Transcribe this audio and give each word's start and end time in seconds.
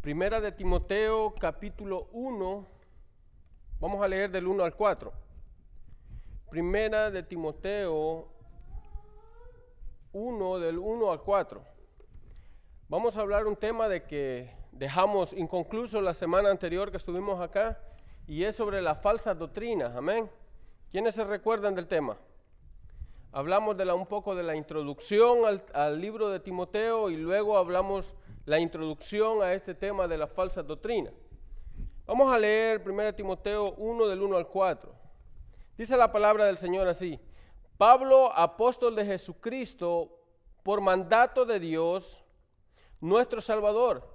Primera 0.00 0.40
de 0.40 0.50
Timoteo 0.50 1.34
capítulo 1.38 2.08
1, 2.12 2.66
vamos 3.80 4.00
a 4.00 4.08
leer 4.08 4.30
del 4.30 4.46
1 4.46 4.64
al 4.64 4.74
4. 4.74 5.12
Primera 6.48 7.10
de 7.10 7.22
Timoteo 7.22 8.26
1 10.14 10.58
del 10.58 10.78
1 10.78 11.12
al 11.12 11.20
4. 11.20 11.62
Vamos 12.88 13.14
a 13.14 13.20
hablar 13.20 13.46
un 13.46 13.56
tema 13.56 13.88
de 13.88 14.04
que 14.04 14.50
dejamos 14.72 15.34
inconcluso 15.34 16.00
la 16.00 16.14
semana 16.14 16.50
anterior 16.50 16.90
que 16.90 16.96
estuvimos 16.96 17.38
acá 17.38 17.78
y 18.26 18.44
es 18.44 18.56
sobre 18.56 18.80
las 18.80 19.02
falsas 19.02 19.38
doctrinas. 19.38 19.94
Amén. 19.94 20.30
¿Quiénes 20.90 21.14
se 21.14 21.24
recuerdan 21.24 21.74
del 21.74 21.86
tema? 21.86 22.16
Hablamos 23.32 23.76
de 23.76 23.84
la, 23.84 23.94
un 23.94 24.06
poco 24.06 24.34
de 24.34 24.44
la 24.44 24.56
introducción 24.56 25.44
al, 25.44 25.62
al 25.74 26.00
libro 26.00 26.30
de 26.30 26.40
Timoteo 26.40 27.10
y 27.10 27.18
luego 27.18 27.58
hablamos 27.58 28.16
la 28.46 28.58
introducción 28.58 29.42
a 29.42 29.52
este 29.52 29.74
tema 29.74 30.08
de 30.08 30.16
la 30.16 30.26
falsa 30.26 30.62
doctrina. 30.62 31.10
Vamos 32.06 32.32
a 32.32 32.38
leer 32.38 32.82
1 32.84 33.14
Timoteo 33.14 33.72
1 33.74 34.06
del 34.08 34.22
1 34.22 34.36
al 34.36 34.48
4. 34.48 34.94
Dice 35.76 35.96
la 35.96 36.10
palabra 36.10 36.46
del 36.46 36.58
Señor 36.58 36.88
así, 36.88 37.18
Pablo, 37.76 38.32
apóstol 38.36 38.94
de 38.96 39.06
Jesucristo, 39.06 40.18
por 40.62 40.80
mandato 40.80 41.44
de 41.44 41.58
Dios, 41.60 42.22
nuestro 43.00 43.40
Salvador, 43.40 44.06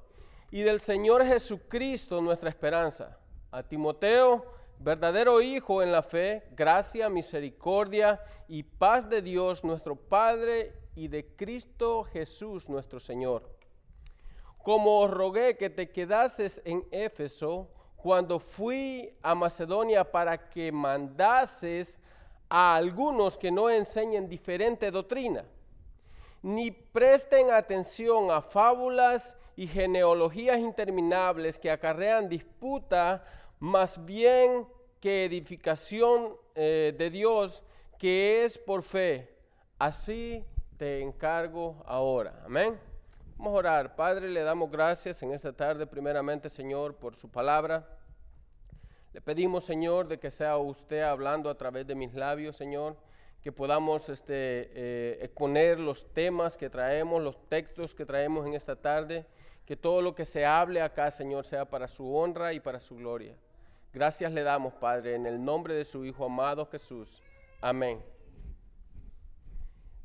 y 0.52 0.62
del 0.62 0.80
Señor 0.80 1.26
Jesucristo, 1.26 2.22
nuestra 2.22 2.50
esperanza. 2.50 3.18
A 3.52 3.64
Timoteo, 3.64 4.46
verdadero 4.80 5.42
Hijo 5.42 5.82
en 5.82 5.92
la 5.92 6.04
fe, 6.04 6.44
gracia, 6.52 7.10
misericordia 7.10 8.22
y 8.48 8.64
paz 8.64 9.10
de 9.10 9.22
Dios, 9.22 9.64
nuestro 9.64 9.96
Padre, 9.96 10.74
y 10.96 11.08
de 11.08 11.36
Cristo 11.36 12.04
Jesús, 12.04 12.70
nuestro 12.70 13.00
Señor 13.00 13.56
como 14.66 15.02
os 15.02 15.12
rogué 15.12 15.56
que 15.58 15.70
te 15.70 15.92
quedases 15.92 16.60
en 16.66 16.84
Éfeso 16.90 17.68
cuando 17.98 18.40
fui 18.40 19.16
a 19.22 19.36
Macedonia 19.36 20.04
para 20.04 20.50
que 20.50 20.72
mandases 20.72 22.00
a 22.50 22.76
algunos 22.76 23.38
que 23.38 23.52
no 23.52 23.70
enseñen 23.70 24.28
diferente 24.28 24.90
doctrina, 24.90 25.46
ni 26.42 26.72
presten 26.72 27.52
atención 27.52 28.32
a 28.32 28.42
fábulas 28.42 29.38
y 29.56 29.68
genealogías 29.68 30.58
interminables 30.58 31.60
que 31.60 31.70
acarrean 31.70 32.28
disputa, 32.28 33.24
más 33.60 34.04
bien 34.04 34.68
que 35.00 35.26
edificación 35.26 36.38
eh, 36.56 36.92
de 36.98 37.12
Dios 37.12 37.62
que 38.00 38.44
es 38.44 38.58
por 38.58 38.82
fe. 38.82 39.30
Así 39.78 40.44
te 40.76 41.02
encargo 41.02 41.84
ahora. 41.86 42.42
Amén. 42.44 42.95
Vamos 43.38 43.54
a 43.54 43.58
orar. 43.58 43.96
Padre, 43.96 44.30
le 44.30 44.42
damos 44.42 44.72
gracias 44.72 45.22
en 45.22 45.32
esta 45.32 45.52
tarde, 45.52 45.86
primeramente, 45.86 46.50
Señor, 46.50 46.96
por 46.96 47.16
su 47.16 47.30
palabra. 47.30 47.86
Le 49.14 49.22
pedimos, 49.22 49.66
Señor, 49.66 50.08
de 50.08 50.20
que 50.20 50.32
sea 50.32 50.58
usted 50.58 51.02
hablando 51.02 51.50
a 51.50 51.56
través 51.56 51.86
de 51.86 51.96
mis 51.96 52.14
labios, 52.14 52.56
Señor, 52.56 52.96
que 53.42 53.52
podamos 53.52 54.10
este, 54.10 54.34
eh, 54.74 55.20
exponer 55.22 55.80
los 55.80 56.12
temas 56.14 56.58
que 56.58 56.70
traemos, 56.70 57.22
los 57.22 57.38
textos 57.50 57.94
que 57.94 58.06
traemos 58.06 58.48
en 58.48 58.54
esta 58.54 58.76
tarde, 58.76 59.26
que 59.66 59.76
todo 59.76 60.02
lo 60.02 60.16
que 60.16 60.26
se 60.26 60.46
hable 60.46 60.82
acá, 60.82 61.12
Señor, 61.12 61.46
sea 61.46 61.66
para 61.66 61.88
su 61.88 62.16
honra 62.16 62.54
y 62.54 62.60
para 62.60 62.80
su 62.80 62.96
gloria. 62.96 63.36
Gracias 63.94 64.32
le 64.32 64.44
damos, 64.44 64.74
Padre, 64.74 65.16
en 65.16 65.26
el 65.26 65.44
nombre 65.44 65.74
de 65.74 65.86
su 65.86 66.06
Hijo 66.06 66.26
amado 66.26 66.66
Jesús. 66.66 67.22
Amén. 67.62 68.04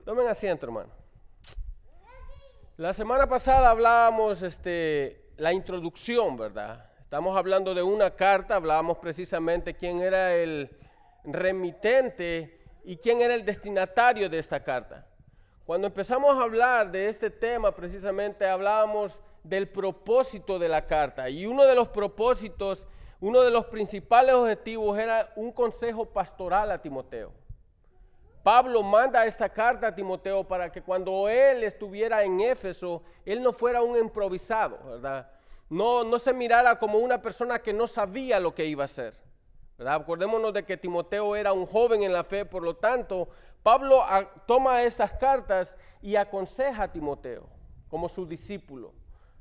Tomen 0.05 0.29
asiento, 0.29 0.67
hermano. 0.67 1.00
La 2.81 2.95
semana 2.95 3.27
pasada 3.27 3.69
hablábamos 3.69 4.41
este, 4.41 5.33
la 5.37 5.53
introducción, 5.53 6.39
¿verdad? 6.39 6.83
Estamos 7.03 7.37
hablando 7.37 7.75
de 7.75 7.83
una 7.83 8.09
carta, 8.17 8.57
hablábamos 8.57 8.97
precisamente 8.97 9.75
quién 9.75 10.01
era 10.01 10.35
el 10.35 10.71
remitente 11.23 12.59
y 12.83 12.97
quién 12.97 13.21
era 13.21 13.35
el 13.35 13.45
destinatario 13.45 14.31
de 14.31 14.39
esta 14.39 14.65
carta. 14.65 15.07
Cuando 15.67 15.89
empezamos 15.89 16.35
a 16.35 16.41
hablar 16.41 16.91
de 16.91 17.11
este 17.11 17.29
tema, 17.29 17.71
precisamente 17.71 18.49
hablábamos 18.49 19.19
del 19.45 19.69
propósito 19.69 20.59
de 20.59 20.69
la 20.71 20.87
carta. 20.87 21.29
Y 21.29 21.45
uno 21.45 21.67
de 21.67 21.75
los 21.75 21.89
propósitos, 21.89 22.87
uno 23.21 23.43
de 23.43 23.51
los 23.51 23.67
principales 23.67 24.35
objetivos 24.35 24.99
era 24.99 25.31
un 25.37 25.53
consejo 25.53 26.07
pastoral 26.07 26.71
a 26.71 26.81
Timoteo. 26.81 27.40
Pablo 28.43 28.83
manda 28.83 29.27
esta 29.27 29.49
carta 29.49 29.89
a 29.89 29.95
Timoteo 29.95 30.45
para 30.45 30.73
que 30.73 30.83
cuando 30.83 31.29
él 31.29 31.63
estuviera 31.65 32.23
en 32.23 32.41
Éfeso, 32.41 33.03
él 33.25 33.43
no 33.43 33.53
fuera 33.53 33.83
un 33.83 33.99
improvisado, 33.99 34.79
¿verdad? 34.85 35.31
No, 35.69 36.05
no 36.05 36.19
se 36.19 36.33
mirara 36.33 36.79
como 36.79 36.99
una 36.99 37.21
persona 37.21 37.59
que 37.59 37.73
no 37.73 37.87
sabía 37.87 38.41
lo 38.41 38.55
que 38.55 38.65
iba 38.65 38.85
a 38.85 38.87
hacer. 38.87 39.15
¿verdad? 39.77 39.95
Acordémonos 39.95 40.53
de 40.53 40.65
que 40.65 40.77
Timoteo 40.77 41.37
era 41.37 41.53
un 41.53 41.67
joven 41.67 42.03
en 42.03 42.13
la 42.13 42.25
fe, 42.25 42.45
por 42.45 42.63
lo 42.63 42.77
tanto, 42.77 43.29
Pablo 43.63 44.03
toma 44.47 44.83
estas 44.83 45.13
cartas 45.13 45.77
y 46.01 46.17
aconseja 46.17 46.85
a 46.85 46.93
Timoteo 46.93 47.47
como 47.89 48.09
su 48.09 48.27
discípulo 48.27 49.00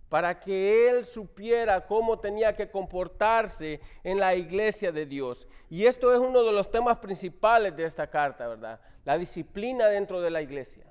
para 0.10 0.40
que 0.40 0.90
él 0.90 1.06
supiera 1.06 1.86
cómo 1.86 2.20
tenía 2.20 2.56
que 2.56 2.70
comportarse 2.70 3.80
en 4.04 4.20
la 4.20 4.36
iglesia 4.36 4.92
de 4.92 5.06
Dios. 5.06 5.48
Y 5.70 5.86
esto 5.86 6.12
es 6.12 6.20
uno 6.20 6.44
de 6.44 6.52
los 6.52 6.70
temas 6.72 6.98
principales 6.98 7.76
de 7.76 7.86
esta 7.86 8.08
carta, 8.08 8.48
¿verdad? 8.48 8.82
La 9.06 9.18
disciplina 9.18 9.88
dentro 9.88 10.20
de 10.20 10.32
la 10.32 10.42
iglesia. 10.42 10.86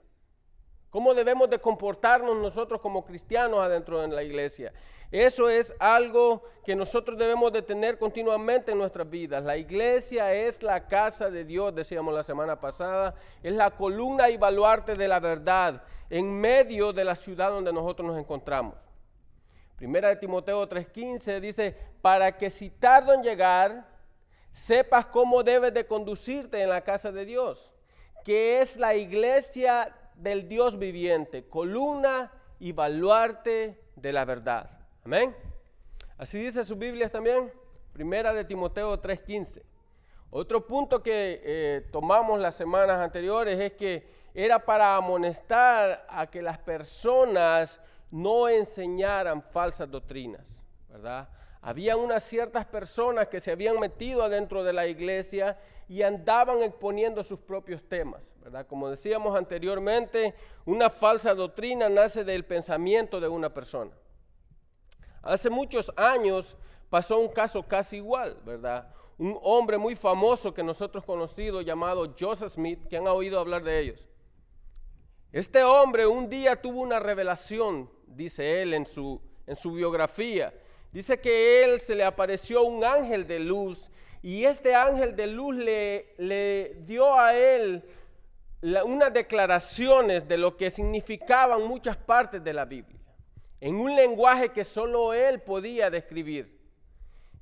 ¿Cómo 0.90 1.12
debemos 1.12 1.50
de 1.50 1.58
comportarnos 1.58 2.36
nosotros 2.36 2.80
como 2.80 3.04
cristianos 3.04 3.60
adentro 3.60 4.00
de 4.00 4.08
la 4.08 4.22
iglesia? 4.22 4.72
Eso 5.10 5.48
es 5.48 5.74
algo 5.78 6.42
que 6.64 6.76
nosotros 6.76 7.18
debemos 7.18 7.52
de 7.52 7.62
tener 7.62 7.98
continuamente 7.98 8.72
en 8.72 8.78
nuestras 8.78 9.08
vidas. 9.08 9.44
La 9.44 9.56
iglesia 9.56 10.32
es 10.32 10.62
la 10.62 10.86
casa 10.86 11.30
de 11.30 11.44
Dios, 11.44 11.74
decíamos 11.74 12.14
la 12.14 12.22
semana 12.22 12.60
pasada, 12.60 13.14
es 13.42 13.54
la 13.54 13.70
columna 13.70 14.30
y 14.30 14.36
baluarte 14.36 14.94
de 14.94 15.08
la 15.08 15.18
verdad 15.18 15.82
en 16.08 16.40
medio 16.40 16.92
de 16.92 17.04
la 17.04 17.16
ciudad 17.16 17.50
donde 17.50 17.72
nosotros 17.72 18.06
nos 18.06 18.18
encontramos. 18.18 18.87
Primera 19.78 20.08
de 20.08 20.16
Timoteo 20.16 20.68
3:15 20.68 21.40
dice, 21.40 21.76
para 22.02 22.36
que 22.36 22.50
si 22.50 22.68
tardo 22.68 23.14
en 23.14 23.22
llegar, 23.22 23.86
sepas 24.50 25.06
cómo 25.06 25.44
debes 25.44 25.72
de 25.72 25.86
conducirte 25.86 26.60
en 26.60 26.68
la 26.68 26.82
casa 26.82 27.12
de 27.12 27.24
Dios, 27.24 27.72
que 28.24 28.60
es 28.60 28.76
la 28.76 28.96
iglesia 28.96 29.94
del 30.16 30.48
Dios 30.48 30.78
viviente, 30.80 31.46
columna 31.48 32.32
y 32.58 32.72
baluarte 32.72 33.80
de 33.94 34.12
la 34.12 34.24
verdad. 34.24 34.68
Amén. 35.04 35.34
Así 36.16 36.40
dice 36.40 36.64
su 36.64 36.74
Biblia 36.74 37.08
también, 37.08 37.52
Primera 37.92 38.32
de 38.32 38.44
Timoteo 38.44 39.00
3:15. 39.00 39.62
Otro 40.30 40.66
punto 40.66 41.04
que 41.04 41.40
eh, 41.44 41.88
tomamos 41.92 42.40
las 42.40 42.56
semanas 42.56 42.98
anteriores 42.98 43.58
es 43.60 43.72
que 43.74 44.08
era 44.34 44.58
para 44.58 44.96
amonestar 44.96 46.04
a 46.08 46.26
que 46.26 46.42
las 46.42 46.58
personas 46.58 47.80
no 48.10 48.48
enseñaran 48.48 49.42
falsas 49.42 49.90
doctrinas, 49.90 50.46
¿verdad? 50.88 51.28
Había 51.60 51.96
unas 51.96 52.22
ciertas 52.22 52.64
personas 52.66 53.28
que 53.28 53.40
se 53.40 53.50
habían 53.50 53.78
metido 53.80 54.22
adentro 54.22 54.62
de 54.62 54.72
la 54.72 54.86
iglesia 54.86 55.58
y 55.88 56.02
andaban 56.02 56.62
exponiendo 56.62 57.24
sus 57.24 57.40
propios 57.40 57.82
temas, 57.82 58.30
¿verdad? 58.40 58.66
Como 58.66 58.88
decíamos 58.88 59.36
anteriormente, 59.36 60.34
una 60.64 60.88
falsa 60.88 61.34
doctrina 61.34 61.88
nace 61.88 62.24
del 62.24 62.44
pensamiento 62.44 63.20
de 63.20 63.28
una 63.28 63.52
persona. 63.52 63.90
Hace 65.22 65.50
muchos 65.50 65.92
años 65.96 66.56
pasó 66.88 67.18
un 67.18 67.28
caso 67.28 67.62
casi 67.66 67.96
igual, 67.96 68.38
¿verdad? 68.44 68.88
Un 69.18 69.36
hombre 69.42 69.78
muy 69.78 69.96
famoso 69.96 70.54
que 70.54 70.62
nosotros 70.62 71.04
conocido 71.04 71.60
llamado 71.60 72.14
Joseph 72.18 72.52
Smith, 72.52 72.86
que 72.88 72.96
han 72.96 73.08
oído 73.08 73.40
hablar 73.40 73.64
de 73.64 73.80
ellos. 73.80 74.08
Este 75.32 75.62
hombre 75.64 76.06
un 76.06 76.30
día 76.30 76.60
tuvo 76.60 76.80
una 76.80 77.00
revelación 77.00 77.90
dice 78.14 78.62
él 78.62 78.74
en 78.74 78.86
su, 78.86 79.20
en 79.46 79.56
su 79.56 79.72
biografía. 79.72 80.52
Dice 80.92 81.20
que 81.20 81.64
él 81.64 81.80
se 81.80 81.94
le 81.94 82.04
apareció 82.04 82.64
un 82.64 82.84
ángel 82.84 83.26
de 83.26 83.40
luz 83.40 83.90
y 84.22 84.44
este 84.44 84.74
ángel 84.74 85.14
de 85.14 85.26
luz 85.26 85.56
le, 85.56 86.14
le 86.18 86.76
dio 86.86 87.14
a 87.18 87.34
él 87.36 87.84
unas 88.84 89.12
declaraciones 89.12 90.26
de 90.26 90.36
lo 90.36 90.56
que 90.56 90.70
significaban 90.70 91.62
muchas 91.62 91.96
partes 91.96 92.42
de 92.42 92.52
la 92.52 92.64
Biblia, 92.64 92.98
en 93.60 93.76
un 93.76 93.94
lenguaje 93.94 94.48
que 94.48 94.64
solo 94.64 95.12
él 95.12 95.40
podía 95.40 95.90
describir. 95.90 96.58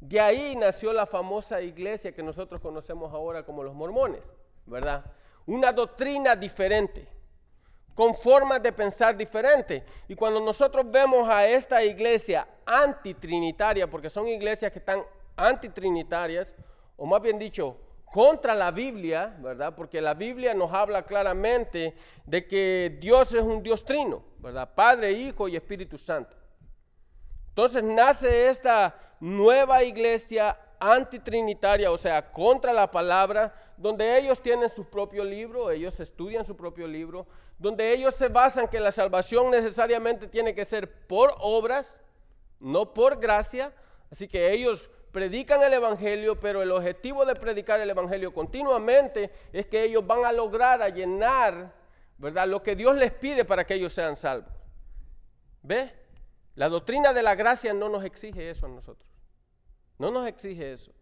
De 0.00 0.20
ahí 0.20 0.54
nació 0.56 0.92
la 0.92 1.06
famosa 1.06 1.62
iglesia 1.62 2.12
que 2.12 2.22
nosotros 2.22 2.60
conocemos 2.60 3.14
ahora 3.14 3.44
como 3.44 3.62
los 3.62 3.74
mormones, 3.74 4.20
¿verdad? 4.66 5.04
Una 5.46 5.72
doctrina 5.72 6.36
diferente 6.36 7.15
con 7.96 8.14
formas 8.14 8.62
de 8.62 8.72
pensar 8.72 9.16
diferentes. 9.16 9.82
Y 10.06 10.14
cuando 10.14 10.38
nosotros 10.38 10.84
vemos 10.88 11.26
a 11.28 11.48
esta 11.48 11.82
iglesia 11.82 12.46
antitrinitaria, 12.66 13.88
porque 13.88 14.10
son 14.10 14.28
iglesias 14.28 14.70
que 14.70 14.80
están 14.80 15.02
antitrinitarias, 15.34 16.54
o 16.98 17.06
más 17.06 17.22
bien 17.22 17.38
dicho, 17.38 17.78
contra 18.04 18.54
la 18.54 18.70
Biblia, 18.70 19.34
¿verdad? 19.40 19.74
Porque 19.74 20.02
la 20.02 20.12
Biblia 20.12 20.52
nos 20.52 20.72
habla 20.74 21.04
claramente 21.04 21.96
de 22.26 22.46
que 22.46 22.98
Dios 23.00 23.32
es 23.32 23.42
un 23.42 23.62
Dios 23.62 23.82
trino, 23.82 24.22
¿verdad? 24.40 24.68
Padre, 24.74 25.12
Hijo 25.12 25.48
y 25.48 25.56
Espíritu 25.56 25.96
Santo. 25.96 26.36
Entonces 27.48 27.82
nace 27.82 28.48
esta 28.48 28.94
nueva 29.20 29.82
iglesia 29.82 30.58
antitrinitaria, 30.80 31.90
o 31.90 31.98
sea, 31.98 32.32
contra 32.32 32.72
la 32.72 32.90
palabra, 32.90 33.54
donde 33.76 34.18
ellos 34.18 34.40
tienen 34.40 34.68
su 34.68 34.84
propio 34.84 35.24
libro, 35.24 35.70
ellos 35.70 35.98
estudian 36.00 36.44
su 36.44 36.56
propio 36.56 36.86
libro, 36.86 37.26
donde 37.58 37.92
ellos 37.92 38.14
se 38.14 38.28
basan 38.28 38.68
que 38.68 38.80
la 38.80 38.92
salvación 38.92 39.50
necesariamente 39.50 40.26
tiene 40.26 40.54
que 40.54 40.64
ser 40.64 41.06
por 41.06 41.34
obras, 41.38 42.00
no 42.60 42.92
por 42.92 43.18
gracia. 43.18 43.72
Así 44.10 44.28
que 44.28 44.50
ellos 44.52 44.90
predican 45.12 45.62
el 45.62 45.72
Evangelio, 45.72 46.38
pero 46.38 46.62
el 46.62 46.70
objetivo 46.70 47.24
de 47.24 47.34
predicar 47.34 47.80
el 47.80 47.90
Evangelio 47.90 48.34
continuamente 48.34 49.30
es 49.52 49.66
que 49.66 49.82
ellos 49.82 50.06
van 50.06 50.24
a 50.24 50.32
lograr 50.32 50.82
a 50.82 50.88
llenar, 50.88 51.72
¿verdad? 52.18 52.46
Lo 52.46 52.62
que 52.62 52.76
Dios 52.76 52.96
les 52.96 53.12
pide 53.12 53.44
para 53.44 53.64
que 53.64 53.74
ellos 53.74 53.92
sean 53.94 54.16
salvos. 54.16 54.52
¿Ve? 55.62 55.92
La 56.54 56.68
doctrina 56.68 57.12
de 57.12 57.22
la 57.22 57.34
gracia 57.34 57.74
no 57.74 57.88
nos 57.88 58.04
exige 58.04 58.50
eso 58.50 58.66
a 58.66 58.68
nosotros. 58.68 59.15
No 59.98 60.10
nos 60.10 60.26
exige 60.26 60.72
eso. 60.72 60.92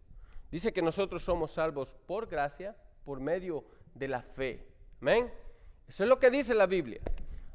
Dice 0.51 0.71
que 0.71 0.81
nosotros 0.81 1.23
somos 1.23 1.51
salvos 1.51 1.97
por 2.05 2.27
gracia, 2.27 2.75
por 3.03 3.19
medio 3.19 3.65
de 3.93 4.07
la 4.07 4.21
fe. 4.21 4.65
Amén. 5.01 5.31
Eso 5.87 6.03
es 6.03 6.09
lo 6.09 6.19
que 6.19 6.29
dice 6.29 6.53
la 6.53 6.65
Biblia. 6.65 7.01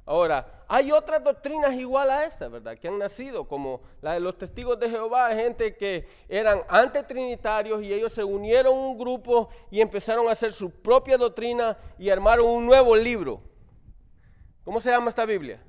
Ahora, 0.06 0.64
hay 0.66 0.90
otras 0.90 1.22
doctrinas 1.22 1.72
igual 1.74 2.10
a 2.10 2.24
esta, 2.24 2.48
¿verdad? 2.48 2.76
Que 2.76 2.88
han 2.88 2.98
nacido, 2.98 3.46
como 3.46 3.80
la 4.02 4.14
de 4.14 4.20
los 4.20 4.36
testigos 4.36 4.78
de 4.80 4.90
Jehová, 4.90 5.32
gente 5.34 5.76
que 5.76 6.08
eran 6.28 6.62
antitrinitarios 6.68 7.82
y 7.82 7.92
ellos 7.92 8.12
se 8.12 8.24
unieron 8.24 8.76
un 8.76 8.98
grupo 8.98 9.50
y 9.70 9.80
empezaron 9.80 10.28
a 10.28 10.32
hacer 10.32 10.52
su 10.52 10.70
propia 10.70 11.16
doctrina 11.16 11.78
y 11.98 12.10
armaron 12.10 12.46
un 12.46 12.66
nuevo 12.66 12.96
libro. 12.96 13.40
¿Cómo 14.64 14.80
se 14.80 14.90
llama 14.90 15.10
esta 15.10 15.24
Biblia? 15.24 15.62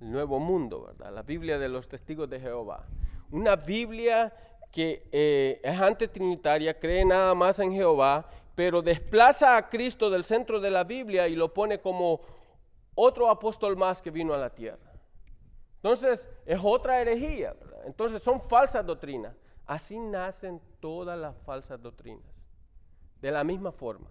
El 0.00 0.10
Nuevo 0.12 0.38
Mundo, 0.38 0.84
¿verdad? 0.86 1.12
La 1.12 1.22
Biblia 1.22 1.58
de 1.58 1.68
los 1.68 1.88
testigos 1.88 2.30
de 2.30 2.40
Jehová. 2.40 2.86
Una 3.30 3.56
Biblia 3.56 4.32
que 4.70 5.08
eh, 5.12 5.60
es 5.62 5.80
antitrinitaria, 5.80 6.78
cree 6.78 7.04
nada 7.04 7.34
más 7.34 7.58
en 7.58 7.72
Jehová, 7.72 8.28
pero 8.54 8.82
desplaza 8.82 9.56
a 9.56 9.68
Cristo 9.68 10.10
del 10.10 10.24
centro 10.24 10.60
de 10.60 10.70
la 10.70 10.84
Biblia 10.84 11.28
y 11.28 11.36
lo 11.36 11.52
pone 11.52 11.80
como 11.80 12.20
otro 12.94 13.30
apóstol 13.30 13.76
más 13.76 14.02
que 14.02 14.10
vino 14.10 14.34
a 14.34 14.38
la 14.38 14.50
tierra. 14.50 14.92
Entonces 15.76 16.28
es 16.44 16.58
otra 16.62 17.00
herejía, 17.00 17.54
entonces 17.84 18.22
son 18.22 18.40
falsas 18.40 18.84
doctrinas. 18.84 19.34
Así 19.64 19.98
nacen 19.98 20.60
todas 20.80 21.18
las 21.18 21.36
falsas 21.44 21.80
doctrinas, 21.80 22.24
de 23.20 23.30
la 23.30 23.44
misma 23.44 23.70
forma. 23.70 24.08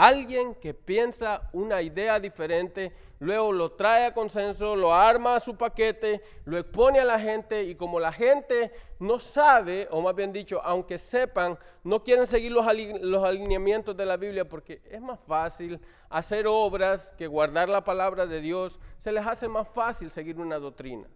Alguien 0.00 0.54
que 0.54 0.74
piensa 0.74 1.50
una 1.52 1.82
idea 1.82 2.20
diferente, 2.20 2.92
luego 3.18 3.50
lo 3.50 3.72
trae 3.72 4.06
a 4.06 4.14
consenso, 4.14 4.76
lo 4.76 4.94
arma 4.94 5.34
a 5.34 5.40
su 5.40 5.56
paquete, 5.56 6.22
lo 6.44 6.56
expone 6.56 7.00
a 7.00 7.04
la 7.04 7.18
gente 7.18 7.64
y 7.64 7.74
como 7.74 7.98
la 7.98 8.12
gente 8.12 8.70
no 9.00 9.18
sabe, 9.18 9.88
o 9.90 10.00
más 10.00 10.14
bien 10.14 10.32
dicho, 10.32 10.60
aunque 10.62 10.98
sepan, 10.98 11.58
no 11.82 12.04
quieren 12.04 12.28
seguir 12.28 12.52
los, 12.52 12.64
los 13.00 13.24
alineamientos 13.24 13.96
de 13.96 14.06
la 14.06 14.16
Biblia 14.16 14.48
porque 14.48 14.80
es 14.88 15.00
más 15.00 15.18
fácil 15.26 15.80
hacer 16.10 16.46
obras 16.46 17.12
que 17.18 17.26
guardar 17.26 17.68
la 17.68 17.82
palabra 17.82 18.24
de 18.24 18.40
Dios, 18.40 18.78
se 18.98 19.10
les 19.10 19.26
hace 19.26 19.48
más 19.48 19.66
fácil 19.66 20.12
seguir 20.12 20.38
una 20.38 20.60
doctrina, 20.60 21.08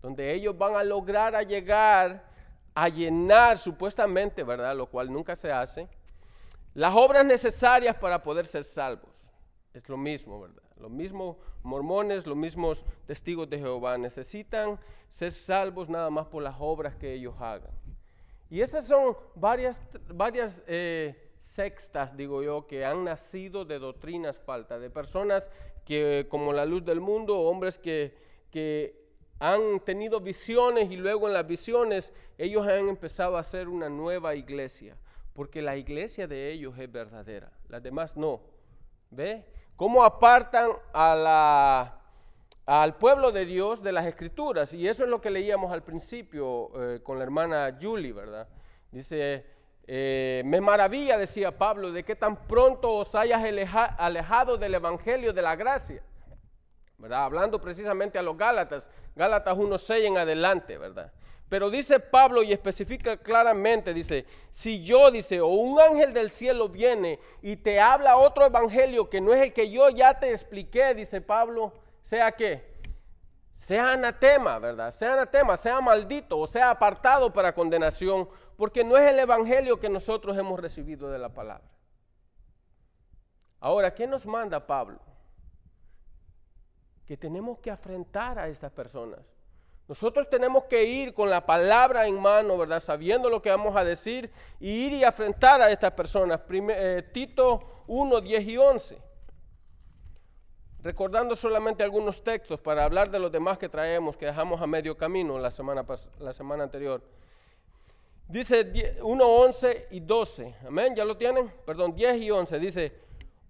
donde 0.00 0.32
ellos 0.32 0.56
van 0.56 0.74
a 0.76 0.82
lograr 0.82 1.36
a 1.36 1.42
llegar 1.42 2.24
a 2.74 2.88
llenar 2.88 3.58
supuestamente, 3.58 4.42
¿verdad? 4.42 4.74
Lo 4.74 4.86
cual 4.86 5.12
nunca 5.12 5.36
se 5.36 5.52
hace 5.52 5.86
las 6.74 6.94
obras 6.94 7.24
necesarias 7.24 7.96
para 7.96 8.22
poder 8.22 8.46
ser 8.46 8.64
salvos. 8.64 9.10
Es 9.74 9.88
lo 9.88 9.96
mismo, 9.96 10.40
¿verdad? 10.40 10.62
Los 10.76 10.90
mismos 10.90 11.36
mormones, 11.62 12.26
los 12.26 12.36
mismos 12.36 12.84
testigos 13.06 13.48
de 13.48 13.58
Jehová 13.58 13.96
necesitan 13.98 14.78
ser 15.08 15.32
salvos 15.32 15.88
nada 15.88 16.10
más 16.10 16.26
por 16.26 16.42
las 16.42 16.56
obras 16.58 16.96
que 16.96 17.12
ellos 17.12 17.34
hagan. 17.38 17.70
Y 18.50 18.60
esas 18.60 18.86
son 18.86 19.16
varias, 19.34 19.80
varias 20.08 20.62
eh, 20.66 21.32
sextas, 21.38 22.16
digo 22.16 22.42
yo, 22.42 22.66
que 22.66 22.84
han 22.84 23.04
nacido 23.04 23.64
de 23.64 23.78
doctrinas 23.78 24.38
faltas, 24.38 24.80
de 24.80 24.90
personas 24.90 25.50
que, 25.84 26.26
como 26.28 26.52
la 26.52 26.66
luz 26.66 26.84
del 26.84 27.00
mundo, 27.00 27.38
hombres 27.40 27.78
que, 27.78 28.14
que 28.50 29.02
han 29.38 29.80
tenido 29.80 30.20
visiones 30.20 30.90
y 30.90 30.96
luego 30.96 31.28
en 31.28 31.34
las 31.34 31.46
visiones 31.46 32.12
ellos 32.38 32.66
han 32.66 32.88
empezado 32.88 33.36
a 33.36 33.40
hacer 33.40 33.68
una 33.68 33.88
nueva 33.88 34.34
iglesia 34.34 34.96
porque 35.34 35.62
la 35.62 35.76
iglesia 35.76 36.26
de 36.26 36.50
ellos 36.50 36.76
es 36.78 36.90
verdadera, 36.90 37.50
las 37.68 37.82
demás 37.82 38.16
no. 38.16 38.40
¿Ve? 39.10 39.44
¿Cómo 39.76 40.04
apartan 40.04 40.70
al 40.92 42.98
pueblo 42.98 43.32
de 43.32 43.44
Dios 43.44 43.82
de 43.82 43.92
las 43.92 44.06
escrituras? 44.06 44.72
Y 44.72 44.88
eso 44.88 45.04
es 45.04 45.10
lo 45.10 45.20
que 45.20 45.30
leíamos 45.30 45.72
al 45.72 45.82
principio 45.82 46.70
eh, 46.80 47.00
con 47.02 47.18
la 47.18 47.24
hermana 47.24 47.78
Julie, 47.80 48.12
¿verdad? 48.12 48.48
Dice, 48.90 49.44
eh, 49.86 50.42
me 50.44 50.60
maravilla, 50.60 51.18
decía 51.18 51.56
Pablo, 51.56 51.92
de 51.92 52.04
que 52.04 52.14
tan 52.14 52.36
pronto 52.46 52.92
os 52.92 53.14
hayas 53.14 53.42
alejado 53.98 54.56
del 54.56 54.74
evangelio 54.74 55.32
de 55.32 55.42
la 55.42 55.56
gracia. 55.56 56.02
¿verdad? 56.98 57.24
Hablando 57.24 57.60
precisamente 57.60 58.18
a 58.18 58.22
los 58.22 58.36
Gálatas, 58.36 58.88
Gálatas 59.16 59.56
1.6 59.56 60.06
en 60.06 60.18
adelante, 60.18 60.78
¿verdad? 60.78 61.12
Pero 61.52 61.68
dice 61.68 62.00
Pablo 62.00 62.42
y 62.42 62.50
especifica 62.50 63.18
claramente, 63.18 63.92
dice, 63.92 64.24
si 64.48 64.82
yo, 64.82 65.10
dice, 65.10 65.38
o 65.42 65.48
un 65.48 65.78
ángel 65.78 66.14
del 66.14 66.30
cielo 66.30 66.70
viene 66.70 67.20
y 67.42 67.56
te 67.56 67.78
habla 67.78 68.16
otro 68.16 68.46
evangelio 68.46 69.10
que 69.10 69.20
no 69.20 69.34
es 69.34 69.42
el 69.42 69.52
que 69.52 69.70
yo 69.70 69.90
ya 69.90 70.18
te 70.18 70.32
expliqué, 70.32 70.94
dice 70.94 71.20
Pablo, 71.20 71.74
sea 72.00 72.32
que, 72.32 72.80
sea 73.50 73.92
anatema, 73.92 74.58
¿verdad? 74.60 74.92
Sea 74.92 75.12
anatema, 75.12 75.58
sea 75.58 75.78
maldito 75.82 76.38
o 76.38 76.46
sea 76.46 76.70
apartado 76.70 77.30
para 77.30 77.54
condenación, 77.54 78.30
porque 78.56 78.82
no 78.82 78.96
es 78.96 79.10
el 79.10 79.18
evangelio 79.18 79.78
que 79.78 79.90
nosotros 79.90 80.38
hemos 80.38 80.58
recibido 80.58 81.10
de 81.10 81.18
la 81.18 81.28
palabra. 81.28 81.68
Ahora, 83.60 83.94
¿qué 83.94 84.06
nos 84.06 84.24
manda 84.24 84.66
Pablo? 84.66 85.00
Que 87.04 87.18
tenemos 87.18 87.58
que 87.58 87.70
afrentar 87.70 88.38
a 88.38 88.48
estas 88.48 88.72
personas. 88.72 89.31
Nosotros 89.92 90.30
tenemos 90.30 90.64
que 90.64 90.84
ir 90.84 91.12
con 91.12 91.28
la 91.28 91.44
palabra 91.44 92.06
en 92.06 92.18
mano, 92.18 92.56
¿verdad? 92.56 92.80
Sabiendo 92.80 93.28
lo 93.28 93.42
que 93.42 93.50
vamos 93.50 93.76
a 93.76 93.84
decir 93.84 94.30
y 94.58 94.86
ir 94.86 94.94
y 94.94 95.04
afrontar 95.04 95.60
a 95.60 95.70
estas 95.70 95.92
personas. 95.92 96.40
Eh, 96.50 97.10
Tito 97.12 97.82
1, 97.88 98.22
10 98.22 98.42
y 98.46 98.56
11. 98.56 98.98
Recordando 100.80 101.36
solamente 101.36 101.82
algunos 101.82 102.24
textos 102.24 102.58
para 102.58 102.84
hablar 102.84 103.10
de 103.10 103.18
los 103.18 103.30
demás 103.30 103.58
que 103.58 103.68
traemos, 103.68 104.16
que 104.16 104.24
dejamos 104.24 104.62
a 104.62 104.66
medio 104.66 104.96
camino 104.96 105.38
la 105.38 105.50
semana, 105.50 105.84
la 106.20 106.32
semana 106.32 106.64
anterior. 106.64 107.02
Dice 108.26 108.96
1, 109.02 109.26
11 109.26 109.88
y 109.90 110.00
12. 110.00 110.54
Amén, 110.66 110.96
¿ya 110.96 111.04
lo 111.04 111.18
tienen? 111.18 111.52
Perdón, 111.66 111.94
10 111.94 112.16
y 112.16 112.30
11. 112.30 112.58
Dice, 112.58 112.92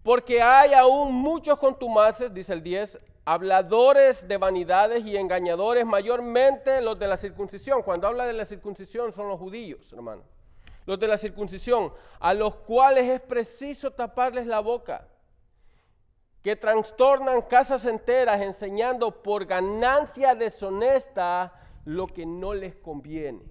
porque 0.02 0.42
hay 0.42 0.72
aún 0.72 1.14
muchos 1.14 1.56
contumaces, 1.56 2.34
dice 2.34 2.52
el 2.52 2.64
10, 2.64 2.98
habladores 3.24 4.26
de 4.26 4.36
vanidades 4.36 5.04
y 5.04 5.16
engañadores, 5.16 5.86
mayormente 5.86 6.80
los 6.80 6.98
de 6.98 7.06
la 7.06 7.16
circuncisión. 7.16 7.82
Cuando 7.82 8.08
habla 8.08 8.26
de 8.26 8.32
la 8.32 8.44
circuncisión 8.44 9.12
son 9.12 9.28
los 9.28 9.38
judíos, 9.38 9.92
hermano. 9.92 10.22
Los 10.84 10.98
de 10.98 11.06
la 11.06 11.16
circuncisión, 11.16 11.92
a 12.18 12.34
los 12.34 12.56
cuales 12.56 13.08
es 13.08 13.20
preciso 13.20 13.92
taparles 13.92 14.46
la 14.46 14.58
boca, 14.58 15.06
que 16.42 16.56
trastornan 16.56 17.42
casas 17.42 17.84
enteras 17.84 18.40
enseñando 18.40 19.22
por 19.22 19.46
ganancia 19.46 20.34
deshonesta 20.34 21.52
lo 21.84 22.08
que 22.08 22.26
no 22.26 22.52
les 22.52 22.74
conviene. 22.74 23.44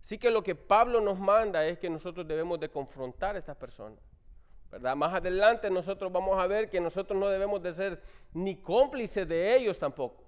Así 0.00 0.16
que 0.16 0.30
lo 0.30 0.44
que 0.44 0.54
Pablo 0.54 1.00
nos 1.00 1.18
manda 1.18 1.66
es 1.66 1.78
que 1.78 1.90
nosotros 1.90 2.26
debemos 2.26 2.60
de 2.60 2.70
confrontar 2.70 3.34
a 3.34 3.40
estas 3.40 3.56
personas 3.56 4.09
más 4.96 5.14
adelante 5.14 5.68
nosotros 5.70 6.12
vamos 6.12 6.38
a 6.38 6.46
ver 6.46 6.68
que 6.70 6.80
nosotros 6.80 7.18
no 7.18 7.28
debemos 7.28 7.62
de 7.62 7.74
ser 7.74 8.02
ni 8.32 8.56
cómplices 8.56 9.26
de 9.26 9.56
ellos 9.56 9.78
tampoco. 9.78 10.22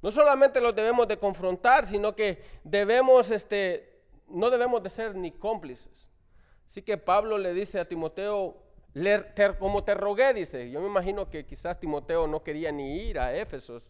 No 0.00 0.10
solamente 0.10 0.60
los 0.60 0.74
debemos 0.74 1.08
de 1.08 1.18
confrontar, 1.18 1.86
sino 1.86 2.14
que 2.14 2.42
debemos, 2.64 3.30
este, 3.30 4.00
no 4.28 4.48
debemos 4.48 4.82
de 4.82 4.88
ser 4.88 5.14
ni 5.14 5.32
cómplices. 5.32 6.08
Así 6.66 6.82
que 6.82 6.96
Pablo 6.96 7.36
le 7.36 7.52
dice 7.52 7.80
a 7.80 7.84
Timoteo, 7.84 8.56
como 9.58 9.84
te 9.84 9.94
rogué, 9.94 10.32
dice, 10.34 10.70
yo 10.70 10.80
me 10.80 10.86
imagino 10.86 11.28
que 11.28 11.44
quizás 11.44 11.78
Timoteo 11.78 12.26
no 12.26 12.42
quería 12.42 12.72
ni 12.72 13.02
ir 13.02 13.18
a 13.18 13.34
Éfeso, 13.34 13.82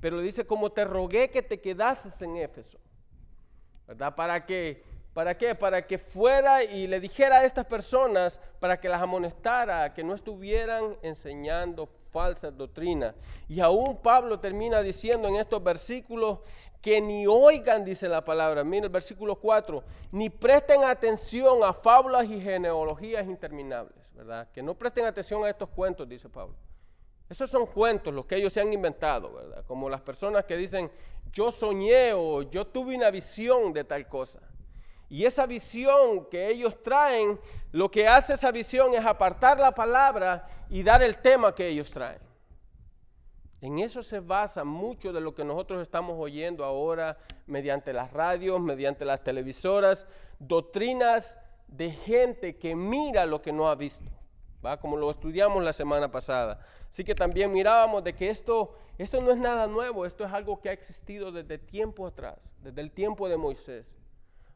pero 0.00 0.16
le 0.16 0.22
dice, 0.22 0.46
como 0.46 0.70
te 0.70 0.84
rogué 0.84 1.30
que 1.30 1.42
te 1.42 1.60
quedases 1.60 2.20
en 2.22 2.36
Éfeso, 2.36 2.78
¿verdad? 3.86 4.14
Para 4.14 4.46
que 4.46 4.82
¿Para 5.12 5.36
qué? 5.36 5.54
Para 5.54 5.86
que 5.86 5.98
fuera 5.98 6.62
y 6.62 6.86
le 6.86 7.00
dijera 7.00 7.38
a 7.38 7.44
estas 7.44 7.66
personas, 7.66 8.40
para 8.60 8.78
que 8.78 8.88
las 8.88 9.02
amonestara, 9.02 9.92
que 9.92 10.04
no 10.04 10.14
estuvieran 10.14 10.96
enseñando 11.02 11.88
falsas 12.10 12.56
doctrinas. 12.56 13.14
Y 13.48 13.60
aún 13.60 13.96
Pablo 13.96 14.38
termina 14.38 14.82
diciendo 14.82 15.28
en 15.28 15.36
estos 15.36 15.62
versículos 15.62 16.38
que 16.80 17.00
ni 17.00 17.26
oigan, 17.26 17.84
dice 17.84 18.08
la 18.08 18.24
palabra, 18.24 18.64
mira 18.64 18.86
el 18.86 18.92
versículo 18.92 19.36
4, 19.36 19.82
ni 20.12 20.30
presten 20.30 20.84
atención 20.84 21.62
a 21.62 21.72
fábulas 21.72 22.24
y 22.24 22.40
genealogías 22.40 23.26
interminables, 23.26 23.96
¿verdad? 24.14 24.48
Que 24.50 24.62
no 24.62 24.74
presten 24.74 25.04
atención 25.04 25.44
a 25.44 25.50
estos 25.50 25.68
cuentos, 25.68 26.08
dice 26.08 26.28
Pablo. 26.28 26.54
Esos 27.28 27.50
son 27.50 27.66
cuentos, 27.66 28.14
los 28.14 28.26
que 28.26 28.36
ellos 28.36 28.52
se 28.52 28.60
han 28.60 28.72
inventado, 28.72 29.32
¿verdad? 29.32 29.64
Como 29.66 29.88
las 29.88 30.00
personas 30.00 30.44
que 30.44 30.56
dicen, 30.56 30.90
yo 31.30 31.50
soñé 31.50 32.12
o 32.12 32.42
yo 32.42 32.66
tuve 32.66 32.96
una 32.96 33.10
visión 33.10 33.72
de 33.72 33.84
tal 33.84 34.08
cosa. 34.08 34.40
Y 35.10 35.24
esa 35.26 35.44
visión 35.44 36.24
que 36.30 36.48
ellos 36.48 36.80
traen, 36.84 37.38
lo 37.72 37.90
que 37.90 38.06
hace 38.06 38.34
esa 38.34 38.52
visión 38.52 38.94
es 38.94 39.04
apartar 39.04 39.58
la 39.58 39.72
palabra 39.72 40.48
y 40.70 40.84
dar 40.84 41.02
el 41.02 41.18
tema 41.18 41.52
que 41.52 41.66
ellos 41.66 41.90
traen. 41.90 42.20
En 43.60 43.80
eso 43.80 44.04
se 44.04 44.20
basa 44.20 44.62
mucho 44.62 45.12
de 45.12 45.20
lo 45.20 45.34
que 45.34 45.44
nosotros 45.44 45.82
estamos 45.82 46.16
oyendo 46.16 46.64
ahora 46.64 47.18
mediante 47.46 47.92
las 47.92 48.12
radios, 48.12 48.60
mediante 48.60 49.04
las 49.04 49.22
televisoras, 49.22 50.06
doctrinas 50.38 51.38
de 51.66 51.90
gente 51.90 52.56
que 52.56 52.76
mira 52.76 53.26
lo 53.26 53.42
que 53.42 53.52
no 53.52 53.68
ha 53.68 53.74
visto, 53.74 54.08
¿va? 54.64 54.78
como 54.78 54.96
lo 54.96 55.10
estudiamos 55.10 55.62
la 55.62 55.72
semana 55.72 56.10
pasada. 56.10 56.60
Así 56.88 57.02
que 57.02 57.16
también 57.16 57.52
mirábamos 57.52 58.02
de 58.04 58.14
que 58.14 58.30
esto, 58.30 58.76
esto 58.96 59.20
no 59.20 59.32
es 59.32 59.38
nada 59.38 59.66
nuevo, 59.66 60.06
esto 60.06 60.24
es 60.24 60.32
algo 60.32 60.60
que 60.60 60.70
ha 60.70 60.72
existido 60.72 61.32
desde 61.32 61.58
tiempo 61.58 62.06
atrás, 62.06 62.38
desde 62.62 62.80
el 62.80 62.92
tiempo 62.92 63.28
de 63.28 63.36
Moisés. 63.36 63.99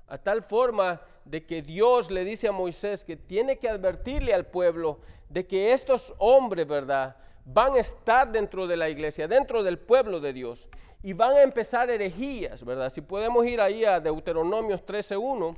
A 0.07 0.19
tal 0.19 0.43
forma 0.43 1.01
de 1.25 1.45
que 1.45 1.63
Dios 1.63 2.11
le 2.11 2.25
dice 2.25 2.49
a 2.49 2.53
Moisés 2.53 3.05
que 3.05 3.17
tiene 3.17 3.59
que 3.59 3.69
advertirle 3.69 4.35
al 4.35 4.47
pueblo 4.47 5.01
de 5.29 5.47
que 5.47 5.73
estos 5.73 6.15
hombres, 6.19 6.67
¿verdad? 6.67 7.17
Van 7.45 7.75
a 7.75 7.81
estar 7.81 8.31
dentro 8.31 8.67
de 8.67 8.77
la 8.77 8.89
iglesia, 8.89 9.27
dentro 9.27 9.63
del 9.63 9.79
pueblo 9.79 10.21
de 10.21 10.33
Dios. 10.33 10.69
Y 11.03 11.13
van 11.13 11.37
a 11.37 11.43
empezar 11.43 11.91
herejías, 11.91 12.65
¿verdad? 12.65 12.91
Si 12.91 13.01
podemos 13.01 13.45
ir 13.47 13.61
ahí 13.61 13.85
a 13.85 14.01
Deuteronomios 14.01 14.85
13.1, 14.85 15.57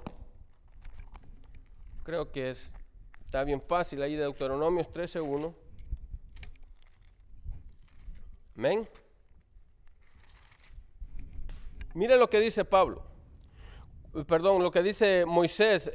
creo 2.03 2.33
que 2.33 2.51
es, 2.51 2.73
está 3.25 3.45
bien 3.45 3.61
fácil 3.61 4.03
ahí 4.03 4.17
Deuteronomios 4.17 4.89
13.1. 4.89 5.55
Amén. 8.57 8.89
Mire 11.95 12.17
lo 12.17 12.29
que 12.29 12.41
dice 12.41 12.65
Pablo. 12.65 13.16
Perdón, 14.25 14.63
lo 14.63 14.71
que 14.71 14.83
dice 14.83 15.27
Moisés 15.27 15.91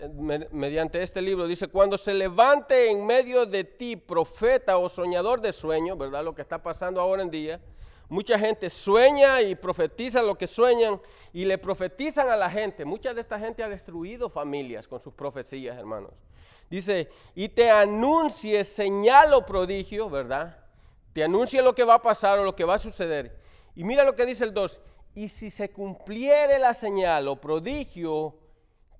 mediante 0.51 1.01
este 1.01 1.21
libro. 1.21 1.47
Dice, 1.47 1.67
cuando 1.67 1.97
se 1.97 2.13
levante 2.13 2.91
en 2.91 3.05
medio 3.05 3.45
de 3.45 3.63
ti 3.63 3.95
profeta 3.95 4.77
o 4.77 4.89
soñador 4.89 5.41
de 5.41 5.53
sueños, 5.53 5.97
¿verdad? 5.97 6.23
Lo 6.23 6.35
que 6.35 6.41
está 6.41 6.61
pasando 6.61 7.01
ahora 7.01 7.23
en 7.23 7.31
día. 7.31 7.59
Mucha 8.09 8.37
gente 8.37 8.69
sueña 8.69 9.41
y 9.41 9.55
profetiza 9.55 10.21
lo 10.21 10.37
que 10.37 10.45
sueñan 10.45 11.01
y 11.31 11.45
le 11.45 11.57
profetizan 11.57 12.29
a 12.29 12.35
la 12.35 12.49
gente. 12.49 12.83
Mucha 12.83 13.13
de 13.13 13.21
esta 13.21 13.39
gente 13.39 13.63
ha 13.63 13.69
destruido 13.69 14.29
familias 14.29 14.87
con 14.87 14.99
sus 14.99 15.13
profecías, 15.13 15.77
hermanos. 15.77 16.11
Dice, 16.69 17.09
y 17.33 17.49
te 17.49 17.71
anuncie 17.71 18.63
señal 18.65 19.33
o 19.33 19.45
prodigio, 19.45 20.09
¿verdad? 20.09 20.61
te 21.13 21.23
anuncia 21.23 21.61
lo 21.61 21.75
que 21.75 21.83
va 21.83 21.95
a 21.95 22.01
pasar 22.01 22.39
o 22.39 22.43
lo 22.43 22.55
que 22.55 22.63
va 22.63 22.75
a 22.75 22.79
suceder. 22.79 23.35
Y 23.75 23.83
mira 23.83 24.03
lo 24.03 24.15
que 24.15 24.25
dice 24.25 24.43
el 24.43 24.53
2, 24.53 24.81
y 25.13 25.27
si 25.27 25.49
se 25.49 25.69
cumpliere 25.69 26.57
la 26.59 26.73
señal 26.73 27.27
o 27.27 27.35
prodigio 27.35 28.35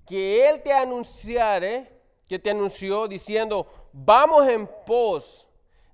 que 0.06 0.48
él 0.48 0.62
te 0.62 0.72
anunciare, 0.72 2.00
que 2.26 2.38
te 2.38 2.50
anunció 2.50 3.08
diciendo, 3.08 3.66
vamos 3.92 4.46
en 4.48 4.68
pos 4.86 5.46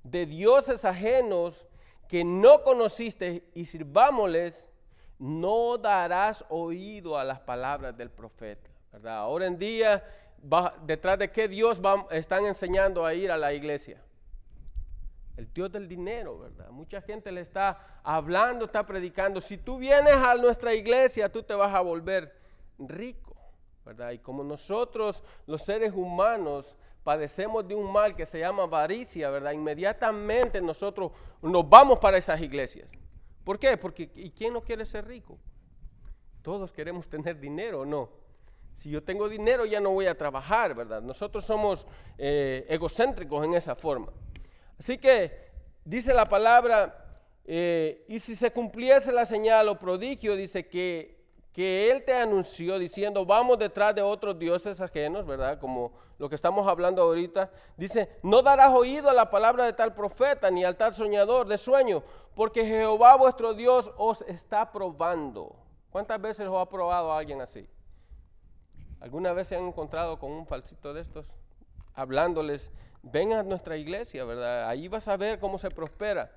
de 0.03 0.27
dioses 0.27 0.85
ajenos 0.85 1.67
que 2.09 2.25
no 2.25 2.63
conociste 2.63 3.45
y 3.55 3.67
sirvámosles, 3.67 4.69
no 5.19 5.77
darás 5.79 6.45
oído 6.49 7.19
a 7.19 7.25
las 7.25 7.41
palabras 7.41 7.97
del 7.97 8.11
profeta. 8.11 8.71
Ahora 9.05 9.47
en 9.47 9.59
día, 9.59 10.03
detrás 10.85 11.19
de 11.19 11.31
qué 11.31 11.47
Dios 11.47 11.81
están 12.11 12.47
enseñando 12.47 13.05
a 13.05 13.15
ir 13.15 13.31
a 13.31 13.37
la 13.37 13.53
iglesia 13.53 14.03
el 15.38 15.52
Dios 15.54 15.71
del 15.71 15.87
dinero, 15.87 16.37
¿verdad? 16.37 16.68
Mucha 16.71 17.00
gente 17.00 17.30
le 17.30 17.42
está 17.42 18.00
hablando, 18.02 18.64
está 18.64 18.85
predicando. 18.85 19.40
Si 19.40 19.57
tú 19.57 19.78
vienes 19.78 20.14
a 20.14 20.35
nuestra 20.35 20.75
iglesia, 20.75 21.30
tú 21.30 21.45
te 21.45 21.54
vas 21.54 21.73
a 21.73 21.80
volver 21.80 22.35
rico, 22.76 23.37
¿verdad? 23.85 24.11
Y 24.11 24.18
como 24.18 24.42
nosotros, 24.42 25.23
los 25.47 25.62
seres 25.62 25.92
humanos, 25.95 26.76
padecemos 27.04 27.68
de 27.68 27.76
un 27.76 27.92
mal 27.92 28.16
que 28.16 28.26
se 28.26 28.40
llama 28.40 28.64
avaricia, 28.64 29.30
¿verdad? 29.30 29.52
Inmediatamente 29.52 30.61
nosotros 30.61 31.12
nos 31.40 31.68
vamos 31.68 32.00
para 32.00 32.18
esas 32.18 32.40
iglesias. 32.40 32.90
¿Por 33.45 33.61
qué? 33.61 33.76
Porque 33.76 34.11
¿y 34.16 34.33
quién 34.33 34.52
no 34.52 34.61
quiere 34.61 34.85
ser 34.85 35.07
rico? 35.07 35.38
Todos 36.42 36.73
queremos 36.73 37.07
tener 37.07 37.38
dinero, 37.38 37.87
¿no? 37.87 38.11
Si 38.75 38.90
yo 38.90 39.04
tengo 39.04 39.28
dinero 39.28 39.66
ya 39.66 39.78
no 39.78 39.90
voy 39.90 40.07
a 40.07 40.18
trabajar, 40.18 40.75
¿verdad? 40.75 41.00
Nosotros 41.00 41.45
somos 41.45 41.87
eh, 42.18 42.66
egocéntricos 42.68 43.45
en 43.45 43.54
esa 43.54 43.76
forma. 43.76 44.12
Así 44.78 44.99
que 44.99 45.50
dice 45.85 46.14
la 46.14 46.25
palabra, 46.25 47.04
eh, 47.44 48.04
y 48.08 48.18
si 48.18 48.37
se 48.37 48.52
cumpliese 48.52 49.12
la 49.12 49.25
señal 49.25 49.68
o 49.68 49.78
prodigio, 49.78 50.37
dice 50.37 50.68
que, 50.68 51.25
que 51.52 51.90
Él 51.90 52.04
te 52.04 52.14
anunció 52.14 52.78
diciendo, 52.78 53.25
vamos 53.25 53.58
detrás 53.58 53.94
de 53.94 54.02
otros 54.02 54.38
dioses 54.38 54.80
ajenos, 54.80 55.26
¿verdad? 55.26 55.58
Como 55.58 55.92
lo 56.18 56.28
que 56.28 56.35
estamos 56.35 56.66
hablando 56.66 57.02
ahorita. 57.02 57.50
Dice, 57.76 58.08
no 58.23 58.42
darás 58.42 58.73
oído 58.73 59.08
a 59.08 59.14
la 59.14 59.30
palabra 59.30 59.64
de 59.64 59.73
tal 59.73 59.94
profeta 59.94 60.50
ni 60.50 60.64
al 60.64 60.76
tal 60.76 60.94
soñador 60.94 61.47
de 61.47 61.58
sueño, 61.58 62.02
porque 62.35 62.64
Jehová 62.66 63.16
vuestro 63.16 63.54
Dios 63.54 63.90
os 63.97 64.23
está 64.23 64.70
probando. 64.70 65.56
¿Cuántas 65.90 66.20
veces 66.20 66.47
os 66.49 66.61
ha 66.61 66.68
probado 66.68 67.12
alguien 67.12 67.40
así? 67.40 67.66
¿Alguna 69.00 69.32
vez 69.32 69.49
se 69.49 69.56
han 69.56 69.66
encontrado 69.66 70.18
con 70.18 70.32
un 70.32 70.47
falsito 70.47 70.92
de 70.92 71.00
estos? 71.00 71.26
Hablándoles 71.94 72.70
ven 73.02 73.33
a 73.33 73.43
nuestra 73.43 73.76
iglesia, 73.76 74.25
¿verdad? 74.25 74.69
Ahí 74.69 74.88
vas 74.88 75.09
a 75.09 75.17
ver 75.17 75.38
cómo 75.38 75.59
se 75.59 75.71
prospera. 75.71 76.31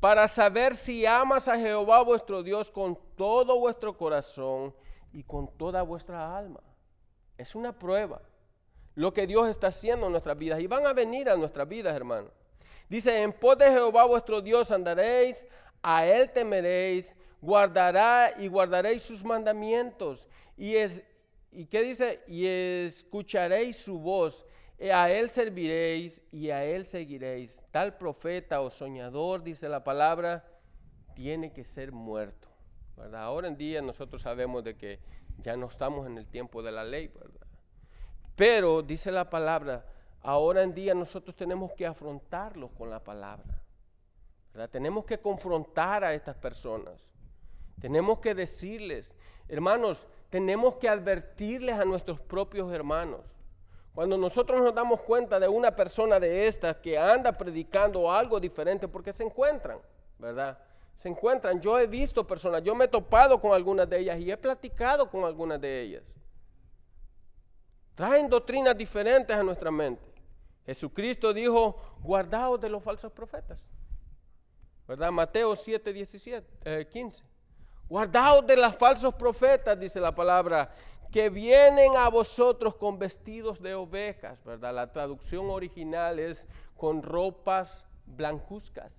Para 0.00 0.26
saber 0.26 0.74
si 0.74 1.06
amas 1.06 1.46
a 1.48 1.58
Jehová 1.58 2.02
vuestro 2.02 2.42
Dios 2.42 2.70
con 2.70 2.98
todo 3.16 3.58
vuestro 3.58 3.96
corazón 3.96 4.74
y 5.12 5.22
con 5.22 5.48
toda 5.56 5.82
vuestra 5.82 6.36
alma. 6.36 6.60
Es 7.38 7.54
una 7.54 7.72
prueba. 7.72 8.20
Lo 8.94 9.12
que 9.12 9.26
Dios 9.26 9.48
está 9.48 9.68
haciendo 9.68 10.06
en 10.06 10.12
nuestras 10.12 10.36
vidas. 10.36 10.60
Y 10.60 10.66
van 10.66 10.86
a 10.86 10.92
venir 10.92 11.30
a 11.30 11.36
nuestras 11.36 11.68
vidas, 11.68 11.94
hermano. 11.94 12.30
Dice, 12.88 13.22
en 13.22 13.32
pos 13.32 13.56
de 13.56 13.70
Jehová 13.70 14.04
vuestro 14.04 14.40
Dios 14.40 14.70
andaréis, 14.70 15.46
a 15.82 16.04
Él 16.04 16.30
temeréis, 16.30 17.16
guardará 17.40 18.32
y 18.38 18.48
guardaréis 18.48 19.02
sus 19.02 19.24
mandamientos. 19.24 20.28
Y 20.56 20.76
es, 20.76 21.02
¿y 21.50 21.66
qué 21.66 21.82
dice? 21.82 22.22
Y 22.26 22.46
escucharéis 22.46 23.76
su 23.76 23.98
voz 23.98 24.44
a 24.80 25.10
él 25.10 25.30
serviréis 25.30 26.22
y 26.32 26.50
a 26.50 26.64
él 26.64 26.86
seguiréis. 26.86 27.64
Tal 27.70 27.96
profeta 27.96 28.60
o 28.60 28.70
soñador, 28.70 29.42
dice 29.42 29.68
la 29.68 29.84
palabra, 29.84 30.44
tiene 31.14 31.52
que 31.52 31.64
ser 31.64 31.92
muerto. 31.92 32.48
¿verdad? 32.96 33.22
Ahora 33.22 33.48
en 33.48 33.56
día 33.56 33.80
nosotros 33.80 34.22
sabemos 34.22 34.64
de 34.64 34.76
que 34.76 35.00
ya 35.38 35.56
no 35.56 35.66
estamos 35.66 36.06
en 36.06 36.18
el 36.18 36.26
tiempo 36.26 36.62
de 36.62 36.72
la 36.72 36.84
ley. 36.84 37.12
Pero 38.36 38.82
dice 38.82 39.10
la 39.12 39.28
palabra, 39.30 39.86
ahora 40.20 40.62
en 40.62 40.74
día 40.74 40.94
nosotros 40.94 41.36
tenemos 41.36 41.72
que 41.72 41.86
afrontarlos 41.86 42.70
con 42.72 42.90
la 42.90 43.02
palabra. 43.02 43.62
¿verdad? 44.52 44.70
Tenemos 44.70 45.04
que 45.04 45.18
confrontar 45.18 46.04
a 46.04 46.14
estas 46.14 46.36
personas. 46.36 46.94
Tenemos 47.80 48.20
que 48.20 48.34
decirles, 48.34 49.14
hermanos, 49.48 50.06
tenemos 50.30 50.76
que 50.76 50.88
advertirles 50.88 51.78
a 51.78 51.84
nuestros 51.84 52.20
propios 52.20 52.72
hermanos. 52.72 53.20
Cuando 53.94 54.16
nosotros 54.16 54.60
nos 54.62 54.74
damos 54.74 55.00
cuenta 55.02 55.38
de 55.38 55.48
una 55.48 55.74
persona 55.76 56.18
de 56.18 56.46
estas 56.46 56.76
que 56.76 56.96
anda 56.96 57.32
predicando 57.32 58.10
algo 58.10 58.40
diferente, 58.40 58.88
porque 58.88 59.12
se 59.12 59.22
encuentran, 59.22 59.78
¿verdad? 60.18 60.58
Se 60.96 61.08
encuentran. 61.08 61.60
Yo 61.60 61.78
he 61.78 61.86
visto 61.86 62.26
personas, 62.26 62.62
yo 62.62 62.74
me 62.74 62.86
he 62.86 62.88
topado 62.88 63.38
con 63.38 63.52
algunas 63.52 63.88
de 63.88 63.98
ellas 63.98 64.18
y 64.18 64.30
he 64.30 64.36
platicado 64.36 65.10
con 65.10 65.24
algunas 65.24 65.60
de 65.60 65.82
ellas. 65.82 66.02
Traen 67.94 68.30
doctrinas 68.30 68.76
diferentes 68.76 69.36
a 69.36 69.42
nuestra 69.42 69.70
mente. 69.70 70.02
Jesucristo 70.64 71.34
dijo, 71.34 71.76
guardaos 72.02 72.60
de 72.60 72.70
los 72.70 72.82
falsos 72.82 73.12
profetas. 73.12 73.68
¿Verdad? 74.88 75.10
Mateo 75.10 75.54
7, 75.54 75.92
17, 75.92 76.88
15. 76.88 77.24
Guardaos 77.88 78.46
de 78.46 78.56
los 78.56 78.74
falsos 78.76 79.12
profetas, 79.14 79.78
dice 79.78 80.00
la 80.00 80.14
palabra, 80.14 80.72
que 81.12 81.28
vienen 81.28 81.94
a 81.96 82.08
vosotros 82.08 82.74
con 82.74 82.98
vestidos 82.98 83.60
de 83.60 83.74
ovejas, 83.74 84.42
¿verdad? 84.44 84.74
La 84.74 84.90
traducción 84.90 85.50
original 85.50 86.18
es 86.18 86.46
con 86.74 87.02
ropas 87.02 87.86
blancuzcas. 88.06 88.94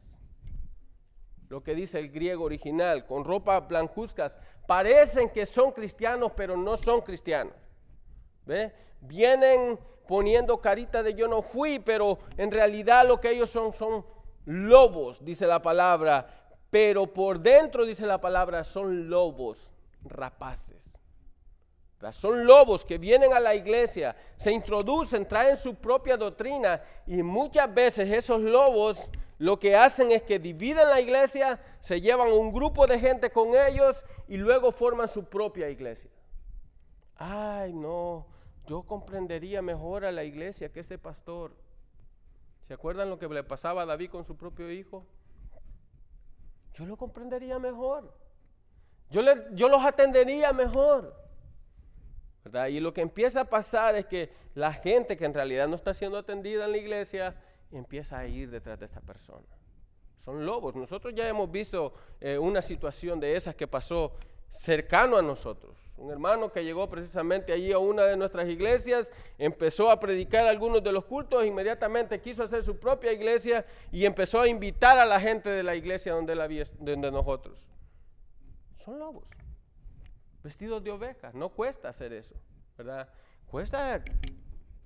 Lo 1.50 1.64
que 1.64 1.74
dice 1.74 1.98
el 1.98 2.10
griego 2.10 2.46
original, 2.46 3.06
con 3.08 3.26
ropas 3.26 3.68
blancuzcas. 3.68 4.32
Parecen 4.68 5.30
que 5.30 5.48
son 5.48 5.72
cristianos, 5.72 6.32
pero 6.36 6.56
no 6.56 6.78
son 6.78 7.02
cristianos. 7.02 7.56
¿Ve? 8.46 8.72
Vienen 9.02 9.80
poniendo 10.08 10.62
carita 10.62 11.02
de 11.02 11.16
yo 11.16 11.28
no 11.28 11.42
fui, 11.42 11.80
pero 11.80 12.20
en 12.38 12.52
realidad 12.52 13.08
lo 13.08 13.20
que 13.20 13.32
ellos 13.32 13.50
son 13.50 13.74
son 13.74 14.06
lobos, 14.46 15.24
dice 15.26 15.48
la 15.48 15.62
palabra. 15.62 16.28
Pero 16.70 17.08
por 17.08 17.40
dentro, 17.40 17.86
dice 17.86 18.06
la 18.06 18.22
palabra, 18.22 18.64
son 18.64 19.10
lobos 19.10 19.72
rapaces. 20.04 20.93
Son 22.12 22.46
lobos 22.46 22.84
que 22.84 22.98
vienen 22.98 23.34
a 23.34 23.40
la 23.40 23.56
iglesia, 23.56 24.16
se 24.36 24.52
introducen, 24.52 25.28
traen 25.28 25.58
su 25.58 25.76
propia 25.76 26.18
doctrina 26.18 26.82
y 27.08 27.24
muchas 27.24 27.74
veces 27.74 28.10
esos 28.12 28.42
lobos 28.42 29.10
lo 29.40 29.60
que 29.60 29.76
hacen 29.76 30.12
es 30.12 30.24
que 30.24 30.40
dividen 30.40 30.90
la 30.90 31.02
iglesia, 31.02 31.60
se 31.82 32.02
llevan 32.02 32.32
un 32.32 32.52
grupo 32.52 32.86
de 32.88 33.00
gente 33.00 33.32
con 33.32 33.56
ellos 33.56 34.04
y 34.28 34.38
luego 34.38 34.72
forman 34.72 35.08
su 35.08 35.26
propia 35.26 35.70
iglesia. 35.70 36.10
Ay, 37.16 37.74
no, 37.74 38.26
yo 38.66 38.84
comprendería 38.84 39.62
mejor 39.62 40.06
a 40.06 40.12
la 40.12 40.24
iglesia 40.24 40.72
que 40.72 40.82
ese 40.82 40.98
pastor. 40.98 41.56
¿Se 42.68 42.74
acuerdan 42.74 43.10
lo 43.10 43.20
que 43.20 43.28
le 43.28 43.44
pasaba 43.44 43.82
a 43.82 43.86
David 43.86 44.10
con 44.10 44.24
su 44.24 44.38
propio 44.38 44.72
hijo? 44.72 45.06
Yo 46.74 46.86
lo 46.86 46.98
comprendería 46.98 47.60
mejor. 47.60 48.14
Yo, 49.10 49.22
yo 49.52 49.68
los 49.68 49.84
atendería 49.84 50.54
mejor. 50.54 51.23
Y 52.70 52.80
lo 52.80 52.94
que 52.94 53.02
empieza 53.02 53.42
a 53.42 53.46
pasar 53.46 53.96
es 53.96 54.06
que 54.06 54.30
la 54.56 54.74
gente 54.74 55.16
que 55.16 55.26
en 55.26 55.34
realidad 55.34 55.68
no 55.68 55.76
está 55.76 55.94
siendo 55.94 56.18
atendida 56.18 56.66
en 56.66 56.72
la 56.72 56.78
iglesia 56.78 57.36
empieza 57.72 58.20
a 58.20 58.28
ir 58.28 58.50
detrás 58.52 58.80
de 58.80 58.86
esta 58.86 59.02
persona. 59.02 59.48
Son 60.20 60.46
lobos. 60.46 60.76
Nosotros 60.76 61.14
ya 61.16 61.28
hemos 61.28 61.52
visto 61.52 61.94
eh, 62.22 62.38
una 62.38 62.62
situación 62.62 63.20
de 63.20 63.36
esas 63.36 63.56
que 63.56 63.68
pasó 63.68 64.14
cercano 64.50 65.18
a 65.18 65.22
nosotros. 65.22 65.76
Un 65.98 66.12
hermano 66.12 66.52
que 66.52 66.64
llegó 66.64 66.90
precisamente 66.90 67.54
allí 67.54 67.72
a 67.72 67.78
una 67.78 68.04
de 68.04 68.18
nuestras 68.18 68.48
iglesias, 68.50 69.12
empezó 69.38 69.92
a 69.92 70.00
predicar 70.00 70.46
algunos 70.46 70.84
de 70.84 70.92
los 70.92 71.06
cultos, 71.06 71.46
inmediatamente 71.46 72.20
quiso 72.20 72.44
hacer 72.44 72.64
su 72.64 72.78
propia 72.78 73.12
iglesia 73.12 73.66
y 73.92 74.06
empezó 74.06 74.42
a 74.42 74.48
invitar 74.48 74.98
a 74.98 75.06
la 75.06 75.20
gente 75.20 75.50
de 75.50 75.64
la 75.64 75.76
iglesia 75.76 76.14
donde, 76.14 76.36
la 76.36 76.48
donde 76.80 77.12
nosotros. 77.12 77.64
Son 78.78 79.00
lobos, 79.00 79.30
vestidos 80.44 80.84
de 80.84 80.92
ovejas. 80.92 81.34
No 81.34 81.50
cuesta 81.50 81.90
hacer 81.90 82.14
eso, 82.14 82.36
¿verdad? 82.78 83.10
Cuesta 83.48 84.04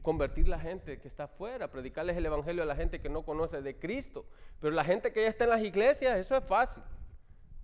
convertir 0.01 0.47
la 0.47 0.59
gente 0.59 0.99
que 0.99 1.07
está 1.07 1.25
afuera, 1.25 1.69
predicarles 1.69 2.15
el 2.15 2.25
evangelio 2.25 2.63
a 2.63 2.65
la 2.65 2.75
gente 2.75 3.01
que 3.01 3.09
no 3.09 3.23
conoce 3.23 3.61
de 3.61 3.77
Cristo. 3.77 4.25
Pero 4.61 4.73
la 4.73 4.83
gente 4.83 5.11
que 5.11 5.23
ya 5.23 5.27
está 5.29 5.43
en 5.45 5.49
las 5.49 5.61
iglesias, 5.61 6.17
eso 6.17 6.35
es 6.37 6.43
fácil, 6.43 6.83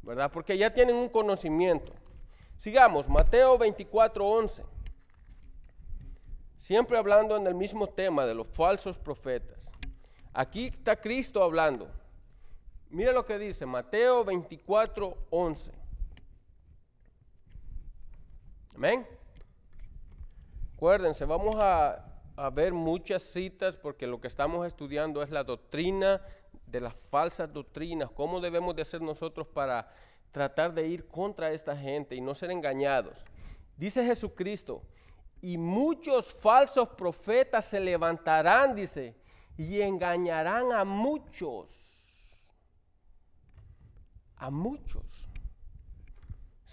¿verdad? 0.01 0.31
Porque 0.31 0.57
ya 0.57 0.73
tienen 0.73 0.95
un 0.95 1.09
conocimiento. 1.09 1.93
Sigamos, 2.57 3.07
Mateo 3.07 3.57
24, 3.57 4.27
11. 4.27 4.65
Siempre 6.57 6.97
hablando 6.97 7.38
en 7.38 7.45
el 7.45 7.55
mismo 7.55 7.88
tema 7.88 8.25
de 8.25 8.33
los 8.33 8.47
falsos 8.47 8.97
profetas. 8.97 9.71
Aquí 10.33 10.67
está 10.67 10.95
Cristo 10.95 11.43
hablando. 11.43 11.89
Mira 12.89 13.12
lo 13.12 13.25
que 13.25 13.38
dice 13.38 13.65
Mateo 13.65 14.23
24, 14.23 15.17
11. 15.29 15.83
Amén. 18.75 19.08
Acuérdense, 20.75 21.25
vamos 21.25 21.56
a, 21.56 22.06
a 22.36 22.50
ver 22.50 22.74
muchas 22.74 23.24
citas 23.24 23.77
porque 23.77 24.08
lo 24.08 24.20
que 24.20 24.27
estamos 24.27 24.65
estudiando 24.65 25.22
es 25.22 25.30
la 25.30 25.44
doctrina 25.44 26.22
de 26.65 26.82
las 26.82 26.96
falsas 27.10 27.53
doctrinas, 27.53 28.10
cómo 28.12 28.39
debemos 28.42 28.75
de 28.75 28.82
hacer 28.82 29.01
nosotros 29.01 29.48
para 29.48 29.88
tratar 30.32 30.74
de 30.74 30.88
ir 30.88 31.08
contra 31.08 31.51
esta 31.51 31.77
gente 31.77 32.15
y 32.15 32.22
no 32.22 32.34
ser 32.34 32.51
engañados. 32.51 33.24
Dice 33.77 34.03
Jesucristo, 34.03 34.82
y 35.42 35.58
muchos 35.58 36.34
falsos 36.34 36.89
profetas 36.89 37.65
se 37.65 37.80
levantarán, 37.80 38.75
dice, 38.75 39.15
y 39.58 39.82
engañarán 39.82 40.72
a 40.72 40.84
muchos. 40.84 41.68
A 44.38 44.50
muchos. 44.50 45.23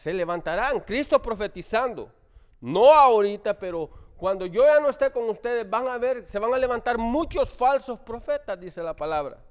Se 0.00 0.14
levantarán, 0.14 0.80
Cristo 0.80 1.20
profetizando. 1.20 2.10
No 2.58 2.90
ahorita, 2.90 3.58
pero 3.58 3.90
cuando 4.16 4.46
yo 4.46 4.60
ya 4.60 4.80
no 4.80 4.88
esté 4.88 5.12
con 5.12 5.28
ustedes, 5.28 5.68
van 5.68 5.88
a 5.88 5.98
ver, 5.98 6.24
se 6.24 6.38
van 6.38 6.54
a 6.54 6.56
levantar 6.56 6.96
muchos 6.96 7.52
falsos 7.52 8.00
profetas, 8.00 8.58
dice 8.58 8.82
la 8.82 8.96
palabra. 8.96 9.44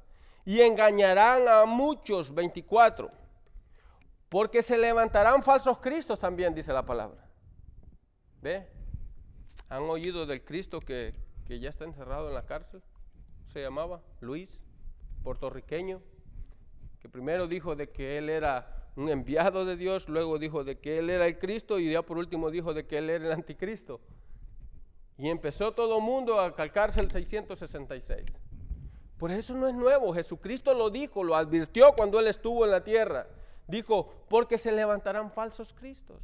Y 0.43 0.61
engañarán 0.61 1.47
a 1.47 1.65
muchos, 1.65 2.33
24. 2.33 3.11
Porque 4.27 4.63
se 4.63 4.75
levantarán 4.75 5.43
falsos 5.43 5.77
cristos 5.77 6.17
también, 6.17 6.55
dice 6.55 6.73
la 6.73 6.83
palabra. 6.83 7.23
¿Ve? 8.41 8.67
¿Han 9.69 9.83
oído 9.83 10.25
del 10.25 10.43
Cristo 10.43 10.79
que, 10.79 11.13
que 11.45 11.59
ya 11.59 11.69
está 11.69 11.83
encerrado 11.83 12.27
en 12.27 12.33
la 12.33 12.47
cárcel? 12.47 12.81
Se 13.45 13.61
llamaba 13.61 14.01
Luis, 14.19 14.63
puertorriqueño, 15.21 16.01
que 16.99 17.07
primero 17.07 17.45
dijo 17.45 17.75
de 17.75 17.91
que 17.91 18.17
él 18.17 18.31
era 18.31 18.88
un 18.99 19.07
enviado 19.07 19.63
de 19.63 19.77
Dios, 19.77 20.09
luego 20.09 20.37
dijo 20.37 20.65
de 20.65 20.77
que 20.77 20.99
él 20.99 21.09
era 21.09 21.25
el 21.25 21.39
Cristo 21.39 21.79
y 21.79 21.89
ya 21.89 22.01
por 22.01 22.17
último 22.17 22.51
dijo 22.51 22.73
de 22.73 22.85
que 22.85 22.97
él 22.97 23.09
era 23.09 23.25
el 23.25 23.31
anticristo. 23.31 24.01
Y 25.17 25.29
empezó 25.29 25.71
todo 25.71 25.99
el 25.99 26.03
mundo 26.03 26.39
a 26.39 26.53
calcarse 26.53 26.99
el 26.99 27.09
666. 27.09 28.25
Por 29.17 29.31
eso 29.31 29.53
no 29.53 29.69
es 29.69 29.73
nuevo, 29.73 30.13
Jesucristo 30.13 30.73
lo 30.73 30.89
dijo, 30.89 31.23
lo 31.23 31.37
advirtió 31.37 31.93
cuando 31.93 32.19
él 32.19 32.27
estuvo 32.27 32.65
en 32.65 32.71
la 32.71 32.83
tierra. 32.83 33.27
Dijo, 33.67 34.11
porque 34.27 34.57
se 34.57 34.71
levantarán 34.71 35.31
falsos 35.31 35.71
cristos. 35.71 36.21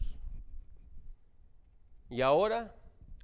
Y 2.10 2.22
ahora 2.22 2.76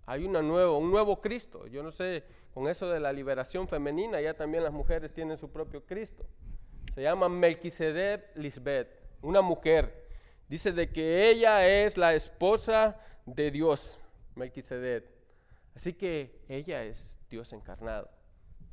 hay 0.05 0.23
una 0.23 0.39
un 0.39 0.91
nuevo 0.91 1.19
Cristo. 1.19 1.67
Yo 1.67 1.83
no 1.83 1.91
sé, 1.91 2.23
con 2.53 2.69
eso 2.69 2.87
de 2.89 3.01
la 3.01 3.11
liberación 3.11 3.67
femenina, 3.67 4.21
ya 4.21 4.33
también 4.33 4.63
las 4.63 4.71
mujeres 4.71 5.13
tienen 5.13 5.37
su 5.37 5.49
propio 5.49 5.85
Cristo. 5.85 6.25
Se 6.95 7.01
llama 7.01 7.27
Melquisedec 7.27 8.35
Lisbeth, 8.35 9.00
una 9.21 9.41
mujer. 9.41 10.07
Dice 10.47 10.71
de 10.71 10.91
que 10.91 11.29
ella 11.29 11.67
es 11.67 11.97
la 11.97 12.13
esposa 12.13 12.99
de 13.25 13.51
Dios, 13.51 13.99
Melquisedec. 14.35 15.05
Así 15.75 15.93
que 15.93 16.43
ella 16.49 16.83
es 16.83 17.17
Dios 17.29 17.53
encarnado. 17.53 18.09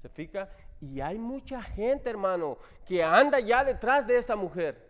¿Se 0.02 0.08
fija? 0.08 0.48
Y 0.80 1.00
hay 1.00 1.18
mucha 1.18 1.62
gente, 1.62 2.10
hermano, 2.10 2.58
que 2.84 3.02
anda 3.02 3.40
ya 3.40 3.64
detrás 3.64 4.06
de 4.06 4.18
esta 4.18 4.36
mujer. 4.36 4.88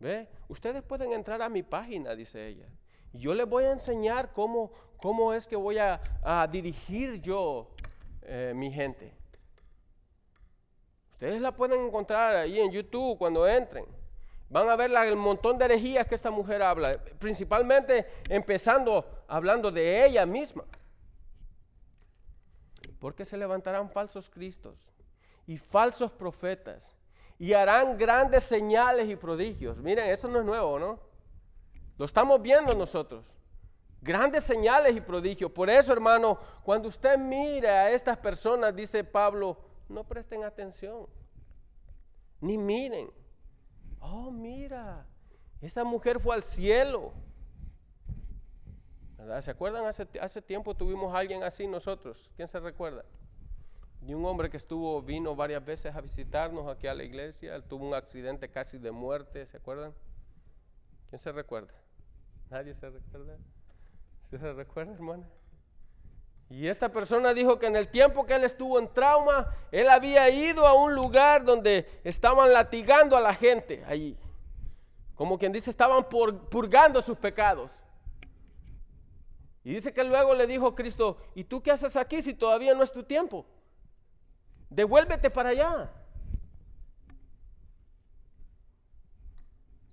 ¿Ve? 0.00 0.28
Ustedes 0.48 0.82
pueden 0.82 1.12
entrar 1.12 1.40
a 1.40 1.48
mi 1.48 1.62
página, 1.62 2.14
dice 2.14 2.46
ella. 2.46 2.68
Y 3.12 3.20
yo 3.20 3.34
les 3.34 3.48
voy 3.48 3.64
a 3.64 3.72
enseñar 3.72 4.32
cómo, 4.32 4.72
cómo 4.98 5.32
es 5.32 5.46
que 5.46 5.56
voy 5.56 5.78
a, 5.78 6.00
dirigir 6.50 7.20
yo 7.20 7.70
eh, 8.22 8.52
mi 8.54 8.72
gente. 8.72 9.12
Ustedes 11.24 11.40
la 11.40 11.52
pueden 11.52 11.86
encontrar 11.86 12.36
ahí 12.36 12.60
en 12.60 12.70
YouTube 12.70 13.16
cuando 13.16 13.48
entren. 13.48 13.86
Van 14.50 14.68
a 14.68 14.76
ver 14.76 14.90
el 14.90 15.16
montón 15.16 15.56
de 15.56 15.64
herejías 15.64 16.06
que 16.06 16.14
esta 16.14 16.30
mujer 16.30 16.62
habla, 16.62 17.02
principalmente 17.18 18.06
empezando 18.28 19.24
hablando 19.26 19.70
de 19.70 20.04
ella 20.04 20.26
misma. 20.26 20.66
Porque 23.00 23.24
se 23.24 23.38
levantarán 23.38 23.88
falsos 23.88 24.28
cristos 24.28 24.92
y 25.46 25.56
falsos 25.56 26.12
profetas 26.12 26.94
y 27.38 27.54
harán 27.54 27.96
grandes 27.96 28.44
señales 28.44 29.08
y 29.08 29.16
prodigios. 29.16 29.78
Miren, 29.78 30.10
eso 30.10 30.28
no 30.28 30.40
es 30.40 30.44
nuevo, 30.44 30.78
¿no? 30.78 31.00
Lo 31.96 32.04
estamos 32.04 32.42
viendo 32.42 32.74
nosotros. 32.74 33.24
Grandes 34.02 34.44
señales 34.44 34.94
y 34.94 35.00
prodigios. 35.00 35.50
Por 35.50 35.70
eso, 35.70 35.90
hermano, 35.90 36.38
cuando 36.62 36.88
usted 36.88 37.16
mire 37.16 37.70
a 37.70 37.90
estas 37.92 38.18
personas, 38.18 38.76
dice 38.76 39.02
Pablo, 39.02 39.72
no 39.94 40.04
presten 40.04 40.44
atención, 40.44 41.06
ni 42.40 42.58
miren. 42.58 43.10
Oh, 44.00 44.30
mira, 44.30 45.06
esa 45.62 45.84
mujer 45.84 46.20
fue 46.20 46.34
al 46.34 46.42
cielo. 46.42 47.12
¿Se 49.40 49.50
acuerdan? 49.50 49.86
Hace, 49.86 50.06
hace 50.20 50.42
tiempo 50.42 50.74
tuvimos 50.74 51.14
a 51.14 51.18
alguien 51.18 51.42
así 51.42 51.66
nosotros. 51.66 52.30
¿Quién 52.36 52.46
se 52.46 52.60
recuerda? 52.60 53.04
Y 54.06 54.12
un 54.12 54.26
hombre 54.26 54.50
que 54.50 54.58
estuvo, 54.58 55.00
vino 55.00 55.34
varias 55.34 55.64
veces 55.64 55.94
a 55.94 56.00
visitarnos 56.02 56.68
aquí 56.68 56.86
a 56.86 56.94
la 56.94 57.04
iglesia, 57.04 57.54
él 57.54 57.64
tuvo 57.64 57.86
un 57.88 57.94
accidente 57.94 58.50
casi 58.50 58.76
de 58.76 58.90
muerte, 58.90 59.46
¿se 59.46 59.56
acuerdan? 59.56 59.94
¿Quién 61.08 61.18
se 61.18 61.32
recuerda? 61.32 61.72
¿Nadie 62.50 62.74
se 62.74 62.90
recuerda? 62.90 63.38
¿Sí 64.30 64.36
se 64.36 64.52
recuerda, 64.52 64.92
hermana? 64.92 65.26
Y 66.50 66.68
esta 66.68 66.90
persona 66.90 67.32
dijo 67.32 67.58
que 67.58 67.66
en 67.66 67.76
el 67.76 67.90
tiempo 67.90 68.26
que 68.26 68.34
él 68.34 68.44
estuvo 68.44 68.78
en 68.78 68.92
trauma, 68.92 69.54
él 69.72 69.88
había 69.88 70.28
ido 70.28 70.66
a 70.66 70.74
un 70.74 70.94
lugar 70.94 71.44
donde 71.44 72.00
estaban 72.04 72.52
latigando 72.52 73.16
a 73.16 73.20
la 73.20 73.34
gente 73.34 73.82
allí. 73.86 74.16
Como 75.14 75.38
quien 75.38 75.52
dice, 75.52 75.70
estaban 75.70 76.04
purgando 76.04 77.00
sus 77.00 77.16
pecados. 77.16 77.72
Y 79.64 79.74
dice 79.74 79.92
que 79.92 80.04
luego 80.04 80.34
le 80.34 80.46
dijo 80.46 80.74
Cristo, 80.74 81.16
¿y 81.34 81.44
tú 81.44 81.62
qué 81.62 81.70
haces 81.70 81.96
aquí 81.96 82.20
si 82.20 82.34
todavía 82.34 82.74
no 82.74 82.82
es 82.82 82.92
tu 82.92 83.02
tiempo? 83.02 83.46
Devuélvete 84.68 85.30
para 85.30 85.50
allá. 85.50 85.90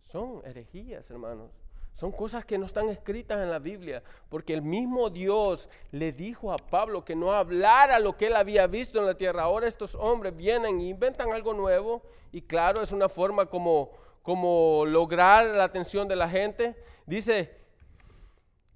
Son 0.03 0.41
herejías, 0.43 1.09
hermanos. 1.09 1.60
Son 2.01 2.11
cosas 2.11 2.43
que 2.43 2.57
no 2.57 2.65
están 2.65 2.89
escritas 2.89 3.39
en 3.43 3.51
la 3.51 3.59
Biblia, 3.59 4.01
porque 4.27 4.55
el 4.55 4.63
mismo 4.63 5.11
Dios 5.11 5.69
le 5.91 6.11
dijo 6.11 6.51
a 6.51 6.55
Pablo 6.57 7.05
que 7.05 7.15
no 7.15 7.31
hablara 7.31 7.99
lo 7.99 8.17
que 8.17 8.25
él 8.25 8.35
había 8.35 8.65
visto 8.65 8.97
en 8.97 9.05
la 9.05 9.13
tierra. 9.13 9.43
Ahora 9.43 9.67
estos 9.67 9.93
hombres 9.93 10.35
vienen 10.35 10.79
e 10.79 10.85
inventan 10.85 11.31
algo 11.31 11.53
nuevo 11.53 12.01
y 12.31 12.41
claro, 12.41 12.81
es 12.81 12.91
una 12.91 13.07
forma 13.07 13.45
como, 13.45 13.91
como 14.23 14.83
lograr 14.87 15.45
la 15.45 15.63
atención 15.63 16.07
de 16.07 16.15
la 16.15 16.27
gente. 16.27 16.75
Dice, 17.05 17.55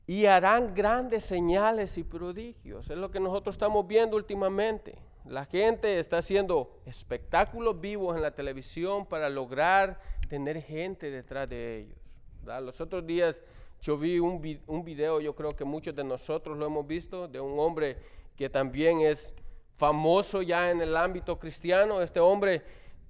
y 0.06 0.28
harán 0.28 0.76
grandes 0.76 1.26
señales 1.26 1.98
y 1.98 2.04
prodigios. 2.04 2.92
Es 2.92 2.98
lo 2.98 3.10
que 3.10 3.20
nosotros 3.20 3.56
estamos 3.56 3.88
viendo 3.88 4.18
últimamente 4.18 5.00
La 5.26 5.46
gente 5.46 5.98
está 5.98 6.20
haciendo 6.20 6.78
espectáculos 6.86 7.82
vivos 7.82 8.16
en 8.16 8.22
la 8.22 8.36
televisión 8.36 9.08
para 9.08 9.32
lograr 9.32 10.00
tener 10.30 10.62
gente 10.62 11.10
detrás 11.10 11.50
de 11.50 11.80
ellos. 11.80 12.05
Los 12.46 12.80
otros 12.80 13.06
días 13.06 13.42
yo 13.82 13.98
vi 13.98 14.20
un, 14.20 14.40
video, 14.84 15.20
yo 15.20 15.36
creo 15.36 15.56
que 15.56 15.66
muchos 15.66 15.96
de 15.96 16.04
nosotros 16.04 16.58
lo 16.58 16.66
hemos 16.66 16.86
visto, 16.86 17.28
de 17.28 17.40
un 17.40 17.60
hombre 17.60 17.98
que 18.36 18.50
también 18.50 19.02
es 19.02 19.34
famoso 19.78 20.42
ya 20.42 20.72
en 20.72 20.82
el 20.82 20.96
ámbito 20.96 21.40
cristiano. 21.40 22.02
Este 22.02 22.20
hombre 22.20 22.62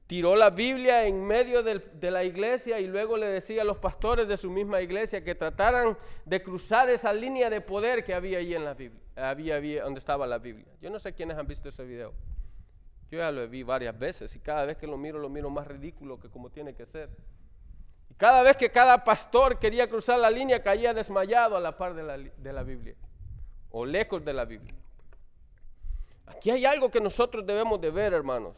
tiró 0.08 0.36
la 0.36 0.50
Biblia 0.50 1.06
en 1.06 1.24
medio 1.24 1.64
de 1.64 2.12
la 2.12 2.24
iglesia 2.24 2.80
y 2.80 2.88
luego 2.88 3.18
le 3.18 3.28
decía 3.28 3.64
a 3.64 3.66
los 3.66 3.78
pastores 3.78 4.28
de 4.28 4.38
su 4.38 4.50
misma 4.50 4.82
iglesia 4.82 5.24
que 5.24 5.36
trataran 5.36 5.98
de 6.26 6.42
cruzar 6.42 6.90
esa 6.90 7.12
línea 7.12 7.50
de 7.50 7.62
poder 7.62 8.04
que 8.04 8.14
había 8.14 8.38
ahí 8.38 8.54
en 8.54 8.64
la 8.66 8.74
Biblia, 8.74 9.84
donde 9.84 10.00
estaba 10.00 10.26
la 10.28 10.38
Biblia. 10.38 10.68
Yo 10.82 10.90
no 10.90 11.00
sé 11.00 11.14
quiénes 11.14 11.38
han 11.38 11.48
visto 11.48 11.70
ese 11.70 11.84
video. 11.84 12.14
Yo 13.12 13.20
ya 13.20 13.32
lo 13.32 13.48
vi 13.48 13.64
varias 13.64 13.98
veces 13.98 14.36
y 14.36 14.40
cada 14.40 14.66
vez 14.66 14.78
que 14.78 14.88
lo 14.88 14.98
miro 14.98 15.20
lo 15.20 15.30
miro 15.30 15.50
más 15.50 15.68
ridículo 15.68 16.20
que 16.20 16.30
como 16.30 16.50
tiene 16.50 16.74
que 16.74 16.86
ser. 16.86 17.10
Cada 18.18 18.44
vez 18.44 18.56
que 18.56 18.72
cada 18.72 19.04
pastor 19.04 19.60
quería 19.60 19.90
cruzar 19.90 20.20
la 20.20 20.30
línea 20.30 20.64
caía 20.64 20.94
desmayado 20.94 21.58
a 21.58 21.60
la 21.60 21.78
par 21.78 21.94
de 21.94 22.04
la, 22.04 22.18
de 22.18 22.54
la 22.54 22.64
Biblia 22.64 22.96
o 23.72 23.86
lejos 23.86 24.24
de 24.24 24.34
la 24.34 24.46
Biblia. 24.46 24.74
Aquí 26.26 26.50
hay 26.50 26.66
algo 26.66 26.90
que 26.90 27.02
nosotros 27.02 27.46
debemos 27.46 27.80
de 27.82 27.92
ver, 27.92 28.14
hermanos. 28.14 28.56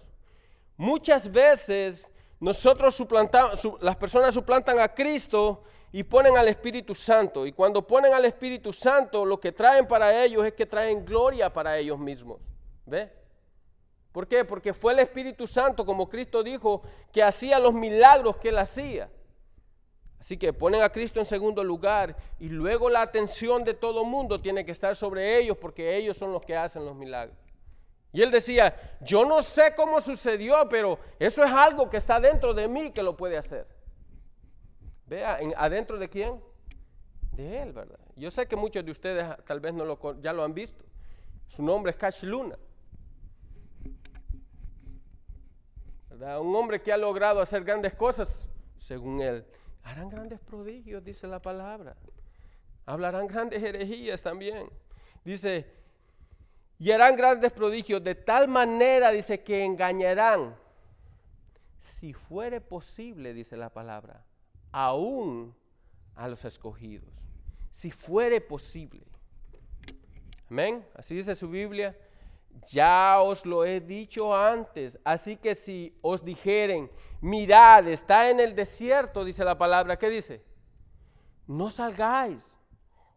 Muchas 0.77 1.31
veces 1.31 2.09
nosotros 2.39 2.95
suplantamos, 2.95 3.67
las 3.81 3.95
personas 3.95 4.33
suplantan 4.33 4.79
a 4.79 4.93
Cristo 4.93 5.63
y 5.91 6.03
ponen 6.03 6.37
al 6.37 6.47
Espíritu 6.47 6.93
Santo. 6.93 7.47
Y 7.47 7.51
cuando 7.51 7.85
ponen 7.85 8.13
al 8.13 8.25
Espíritu 8.25 8.71
Santo, 8.71 9.25
lo 9.25 9.39
que 9.39 9.51
traen 9.51 9.87
para 9.87 10.23
ellos 10.23 10.45
es 10.45 10.53
que 10.53 10.67
traen 10.67 11.03
gloria 11.03 11.51
para 11.51 11.77
ellos 11.77 11.97
mismos. 11.97 12.39
¿Ve? 12.85 13.11
¿Por 14.11 14.27
qué? 14.27 14.45
Porque 14.45 14.73
fue 14.73 14.93
el 14.93 14.99
Espíritu 14.99 15.47
Santo, 15.47 15.83
como 15.83 16.07
Cristo 16.07 16.43
dijo, 16.43 16.83
que 17.11 17.23
hacía 17.23 17.57
los 17.59 17.73
milagros 17.73 18.37
que 18.37 18.49
él 18.49 18.59
hacía. 18.59 19.09
Así 20.19 20.37
que 20.37 20.51
ponen 20.51 20.81
a 20.81 20.89
Cristo 20.89 21.19
en 21.19 21.25
segundo 21.25 21.63
lugar 21.63 22.15
y 22.39 22.49
luego 22.49 22.89
la 22.89 23.01
atención 23.01 23.63
de 23.63 23.73
todo 23.73 24.01
el 24.01 24.07
mundo 24.07 24.39
tiene 24.39 24.65
que 24.65 24.71
estar 24.71 24.95
sobre 24.95 25.37
ellos 25.37 25.57
porque 25.57 25.95
ellos 25.95 26.17
son 26.17 26.31
los 26.31 26.43
que 26.43 26.55
hacen 26.55 26.85
los 26.85 26.95
milagros. 26.95 27.37
Y 28.11 28.21
él 28.21 28.31
decía, 28.31 28.97
yo 29.01 29.25
no 29.25 29.43
sé 29.43 29.75
cómo 29.75 30.01
sucedió, 30.01 30.67
pero 30.69 30.97
eso 31.19 31.43
es 31.43 31.51
algo 31.51 31.89
que 31.89 31.97
está 31.97 32.19
dentro 32.19 32.53
de 32.53 32.67
mí 32.67 32.91
que 32.91 33.03
lo 33.03 33.15
puede 33.15 33.37
hacer. 33.37 33.67
Vea, 35.05 35.39
¿adentro 35.55 35.97
de 35.99 36.09
quién? 36.09 36.41
De 37.33 37.61
él, 37.61 37.73
¿verdad? 37.73 37.99
Yo 38.15 38.31
sé 38.31 38.47
que 38.47 38.55
muchos 38.55 38.83
de 38.83 38.91
ustedes 38.91 39.25
tal 39.45 39.59
vez 39.59 39.73
no 39.73 39.85
lo, 39.85 40.19
ya 40.19 40.33
lo 40.33 40.43
han 40.43 40.53
visto. 40.53 40.83
Su 41.47 41.61
nombre 41.61 41.91
es 41.91 41.97
Cash 41.97 42.23
Luna. 42.23 42.57
¿verdad? 46.09 46.41
Un 46.41 46.55
hombre 46.55 46.81
que 46.81 46.91
ha 46.91 46.97
logrado 46.97 47.39
hacer 47.41 47.63
grandes 47.63 47.93
cosas, 47.93 48.49
según 48.79 49.21
él. 49.21 49.45
Harán 49.87 50.09
grandes 50.09 50.41
prodigios, 50.41 51.01
dice 51.01 51.27
la 51.27 51.41
palabra. 51.41 51.95
Hablarán 52.85 53.25
grandes 53.25 53.63
herejías 53.63 54.21
también. 54.21 54.69
Dice, 55.23 55.65
y 56.77 56.91
harán 56.91 57.15
grandes 57.15 57.53
prodigios 57.53 58.03
de 58.03 58.13
tal 58.13 58.49
manera, 58.49 59.11
dice, 59.11 59.41
que 59.43 59.63
engañarán, 59.63 60.57
si 61.79 62.11
fuere 62.11 62.59
posible, 62.59 63.33
dice 63.33 63.55
la 63.55 63.69
palabra, 63.69 64.25
aún 64.73 65.55
a 66.15 66.27
los 66.27 66.43
escogidos. 66.43 67.09
Si 67.71 67.89
fuere 67.89 68.41
posible. 68.41 69.05
Amén. 70.49 70.85
Así 70.95 71.15
dice 71.15 71.33
su 71.33 71.49
Biblia. 71.49 71.97
Ya 72.69 73.21
os 73.21 73.45
lo 73.45 73.63
he 73.65 73.79
dicho 73.79 74.35
antes. 74.35 74.99
Así 75.03 75.37
que 75.37 75.55
si 75.55 75.97
os 76.01 76.23
dijeren, 76.23 76.91
mirad, 77.21 77.87
está 77.87 78.29
en 78.29 78.39
el 78.39 78.55
desierto, 78.55 79.23
dice 79.23 79.43
la 79.43 79.57
palabra, 79.57 79.97
¿qué 79.97 80.09
dice? 80.09 80.43
No 81.45 81.69
salgáis. 81.69 82.59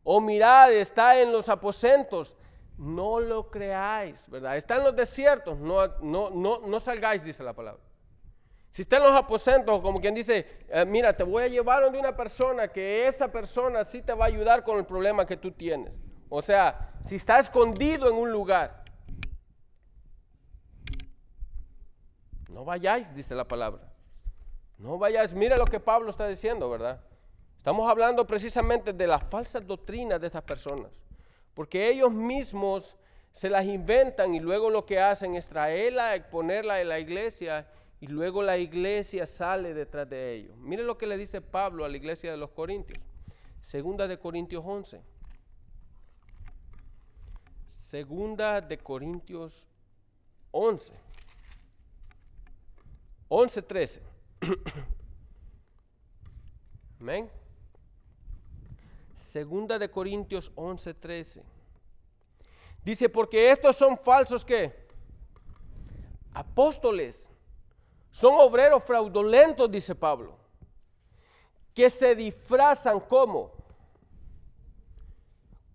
O 0.03 0.21
mirad, 0.21 0.73
está 0.73 1.21
en 1.21 1.33
los 1.33 1.49
aposentos, 1.49 2.35
no 2.79 3.21
lo 3.21 3.51
creáis, 3.51 4.29
¿verdad? 4.31 4.57
Está 4.57 4.77
en 4.77 4.85
los 4.85 4.97
desiertos, 4.97 5.59
no, 5.59 5.87
no, 6.01 6.31
no, 6.31 6.61
no 6.61 6.81
salgáis, 6.81 7.23
dice 7.23 7.43
la 7.43 7.53
palabra. 7.53 7.83
Si 8.71 8.83
está 8.83 8.97
en 8.99 9.03
los 9.03 9.13
aposentos, 9.13 9.81
como 9.83 10.01
quien 10.01 10.15
dice, 10.15 10.47
eh, 10.69 10.85
mira, 10.85 11.15
te 11.15 11.25
voy 11.25 11.43
a 11.43 11.49
llevar 11.49 11.83
donde 11.83 11.99
una 11.99 12.17
persona 12.17 12.69
que 12.69 13.09
esa 13.09 13.29
persona 13.29 13.85
sí 13.85 14.01
te 14.01 14.15
va 14.15 14.27
a 14.27 14.29
ayudar 14.29 14.63
con 14.65 14.79
el 14.79 14.87
problema 14.87 15.27
que 15.27 15.37
tú 15.37 15.51
tienes. 15.51 15.99
O 16.29 16.41
sea, 16.41 16.95
si 17.01 17.17
está 17.17 17.41
escondido 17.41 18.09
en 18.09 18.15
un 18.15 18.31
lugar, 18.31 18.80
no 22.53 22.65
vayáis, 22.65 23.15
dice 23.15 23.35
la 23.35 23.47
palabra. 23.47 23.93
No 24.79 24.99
vayáis. 24.99 25.35
Mira 25.35 25.57
lo 25.57 25.65
que 25.65 25.81
Pablo 25.81 26.11
está 26.11 26.27
diciendo, 26.27 26.69
¿verdad? 26.71 27.01
Estamos 27.57 27.89
hablando 27.89 28.27
precisamente 28.27 28.93
de 28.93 29.07
las 29.07 29.23
falsas 29.25 29.67
doctrinas 29.67 30.21
de 30.21 30.27
estas 30.27 30.43
personas. 30.43 30.91
Porque 31.55 31.91
ellos 31.91 32.11
mismos 32.11 32.97
se 33.33 33.51
las 33.51 33.65
inventan 33.65 34.35
y 34.35 34.41
luego 34.41 34.71
lo 34.71 34.87
que 34.87 34.99
hacen 34.99 35.35
es 35.35 35.49
traerla, 35.49 36.15
exponerla 36.15 36.81
en 36.81 36.89
la 36.89 36.99
iglesia 36.99 37.69
y 38.01 38.07
luego 38.07 38.43
la 38.43 38.57
iglesia 38.57 39.27
sale 39.27 39.75
detrás 39.75 40.09
de 40.09 40.35
ellos. 40.35 40.57
Mire 40.57 40.83
lo 40.83 40.97
que 40.97 41.07
le 41.07 41.19
dice 41.19 41.41
Pablo 41.41 41.85
a 41.85 41.89
la 41.89 41.97
iglesia 41.97 42.31
de 42.31 42.39
los 42.39 42.51
Corintios. 42.51 42.99
Segunda 43.61 44.09
de 44.09 44.19
Corintios 44.19 44.65
11. 44.67 45.03
Segunda 47.69 48.61
de 48.61 48.79
Corintios 48.79 49.69
11. 50.51 50.95
11, 53.33 53.63
13. 53.63 54.03
Amén. 57.01 57.31
Segunda 59.15 59.79
de 59.79 59.89
Corintios 59.89 60.51
11, 60.57 60.93
13. 60.95 61.43
Dice, 62.85 63.09
porque 63.09 63.53
estos 63.53 63.77
son 63.77 63.97
falsos 63.97 64.45
que 64.45 64.75
apóstoles, 66.35 67.31
son 68.11 68.35
obreros 68.39 68.83
fraudulentos, 68.83 69.71
dice 69.71 69.95
Pablo, 69.95 70.37
que 71.73 71.89
se 71.89 72.15
disfrazan 72.17 72.99
como 72.99 73.53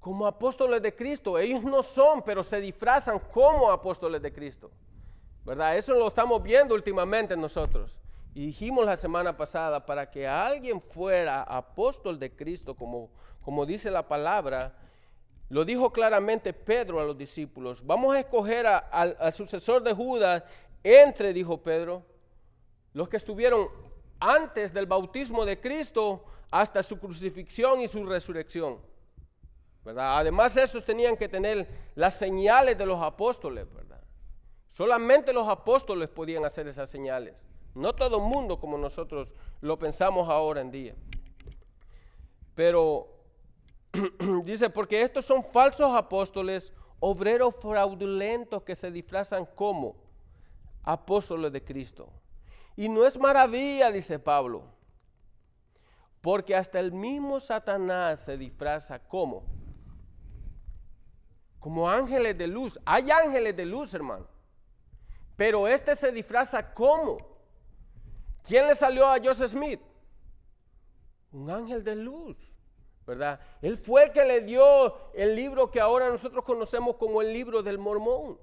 como 0.01 0.27
apóstoles 0.27 0.83
de 0.83 0.93
Cristo. 0.93 1.39
Ellos 1.39 1.63
no 1.63 1.81
son, 1.81 2.21
pero 2.21 2.43
se 2.43 2.61
disfrazan 2.61 3.17
como 3.17 3.71
apóstoles 3.71 4.21
de 4.21 4.31
Cristo. 4.31 4.69
¿Verdad? 5.45 5.77
Eso 5.77 5.93
lo 5.93 6.07
estamos 6.07 6.41
viendo 6.41 6.75
últimamente 6.75 7.37
nosotros. 7.37 7.97
Y 8.33 8.47
dijimos 8.47 8.85
la 8.85 8.97
semana 8.97 9.37
pasada, 9.37 9.85
para 9.85 10.09
que 10.09 10.27
alguien 10.27 10.81
fuera 10.81 11.43
apóstol 11.43 12.19
de 12.19 12.35
Cristo, 12.35 12.75
como 12.75 13.09
como 13.45 13.63
dice 13.67 13.91
la 13.91 14.07
palabra, 14.07 14.73
lo 15.49 15.63
dijo 15.63 15.93
claramente 15.93 16.51
Pedro 16.51 16.99
a 16.99 17.03
los 17.03 17.15
discípulos. 17.15 17.85
Vamos 17.85 18.15
a 18.15 18.19
escoger 18.19 18.65
al 18.65 19.33
sucesor 19.33 19.83
de 19.83 19.93
Judas 19.93 20.43
entre, 20.83 21.31
dijo 21.31 21.61
Pedro, 21.61 22.03
los 22.93 23.07
que 23.07 23.17
estuvieron 23.17 23.67
antes 24.19 24.73
del 24.73 24.87
bautismo 24.87 25.45
de 25.45 25.61
Cristo 25.61 26.25
hasta 26.49 26.81
su 26.81 26.97
crucifixión 26.97 27.81
y 27.81 27.87
su 27.87 28.03
resurrección. 28.03 28.79
¿verdad? 29.83 30.17
Además, 30.17 30.57
estos 30.57 30.83
tenían 30.83 31.15
que 31.15 31.29
tener 31.29 31.67
las 31.93 32.15
señales 32.15 32.75
de 32.75 32.85
los 32.87 32.99
apóstoles. 32.99 33.71
¿verdad? 33.71 33.84
Solamente 34.75 35.31
los 35.31 35.47
apóstoles 35.47 36.09
podían 36.09 36.43
hacer 36.43 36.67
esas 36.67 36.89
señales. 36.89 37.33
No 37.75 37.95
todo 37.95 38.17
el 38.17 38.23
mundo 38.23 38.59
como 38.59 38.77
nosotros 38.77 39.29
lo 39.61 39.79
pensamos 39.79 40.27
ahora 40.27 40.59
en 40.59 40.69
día. 40.69 40.95
Pero 42.55 43.07
dice, 44.43 44.69
porque 44.69 45.01
estos 45.01 45.23
son 45.23 45.45
falsos 45.45 45.95
apóstoles, 45.95 46.73
obreros 46.99 47.55
fraudulentos 47.61 48.63
que 48.63 48.75
se 48.75 48.91
disfrazan 48.91 49.45
como 49.45 49.95
apóstoles 50.83 51.53
de 51.53 51.63
Cristo. 51.63 52.09
Y 52.75 52.89
no 52.89 53.05
es 53.05 53.17
maravilla, 53.17 53.93
dice 53.93 54.19
Pablo, 54.19 54.65
porque 56.19 56.53
hasta 56.53 56.81
el 56.81 56.91
mismo 56.91 57.39
Satanás 57.39 58.25
se 58.25 58.37
disfraza 58.37 58.99
como 58.99 59.45
como 61.61 61.89
ángeles 61.89 62.37
de 62.37 62.47
luz. 62.47 62.77
Hay 62.83 63.09
ángeles 63.09 63.55
de 63.55 63.65
luz, 63.65 63.93
hermano. 63.93 64.34
Pero 65.35 65.67
este 65.67 65.95
se 65.95 66.11
disfraza 66.11 66.73
como. 66.73 67.17
¿Quién 68.43 68.67
le 68.67 68.75
salió 68.75 69.07
a 69.07 69.19
Joseph 69.21 69.51
Smith? 69.51 69.81
Un 71.31 71.49
ángel 71.49 71.83
de 71.83 71.95
luz. 71.95 72.55
¿verdad? 73.05 73.39
Él 73.61 73.77
fue 73.77 74.05
el 74.05 74.11
que 74.11 74.25
le 74.25 74.41
dio 74.41 74.95
el 75.13 75.35
libro 75.35 75.69
que 75.69 75.79
ahora 75.79 76.09
nosotros 76.09 76.43
conocemos 76.43 76.95
como 76.95 77.21
el 77.21 77.31
libro 77.31 77.61
del 77.61 77.77
mormón. 77.77 78.39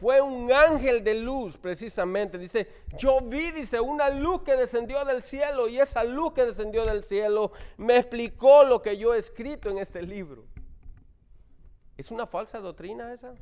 Fue 0.00 0.20
un 0.20 0.50
ángel 0.50 1.04
de 1.04 1.14
luz 1.14 1.58
precisamente. 1.58 2.38
Dice, 2.38 2.66
yo 2.96 3.20
vi, 3.20 3.50
dice, 3.50 3.78
una 3.80 4.08
luz 4.08 4.42
que 4.42 4.56
descendió 4.56 5.04
del 5.04 5.22
cielo 5.22 5.68
y 5.68 5.78
esa 5.78 6.02
luz 6.04 6.32
que 6.32 6.46
descendió 6.46 6.84
del 6.84 7.04
cielo 7.04 7.52
me 7.76 7.98
explicó 7.98 8.64
lo 8.64 8.80
que 8.80 8.96
yo 8.96 9.14
he 9.14 9.18
escrito 9.18 9.68
en 9.68 9.78
este 9.78 10.02
libro. 10.02 10.46
¿Es 11.98 12.10
una 12.10 12.26
falsa 12.26 12.60
doctrina 12.60 13.12
esa? 13.12 13.34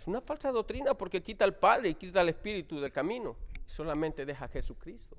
Es 0.00 0.06
una 0.06 0.22
falsa 0.22 0.50
doctrina 0.50 0.94
porque 0.94 1.22
quita 1.22 1.44
al 1.44 1.54
Padre 1.54 1.90
y 1.90 1.94
quita 1.94 2.22
al 2.22 2.30
Espíritu 2.30 2.80
del 2.80 2.90
camino. 2.90 3.36
Solamente 3.66 4.24
deja 4.24 4.46
a 4.46 4.48
Jesucristo. 4.48 5.14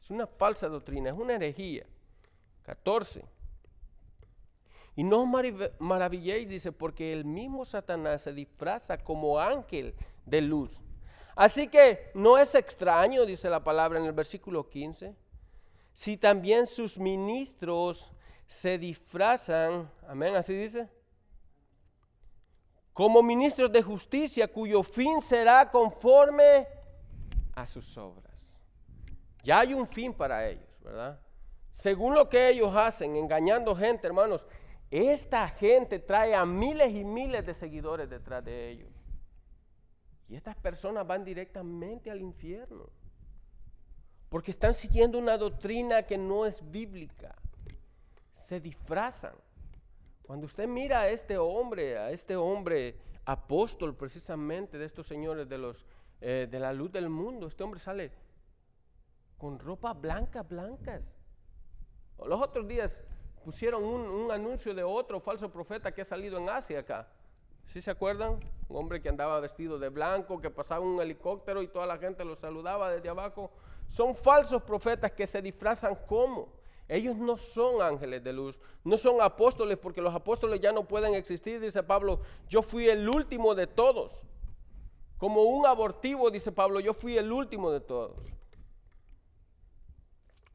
Es 0.00 0.08
una 0.08 0.26
falsa 0.26 0.68
doctrina, 0.68 1.10
es 1.10 1.16
una 1.16 1.34
herejía. 1.34 1.84
14. 2.62 3.26
Y 4.96 5.04
no 5.04 5.22
os 5.22 5.62
maravilléis, 5.80 6.48
dice, 6.48 6.72
porque 6.72 7.12
el 7.12 7.26
mismo 7.26 7.66
Satanás 7.66 8.22
se 8.22 8.32
disfraza 8.32 8.96
como 8.96 9.38
ángel 9.38 9.94
de 10.24 10.40
luz. 10.40 10.80
Así 11.36 11.68
que 11.68 12.10
no 12.14 12.38
es 12.38 12.54
extraño, 12.54 13.26
dice 13.26 13.50
la 13.50 13.62
palabra 13.62 13.98
en 13.98 14.06
el 14.06 14.12
versículo 14.12 14.68
15, 14.68 15.14
si 15.92 16.16
también 16.16 16.66
sus 16.66 16.96
ministros 16.98 18.12
se 18.46 18.78
disfrazan, 18.78 19.90
amén, 20.08 20.36
así 20.36 20.54
dice, 20.54 20.88
como 22.92 23.22
ministros 23.22 23.72
de 23.72 23.82
justicia 23.82 24.48
cuyo 24.48 24.82
fin 24.82 25.22
será 25.22 25.70
conforme 25.70 26.66
a 27.54 27.66
sus 27.66 27.96
obras. 27.96 28.60
Ya 29.42 29.60
hay 29.60 29.74
un 29.74 29.86
fin 29.86 30.12
para 30.12 30.48
ellos, 30.48 30.68
¿verdad? 30.82 31.20
Según 31.70 32.14
lo 32.14 32.28
que 32.28 32.50
ellos 32.50 32.74
hacen, 32.76 33.16
engañando 33.16 33.74
gente, 33.74 34.06
hermanos, 34.06 34.44
esta 34.90 35.48
gente 35.48 35.98
trae 35.98 36.34
a 36.34 36.44
miles 36.44 36.92
y 36.92 37.02
miles 37.02 37.46
de 37.46 37.54
seguidores 37.54 38.10
detrás 38.10 38.44
de 38.44 38.68
ellos. 38.68 38.90
Y 40.28 40.36
estas 40.36 40.54
personas 40.56 41.06
van 41.06 41.24
directamente 41.24 42.10
al 42.10 42.20
infierno. 42.20 42.90
Porque 44.28 44.50
están 44.50 44.74
siguiendo 44.74 45.18
una 45.18 45.36
doctrina 45.36 46.02
que 46.02 46.16
no 46.16 46.46
es 46.46 46.70
bíblica. 46.70 47.34
Se 48.32 48.60
disfrazan. 48.60 49.34
Cuando 50.22 50.46
usted 50.46 50.68
mira 50.68 51.00
a 51.00 51.08
este 51.08 51.36
hombre, 51.36 51.98
a 51.98 52.10
este 52.10 52.36
hombre 52.36 52.96
apóstol 53.24 53.94
precisamente 53.94 54.78
de 54.78 54.84
estos 54.84 55.06
señores 55.06 55.48
de, 55.48 55.58
los, 55.58 55.84
eh, 56.20 56.48
de 56.50 56.58
la 56.58 56.72
luz 56.72 56.92
del 56.92 57.08
mundo, 57.08 57.46
este 57.46 57.64
hombre 57.64 57.80
sale 57.80 58.12
con 59.36 59.58
ropa 59.58 59.92
blanca, 59.92 60.42
blancas. 60.42 61.12
Los 62.24 62.40
otros 62.40 62.68
días 62.68 62.96
pusieron 63.44 63.82
un, 63.82 64.02
un, 64.02 64.30
anuncio 64.30 64.72
de 64.74 64.84
otro 64.84 65.18
falso 65.20 65.50
profeta 65.50 65.92
que 65.92 66.02
ha 66.02 66.04
salido 66.04 66.38
en 66.38 66.48
Asia 66.48 66.78
acá. 66.78 67.08
¿Sí 67.66 67.80
se 67.80 67.90
acuerdan? 67.90 68.38
Un 68.68 68.76
hombre 68.76 69.00
que 69.00 69.08
andaba 69.08 69.40
vestido 69.40 69.78
de 69.78 69.88
blanco, 69.88 70.40
que 70.40 70.50
pasaba 70.50 70.84
un 70.84 71.00
helicóptero 71.00 71.62
y 71.62 71.68
toda 71.68 71.86
la 71.86 71.98
gente 71.98 72.24
lo 72.24 72.36
saludaba 72.36 72.92
desde 72.92 73.08
abajo. 73.08 73.50
Son 73.88 74.14
falsos 74.14 74.62
profetas 74.62 75.10
que 75.12 75.26
se 75.26 75.42
disfrazan 75.42 75.96
como 76.06 76.61
ellos 76.88 77.16
no 77.16 77.36
son 77.36 77.80
ángeles 77.80 78.22
de 78.22 78.32
luz, 78.32 78.60
no 78.84 78.96
son 78.98 79.20
apóstoles 79.20 79.78
porque 79.78 80.00
los 80.00 80.14
apóstoles 80.14 80.60
ya 80.60 80.72
no 80.72 80.86
pueden 80.86 81.14
existir, 81.14 81.60
dice 81.60 81.82
Pablo. 81.82 82.20
Yo 82.48 82.62
fui 82.62 82.88
el 82.88 83.08
último 83.08 83.54
de 83.54 83.66
todos. 83.66 84.22
Como 85.18 85.42
un 85.42 85.66
abortivo, 85.66 86.30
dice 86.30 86.50
Pablo, 86.50 86.80
yo 86.80 86.92
fui 86.92 87.16
el 87.16 87.30
último 87.32 87.70
de 87.70 87.80
todos. 87.80 88.16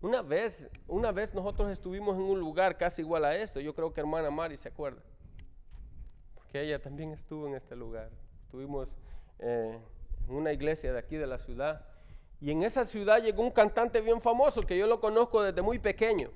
Una 0.01 0.21
vez, 0.21 0.69
una 0.87 1.11
vez 1.11 1.33
nosotros 1.33 1.71
estuvimos 1.71 2.15
en 2.17 2.23
un 2.23 2.39
lugar 2.39 2.77
casi 2.77 3.01
igual 3.01 3.25
a 3.25 3.35
esto. 3.35 3.59
Yo 3.59 3.73
creo 3.73 3.93
que 3.93 4.01
hermana 4.01 4.29
Mari 4.29 4.57
se 4.57 4.69
acuerda. 4.69 5.01
Porque 6.35 6.61
ella 6.61 6.79
también 6.79 7.11
estuvo 7.13 7.47
en 7.47 7.55
este 7.55 7.75
lugar. 7.75 8.11
Estuvimos 8.43 8.89
eh, 9.39 9.79
en 10.27 10.35
una 10.35 10.53
iglesia 10.53 10.93
de 10.93 10.99
aquí 10.99 11.15
de 11.15 11.25
la 11.25 11.39
ciudad. 11.39 11.83
Y 12.39 12.51
en 12.51 12.63
esa 12.63 12.85
ciudad 12.85 13.21
llegó 13.21 13.43
un 13.43 13.51
cantante 13.51 13.99
bien 14.01 14.21
famoso 14.21 14.61
que 14.61 14.77
yo 14.77 14.85
lo 14.85 14.99
conozco 14.99 15.41
desde 15.41 15.61
muy 15.61 15.79
pequeño. 15.79 16.29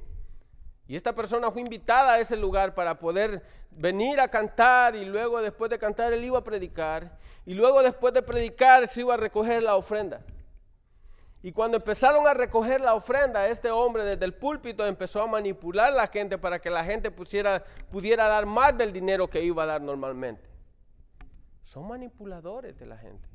Y 0.88 0.96
esta 0.96 1.14
persona 1.14 1.52
fue 1.52 1.62
invitada 1.62 2.14
a 2.14 2.20
ese 2.20 2.36
lugar 2.36 2.74
para 2.74 2.98
poder 2.98 3.44
venir 3.70 4.20
a 4.20 4.28
cantar 4.28 4.96
y 4.96 5.06
luego 5.06 5.42
después 5.42 5.70
de 5.70 5.80
cantar 5.80 6.12
él 6.12 6.26
iba 6.26 6.40
a 6.40 6.44
predicar. 6.44 7.18
Y 7.46 7.54
luego 7.54 7.84
después 7.84 8.14
de 8.14 8.22
predicar 8.22 8.88
se 8.88 9.02
iba 9.02 9.14
a 9.14 9.18
recoger 9.18 9.62
la 9.64 9.76
ofrenda. 9.76 10.22
Y 11.44 11.52
cuando 11.52 11.78
empezaron 11.78 12.28
a 12.28 12.34
recoger 12.34 12.82
la 12.82 12.94
ofrenda, 12.94 13.48
este 13.48 13.72
hombre 13.72 14.04
desde 14.04 14.26
el 14.26 14.34
púlpito 14.34 14.86
empezó 14.86 15.22
a 15.22 15.28
manipular 15.28 15.92
a 15.92 15.96
la 15.96 16.08
gente 16.08 16.38
para 16.38 16.60
que 16.60 16.70
la 16.70 16.84
gente 16.84 17.10
pusiera, 17.10 17.64
pudiera 17.90 18.28
dar 18.28 18.46
más 18.46 18.78
del 18.78 18.92
dinero 18.92 19.28
que 19.28 19.42
iba 19.42 19.64
a 19.64 19.68
dar 19.68 19.82
normalmente. 19.82 20.50
Son 21.64 21.88
manipuladores 21.88 22.78
de 22.78 22.86
la 22.86 22.98
gente 22.98 23.31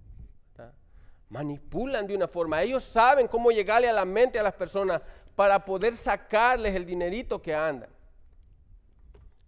manipulan 1.29 2.07
de 2.07 2.15
una 2.15 2.29
forma. 2.29 2.63
Ellos 2.63 2.85
saben 2.85 3.29
cómo 3.29 3.51
llegarle 3.51 3.89
a 3.89 3.93
la 3.93 4.05
mente 4.05 4.39
a 4.39 4.43
las 4.43 4.55
personas 4.55 5.03
para 5.35 5.65
poder 5.65 5.97
sacarles 5.97 6.75
el 6.75 6.87
dinerito 6.87 7.41
que 7.41 7.55
andan. 7.55 7.91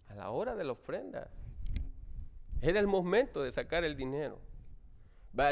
A 0.07 0.15
la 0.15 0.29
hora 0.31 0.55
de 0.55 0.63
la 0.63 0.73
ofrenda, 0.73 1.29
era 2.61 2.79
el 2.79 2.87
momento 2.87 3.43
de 3.43 3.51
sacar 3.51 3.83
el 3.83 3.95
dinero. 3.95 4.39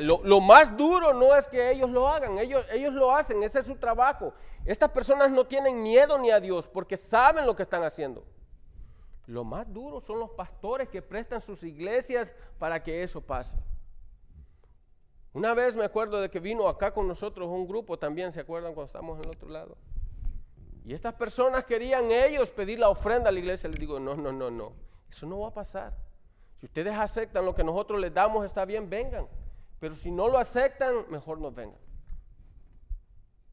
Lo, 0.02 0.42
más 0.42 0.76
duro 0.76 1.14
no 1.14 1.36
es 1.36 1.48
que 1.48 1.72
ellos 1.72 1.90
lo 1.90 2.08
hagan, 2.08 2.40
ellos, 2.40 2.66
ellos 2.72 2.94
lo 2.94 3.16
hacen, 3.16 3.42
ese 3.44 3.60
es 3.60 3.66
su 3.66 3.76
trabajo. 3.76 4.34
Estas 4.66 4.90
personas 4.90 5.32
no 5.32 5.46
tienen 5.46 5.82
miedo 5.82 6.18
ni 6.18 6.32
a 6.32 6.40
Dios 6.40 6.68
porque 6.68 6.98
saben 6.98 7.46
lo 7.46 7.56
que 7.56 7.64
están 7.64 7.84
haciendo. 7.84 8.26
Lo 9.28 9.44
más 9.44 9.72
duro 9.72 10.02
son 10.02 10.20
los 10.20 10.32
pastores 10.32 10.90
que 10.90 11.02
prestan 11.02 11.42
sus 11.42 11.64
iglesias 11.64 12.34
para 12.58 12.82
que 12.82 13.04
eso 13.04 13.22
pase. 13.22 13.58
Una 15.38 15.54
vez 15.54 15.76
me 15.76 15.86
acuerdo 15.86 16.20
de 16.20 16.32
que 16.32 16.40
vino 16.40 16.68
acá 16.68 16.92
con 16.92 17.08
nosotros 17.08 17.48
un 17.48 17.68
grupo 17.68 18.00
también, 18.00 18.32
¿se 18.32 18.40
acuerdan 18.40 18.74
cuando 18.74 18.88
estábamos 18.88 19.20
en 19.20 19.26
el 19.26 19.30
otro 19.36 19.48
lado? 19.48 19.78
Y 20.84 20.96
estas 20.96 21.14
personas 21.14 21.64
querían 21.64 22.10
ellos 22.10 22.50
pedir 22.50 22.80
la 22.80 22.90
ofrenda 22.90 23.30
a 23.30 23.32
la 23.32 23.38
iglesia. 23.38 23.70
Les 23.70 23.80
digo, 23.80 24.00
no, 24.00 24.16
no, 24.16 24.32
no, 24.32 24.50
no. 24.50 24.74
Eso 25.08 25.28
no 25.28 25.42
va 25.42 25.50
a 25.50 25.54
pasar. 25.54 25.96
Si 26.56 26.66
ustedes 26.66 26.92
aceptan 26.92 27.46
lo 27.46 27.54
que 27.54 27.64
nosotros 27.64 28.02
les 28.02 28.12
damos, 28.12 28.48
está 28.48 28.66
bien, 28.66 28.90
vengan. 28.90 29.28
Pero 29.80 29.94
si 29.94 30.10
no 30.10 30.28
lo 30.28 30.40
aceptan, 30.40 31.06
mejor 31.08 31.40
no 31.40 31.52
vengan. 31.52 31.78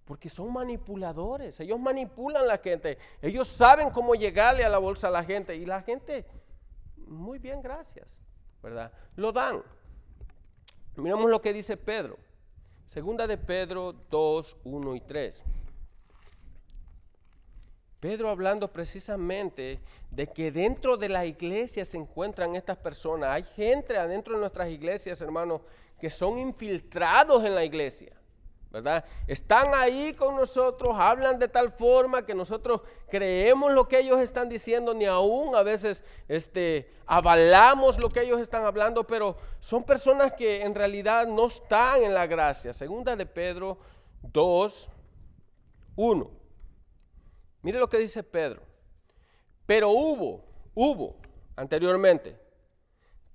Porque 0.06 0.30
son 0.30 0.54
manipuladores. 0.54 1.60
Ellos 1.60 1.78
manipulan 1.78 2.44
a 2.44 2.46
la 2.46 2.56
gente. 2.56 2.96
Ellos 3.20 3.46
saben 3.46 3.90
cómo 3.90 4.14
llegarle 4.14 4.64
a 4.64 4.70
la 4.70 4.78
bolsa 4.78 5.08
a 5.08 5.10
la 5.10 5.22
gente. 5.22 5.54
Y 5.54 5.66
la 5.66 5.82
gente, 5.82 6.24
muy 6.96 7.38
bien, 7.38 7.60
gracias. 7.60 8.18
¿Verdad? 8.62 8.90
Lo 9.16 9.32
dan. 9.32 9.62
Miramos 10.96 11.30
lo 11.30 11.40
que 11.40 11.52
dice 11.52 11.76
Pedro. 11.76 12.18
Segunda 12.86 13.26
de 13.26 13.36
Pedro 13.36 13.94
2, 14.10 14.56
1 14.64 14.96
y 14.96 15.00
3. 15.00 15.42
Pedro 17.98 18.28
hablando 18.28 18.70
precisamente 18.70 19.80
de 20.10 20.26
que 20.26 20.52
dentro 20.52 20.96
de 20.96 21.08
la 21.08 21.24
iglesia 21.24 21.84
se 21.84 21.96
encuentran 21.96 22.54
estas 22.54 22.76
personas. 22.76 23.30
Hay 23.30 23.42
gente 23.42 23.96
adentro 23.96 24.34
de 24.34 24.40
nuestras 24.40 24.68
iglesias, 24.68 25.20
hermanos, 25.22 25.62
que 25.98 26.10
son 26.10 26.38
infiltrados 26.38 27.44
en 27.44 27.54
la 27.54 27.64
iglesia. 27.64 28.12
¿Verdad? 28.74 29.04
Están 29.28 29.72
ahí 29.72 30.14
con 30.14 30.34
nosotros, 30.34 30.96
hablan 30.98 31.38
de 31.38 31.46
tal 31.46 31.70
forma 31.70 32.26
que 32.26 32.34
nosotros 32.34 32.80
creemos 33.08 33.72
lo 33.72 33.86
que 33.86 34.00
ellos 34.00 34.18
están 34.18 34.48
diciendo, 34.48 34.92
ni 34.92 35.04
aún 35.04 35.54
a 35.54 35.62
veces 35.62 36.02
este, 36.26 36.90
avalamos 37.06 38.02
lo 38.02 38.08
que 38.08 38.22
ellos 38.22 38.40
están 38.40 38.64
hablando, 38.64 39.06
pero 39.06 39.36
son 39.60 39.84
personas 39.84 40.32
que 40.32 40.62
en 40.62 40.74
realidad 40.74 41.28
no 41.28 41.46
están 41.46 42.02
en 42.02 42.12
la 42.12 42.26
gracia. 42.26 42.72
Segunda 42.72 43.14
de 43.14 43.26
Pedro 43.26 43.78
2, 44.22 44.88
1. 45.94 46.30
Mire 47.62 47.78
lo 47.78 47.88
que 47.88 47.98
dice 47.98 48.24
Pedro. 48.24 48.60
Pero 49.66 49.90
hubo, 49.90 50.44
hubo 50.74 51.16
anteriormente, 51.54 52.36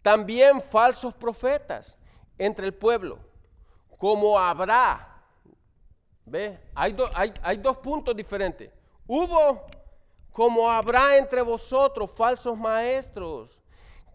también 0.02 0.60
falsos 0.60 1.13
profetas 1.13 1.97
entre 2.38 2.65
el 2.65 2.73
pueblo, 2.73 3.19
como 3.97 4.38
habrá 4.38 5.10
¿Ve? 6.30 6.60
Hay, 6.76 6.96
hay, 7.42 7.58
dos 7.58 7.78
puntos 7.78 8.15
diferentes. 8.15 8.70
Hubo, 9.08 9.65
como 10.32 10.70
habrá 10.70 11.18
entre 11.18 11.42
vosotros 11.42 12.12
falsos 12.12 12.58
maestros 12.58 13.58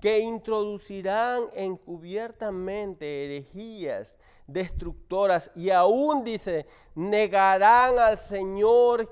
que 0.01 0.21
introducirán 0.21 1.45
encubiertamente 1.55 3.25
herejías 3.25 4.19
destructoras 4.47 5.51
y 5.55 5.71
aún 5.71 6.23
dice, 6.23 6.67
negarán 6.95 7.99
al 7.99 8.19
Señor 8.19 9.11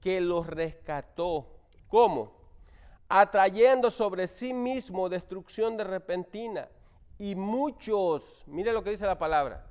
que 0.00 0.20
los 0.20 0.46
rescató. 0.46 1.46
¿Cómo? 1.88 2.32
Atrayendo 3.08 3.90
sobre 3.90 4.26
sí 4.26 4.52
mismo 4.52 5.08
destrucción 5.08 5.76
de 5.76 5.84
repentina. 5.84 6.68
Y 7.18 7.34
muchos, 7.34 8.44
mire 8.46 8.72
lo 8.72 8.82
que 8.82 8.90
dice 8.90 9.06
la 9.06 9.18
palabra, 9.18 9.64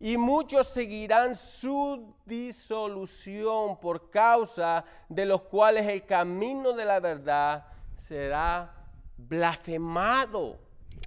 y 0.00 0.16
muchos 0.16 0.66
seguirán 0.68 1.36
su 1.36 2.14
disolución 2.24 3.78
por 3.78 4.10
causa 4.10 4.82
de 5.10 5.26
los 5.26 5.42
cuales 5.42 5.86
el 5.86 6.06
camino 6.06 6.72
de 6.72 6.86
la 6.86 7.00
verdad 7.00 7.66
será 7.96 8.74
blasfemado. 9.18 10.58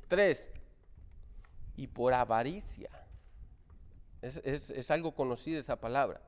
Tres, 0.07 0.47
y 1.75 1.87
por 1.87 2.13
avaricia. 2.13 2.91
Es, 4.21 4.91
algo 4.91 5.13
conocido 5.13 5.59
esa 5.59 5.75
palabra. 5.75 6.21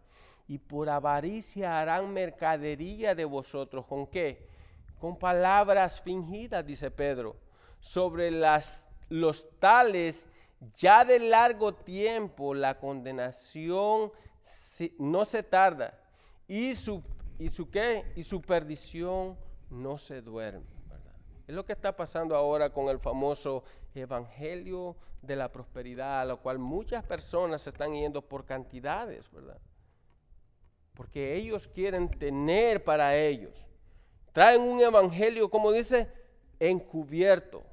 Y 0.48 0.58
por 0.58 0.90
avaricia 0.90 1.80
harán 1.80 2.12
mercadería 2.12 3.14
de 3.14 3.26
vosotros. 3.26 3.86
¿Con 3.86 4.08
qué? 4.08 4.50
Con 5.00 5.20
palabras 5.20 6.02
fingidas, 6.02 6.66
dice 6.66 6.90
Pedro, 6.90 7.36
sobre 7.80 8.32
las 8.32 8.88
los 9.08 9.48
tales 9.60 10.28
ya 10.76 11.06
de 11.06 11.20
largo 11.20 11.74
tiempo 11.74 12.54
la 12.54 12.80
condenación 12.80 14.12
no 14.98 15.26
se 15.26 15.44
tarda 15.44 16.00
y 16.48 16.76
su, 16.76 17.02
y 17.40 17.50
su, 17.50 17.70
¿qué? 17.70 18.12
Y 18.16 18.24
su 18.24 18.42
perdición 18.42 19.38
no 19.70 19.98
se 19.98 20.22
duerme. 20.22 20.76
Es 21.48 21.54
lo 21.54 21.66
que 21.66 21.74
está 21.74 21.96
pasando 21.96 22.36
ahora 22.36 22.72
con 22.72 22.90
el 22.90 23.00
famoso 23.00 23.64
evangelio 23.94 24.96
de 25.22 25.36
la 25.36 25.52
prosperidad, 25.52 26.22
a 26.22 26.26
lo 26.26 26.42
cual 26.42 26.60
muchas 26.60 27.04
personas 27.04 27.66
están 27.68 27.94
yendo 27.94 28.22
por 28.22 28.46
cantidades, 28.46 29.30
¿verdad? 29.32 29.60
Porque 30.94 31.36
ellos 31.36 31.68
quieren 31.68 32.10
tener 32.10 32.84
para 32.84 33.16
ellos. 33.16 33.54
Traen 34.32 34.62
un 34.62 34.82
evangelio, 34.82 35.50
como 35.50 35.72
dice, 35.72 36.10
encubierto. 36.60 37.64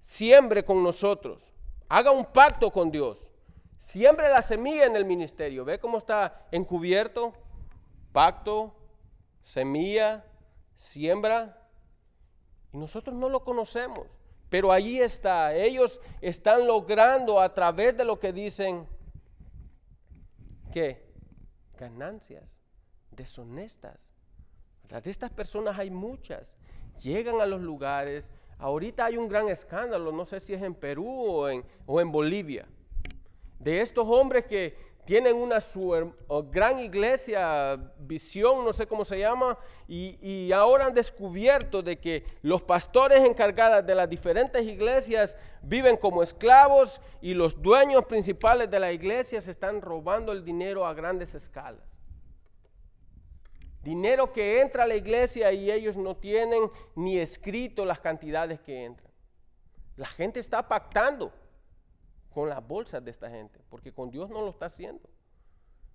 Siembre 0.00 0.64
con 0.64 0.82
nosotros. 0.82 1.53
Haga 1.94 2.10
un 2.10 2.24
pacto 2.24 2.72
con 2.72 2.90
Dios. 2.90 3.30
Siembre 3.78 4.28
la 4.28 4.42
semilla 4.42 4.84
en 4.84 4.96
el 4.96 5.04
ministerio. 5.04 5.64
¿Ve 5.64 5.78
cómo 5.78 5.98
está 5.98 6.44
encubierto? 6.50 7.32
Pacto, 8.10 8.74
semilla, 9.44 10.24
siembra. 10.76 11.56
Y 12.72 12.78
nosotros 12.78 13.14
no 13.14 13.28
lo 13.28 13.44
conocemos. 13.44 14.08
Pero 14.50 14.72
ahí 14.72 14.98
está. 14.98 15.54
Ellos 15.54 16.00
están 16.20 16.66
logrando 16.66 17.38
a 17.38 17.54
través 17.54 17.96
de 17.96 18.04
lo 18.04 18.18
que 18.18 18.32
dicen 18.32 18.88
que 20.72 21.00
ganancias 21.78 22.60
deshonestas. 23.12 24.10
De 24.88 25.10
estas 25.12 25.30
personas 25.30 25.78
hay 25.78 25.90
muchas. 25.90 26.56
Llegan 27.04 27.40
a 27.40 27.46
los 27.46 27.60
lugares. 27.60 28.28
Ahorita 28.58 29.06
hay 29.06 29.16
un 29.16 29.28
gran 29.28 29.48
escándalo, 29.48 30.12
no 30.12 30.24
sé 30.24 30.40
si 30.40 30.54
es 30.54 30.62
en 30.62 30.74
Perú 30.74 31.08
o 31.08 31.48
en, 31.48 31.64
o 31.86 32.00
en 32.00 32.10
Bolivia, 32.10 32.66
de 33.58 33.80
estos 33.80 34.06
hombres 34.06 34.46
que 34.46 34.76
tienen 35.04 35.36
una 35.36 35.58
gran 36.50 36.78
iglesia, 36.80 37.78
visión, 37.98 38.64
no 38.64 38.72
sé 38.72 38.86
cómo 38.86 39.04
se 39.04 39.18
llama, 39.18 39.58
y, 39.86 40.50
ahora 40.52 40.86
han 40.86 40.94
descubierto 40.94 41.82
de 41.82 41.98
que 41.98 42.24
los 42.42 42.62
pastores 42.62 43.24
encargados 43.24 43.86
de 43.86 43.94
las 43.94 44.08
diferentes 44.08 44.62
iglesias 44.62 45.36
viven 45.62 45.96
como 45.96 46.22
esclavos 46.22 47.00
y 47.20 47.34
los 47.34 47.60
dueños 47.60 48.04
principales 48.06 48.70
de 48.70 48.80
la 48.80 48.92
iglesia 48.92 49.40
se 49.40 49.50
están 49.50 49.82
robando 49.82 50.32
el 50.32 50.44
dinero 50.44 50.86
a 50.86 50.94
grandes 50.94 51.34
escalas. 51.34 51.93
Dinero 53.84 54.32
que 54.32 54.62
entra 54.62 54.84
a 54.84 54.86
la 54.86 54.96
iglesia 54.96 55.52
y 55.52 55.70
ellos 55.70 55.96
no 55.96 56.16
tienen 56.16 56.70
ni 56.96 57.18
escrito 57.18 57.84
las 57.84 58.00
cantidades 58.00 58.58
que 58.60 58.84
entran. 58.84 59.12
La 59.96 60.06
gente 60.06 60.40
está 60.40 60.66
pactando 60.66 61.30
con 62.32 62.48
las 62.48 62.66
bolsas 62.66 63.04
de 63.04 63.10
esta 63.10 63.30
gente, 63.30 63.60
porque 63.68 63.92
con 63.92 64.10
Dios 64.10 64.30
no 64.30 64.40
lo 64.40 64.50
está 64.50 64.66
haciendo. 64.66 65.08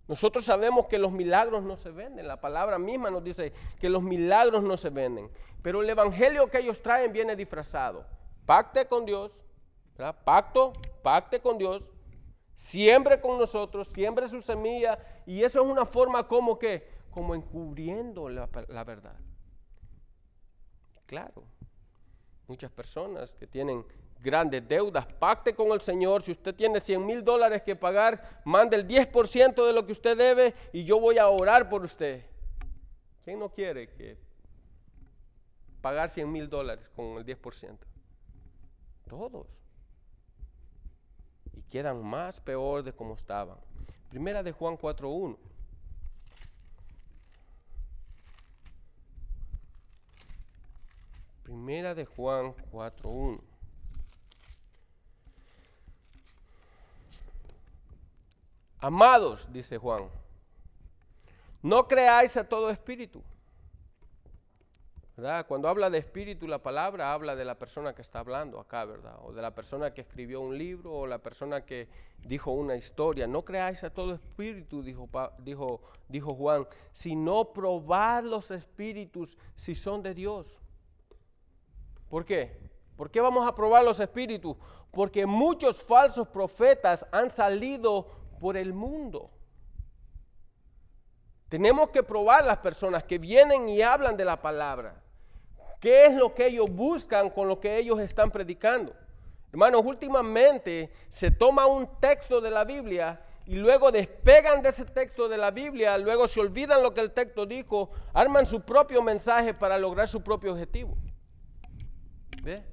Nosotros 0.08 0.46
sabemos 0.46 0.88
que 0.88 0.98
los 0.98 1.12
milagros 1.12 1.64
no 1.64 1.78
se 1.78 1.92
venden, 1.92 2.28
la 2.28 2.40
palabra 2.40 2.80
misma 2.80 3.12
nos 3.12 3.24
dice 3.24 3.54
que 3.80 3.90
los 3.90 4.02
milagros 4.02 4.64
no 4.64 4.78
se 4.78 4.90
venden, 4.90 5.30
pero 5.62 5.82
el 5.82 5.90
evangelio 5.90 6.50
que 6.50 6.60
ellos 6.60 6.82
traen 6.82 7.12
viene 7.12 7.36
disfrazado. 7.36 8.06
Pacte 8.46 8.88
con 8.88 9.06
Dios, 9.06 9.44
pacto, 10.24 10.74
pacte 11.04 11.40
con 11.40 11.58
Dios, 11.58 11.84
siembre 12.56 13.22
con 13.22 13.38
nosotros, 13.38 13.88
siembre 13.88 14.28
su 14.28 14.42
semilla, 14.42 14.98
y 15.26 15.44
eso 15.44 15.62
es 15.62 15.68
una 15.68 15.86
forma 15.86 16.28
como 16.28 16.58
que, 16.58 16.99
como 17.10 17.36
encubriendo 17.36 18.30
la, 18.30 18.48
verdad. 18.84 19.16
Claro, 21.06 21.44
muchas 22.48 22.72
personas 22.72 23.34
que 23.34 23.48
tienen 23.48 23.84
grandes 24.22 24.68
deudas, 24.68 25.06
pacte 25.06 25.54
con 25.54 25.72
el 25.72 25.82
Señor. 25.82 26.24
Si 26.24 26.32
usted 26.32 26.54
tiene 26.54 26.80
100 26.80 27.06
mil 27.06 27.24
dólares 27.24 27.62
que 27.64 27.76
pagar, 27.76 28.42
mande 28.46 28.76
el 28.76 28.88
10% 28.88 29.66
de 29.66 29.74
lo 29.74 29.86
que 29.86 29.94
usted 29.94 30.18
debe 30.18 30.54
y 30.74 30.84
yo 30.84 31.00
voy 31.00 31.18
a 31.18 31.28
orar 31.28 31.70
por 31.70 31.84
usted. 31.84 32.26
¿Quién 33.24 33.40
no 33.40 33.50
quiere 33.50 33.90
que 33.90 34.18
pagar 35.82 36.10
100 36.10 36.32
mil 36.32 36.50
dólares 36.50 36.90
con 36.96 37.18
el 37.18 37.26
10%? 37.26 37.78
Todos. 39.08 39.48
Y 41.54 41.62
quedan 41.64 42.04
más 42.04 42.40
peor 42.40 42.84
de 42.84 42.94
como 42.94 43.16
estaban. 43.16 43.58
Primera 44.10 44.44
de 44.44 44.52
Juan 44.52 44.78
4.1. 44.78 45.49
Primera 51.50 51.96
de 51.96 52.06
Juan 52.06 52.54
4.1. 52.72 53.42
Amados, 58.78 59.52
dice 59.52 59.80
Juan, 59.80 60.04
no 61.64 61.88
creáis 61.88 62.38
a 62.38 62.48
todo 62.48 62.70
espíritu. 62.70 63.24
¿verdad? 65.18 65.48
Cuando 65.48 65.68
habla 65.68 65.90
de 65.90 65.98
espíritu, 65.98 66.48
la 66.48 66.60
palabra 66.62 67.14
habla 67.14 67.36
de 67.36 67.46
la 67.46 67.58
persona 67.58 67.96
que 67.96 68.04
está 68.04 68.20
hablando 68.20 68.60
acá, 68.60 68.86
¿verdad? 68.86 69.18
O 69.24 69.34
de 69.34 69.42
la 69.42 69.56
persona 69.56 69.92
que 69.92 70.02
escribió 70.02 70.42
un 70.42 70.56
libro 70.56 70.94
o 70.94 71.08
la 71.08 71.18
persona 71.18 71.66
que 71.66 71.88
dijo 72.20 72.52
una 72.52 72.76
historia. 72.76 73.26
No 73.26 73.44
creáis 73.44 73.84
a 73.84 73.90
todo 73.90 74.14
espíritu, 74.14 74.84
dijo, 74.84 75.10
dijo, 75.40 75.82
dijo 76.08 76.36
Juan, 76.36 76.68
sino 76.94 77.52
probad 77.54 78.24
los 78.24 78.52
espíritus 78.52 79.36
si 79.56 79.74
son 79.74 80.04
de 80.04 80.14
Dios. 80.14 80.62
¿Por 82.10 82.26
qué? 82.26 82.58
¿Por 82.98 83.10
qué 83.10 83.22
vamos 83.22 83.48
a 83.48 83.56
probar 83.56 83.84
los 83.84 84.00
espíritus? 84.00 84.58
Porque 84.92 85.26
muchos 85.26 85.84
falsos 85.84 86.28
profetas 86.28 87.06
han 87.12 87.30
salido 87.30 88.08
por 88.40 88.58
el 88.58 88.74
mundo. 88.74 89.30
Tenemos 91.48 91.90
que 91.90 92.04
probar 92.04 92.46
las 92.46 92.58
personas 92.58 93.04
que 93.04 93.18
vienen 93.18 93.70
y 93.70 93.82
hablan 93.82 94.18
de 94.18 94.26
la 94.26 94.42
palabra. 94.42 95.02
¿Qué 95.80 96.06
es 96.06 96.14
lo 96.14 96.34
que 96.34 96.48
ellos 96.48 96.70
buscan 96.70 97.30
con 97.30 97.48
lo 97.48 97.60
que 97.60 97.78
ellos 97.78 98.00
están 98.00 98.30
predicando? 98.30 98.94
Hermanos, 99.52 99.82
últimamente 99.84 100.92
se 101.08 101.32
toma 101.32 101.66
un 101.66 101.88
texto 102.00 102.42
de 102.42 102.52
la 102.52 102.66
Biblia 102.66 103.22
y 103.46 103.56
luego 103.56 103.92
despegan 103.92 104.62
de 104.62 104.70
ese 104.70 104.86
texto 104.86 105.28
de 105.28 105.38
la 105.38 105.50
Biblia, 105.50 105.98
luego 105.98 106.28
se 106.28 106.40
olvidan 106.40 106.84
lo 106.84 106.94
que 106.94 107.02
el 107.02 107.12
texto 107.12 107.48
dijo, 107.48 107.90
arman 108.14 108.46
su 108.46 108.62
propio 108.62 109.02
mensaje 109.02 109.56
para 109.56 109.78
lograr 109.80 110.08
su 110.08 110.22
propio 110.22 110.52
objetivo. 110.52 110.96
¿Ve? 112.44 112.64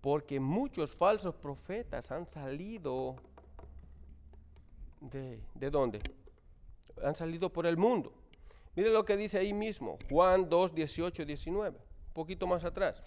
porque 0.00 0.40
muchos 0.40 0.96
falsos 0.96 1.34
profetas 1.34 2.10
han 2.10 2.26
salido 2.26 3.16
de, 5.00 5.40
¿de 5.54 5.70
dónde? 5.70 6.00
Han 7.02 7.14
salido 7.14 7.50
por 7.50 7.66
el 7.66 7.76
mundo. 7.76 8.12
Mire 8.76 8.90
lo 8.90 9.04
que 9.04 9.16
dice 9.16 9.38
ahí 9.38 9.52
mismo, 9.52 9.98
Juan 10.08 10.48
2, 10.48 10.74
18, 10.74 11.24
19, 11.24 11.76
un 11.78 12.14
poquito 12.14 12.46
más 12.46 12.64
atrás. 12.64 13.02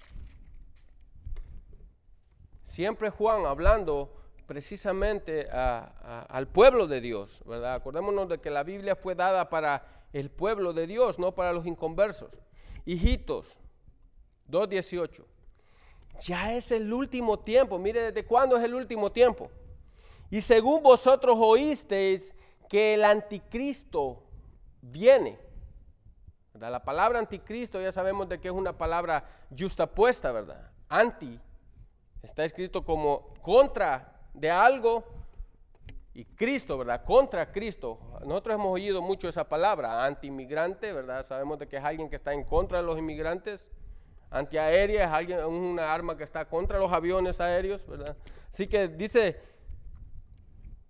Siempre 2.64 3.10
Juan 3.10 3.46
hablando 3.46 4.14
precisamente 4.46 5.48
al 5.50 6.48
pueblo 6.48 6.86
de 6.86 7.02
Dios, 7.02 7.42
¿verdad? 7.46 7.76
Acordémonos 7.76 8.30
de 8.30 8.40
que 8.40 8.50
la 8.50 8.64
Biblia 8.64 8.96
fue 8.96 9.16
dada 9.16 9.50
para 9.50 10.03
el 10.14 10.32
pueblo 10.32 10.72
de 10.74 10.88
Dios, 10.88 11.20
no 11.20 11.34
para 11.34 11.52
los 11.52 11.66
inconversos. 11.66 12.32
Hijitos, 12.86 13.58
2.18 14.50 15.26
ya 16.22 16.54
es 16.54 16.72
el 16.72 16.92
último 16.92 17.40
tiempo. 17.40 17.80
Mire, 17.80 18.12
¿desde 18.12 18.26
cuándo 18.26 18.58
es 18.58 18.64
el 18.64 18.74
último 18.74 19.12
tiempo? 19.12 19.50
Y 20.30 20.42
según 20.42 20.82
vosotros 20.84 21.38
oísteis 21.40 22.34
que 22.70 22.94
el 22.96 23.04
anticristo 23.04 24.24
viene. 24.82 25.40
La 26.54 26.84
palabra 26.84 27.20
anticristo 27.20 27.82
ya 27.82 27.92
sabemos 27.92 28.30
de 28.30 28.40
que 28.40 28.48
es 28.48 28.54
una 28.54 28.78
palabra 28.78 29.26
justapuesta, 29.58 30.32
¿verdad? 30.32 30.72
Anti 30.88 31.40
está 32.22 32.46
escrito 32.46 32.86
como 32.86 33.34
contra 33.42 34.22
de 34.34 34.50
algo 34.50 35.04
y 36.14 36.26
Cristo, 36.26 36.78
¿verdad? 36.78 37.04
Contra 37.04 37.52
Cristo. 37.52 38.00
Nosotros 38.26 38.56
hemos 38.56 38.68
oído 38.68 39.02
mucho 39.02 39.28
esa 39.28 39.48
palabra, 39.48 40.06
anti-inmigrante, 40.06 40.94
¿verdad? 40.94 41.26
Sabemos 41.26 41.58
de 41.60 41.68
que 41.68 41.78
es 41.78 41.84
alguien 41.84 42.10
que 42.10 42.18
está 42.18 42.34
en 42.34 42.44
contra 42.44 42.80
de 42.80 42.86
los 42.86 42.98
inmigrantes 42.98 43.70
antiaérea 44.34 45.06
es 45.06 45.12
alguien, 45.12 45.46
una 45.46 45.94
arma 45.94 46.18
que 46.18 46.24
está 46.24 46.46
contra 46.46 46.80
los 46.80 46.92
aviones 46.92 47.40
aéreos, 47.40 47.86
¿verdad? 47.86 48.18
Así 48.50 48.68
que 48.68 48.88
dice, 48.88 49.40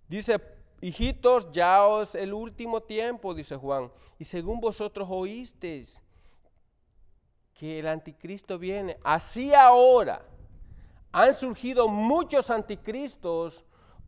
dice, 0.08 0.40
hijitos, 0.80 1.52
ya 1.52 1.86
os 1.86 2.14
el 2.14 2.32
último 2.32 2.82
tiempo, 2.82 3.34
dice 3.34 3.56
Juan, 3.56 3.92
y 4.18 4.24
según 4.24 4.60
vosotros 4.60 5.06
oísteis 5.10 6.00
que 7.52 7.78
el 7.78 7.86
anticristo 7.86 8.58
viene, 8.58 8.98
así 9.04 9.54
ahora 9.54 10.24
han 11.12 11.34
surgido 11.34 11.86
muchos 11.86 12.50
anticristos, 12.50 13.64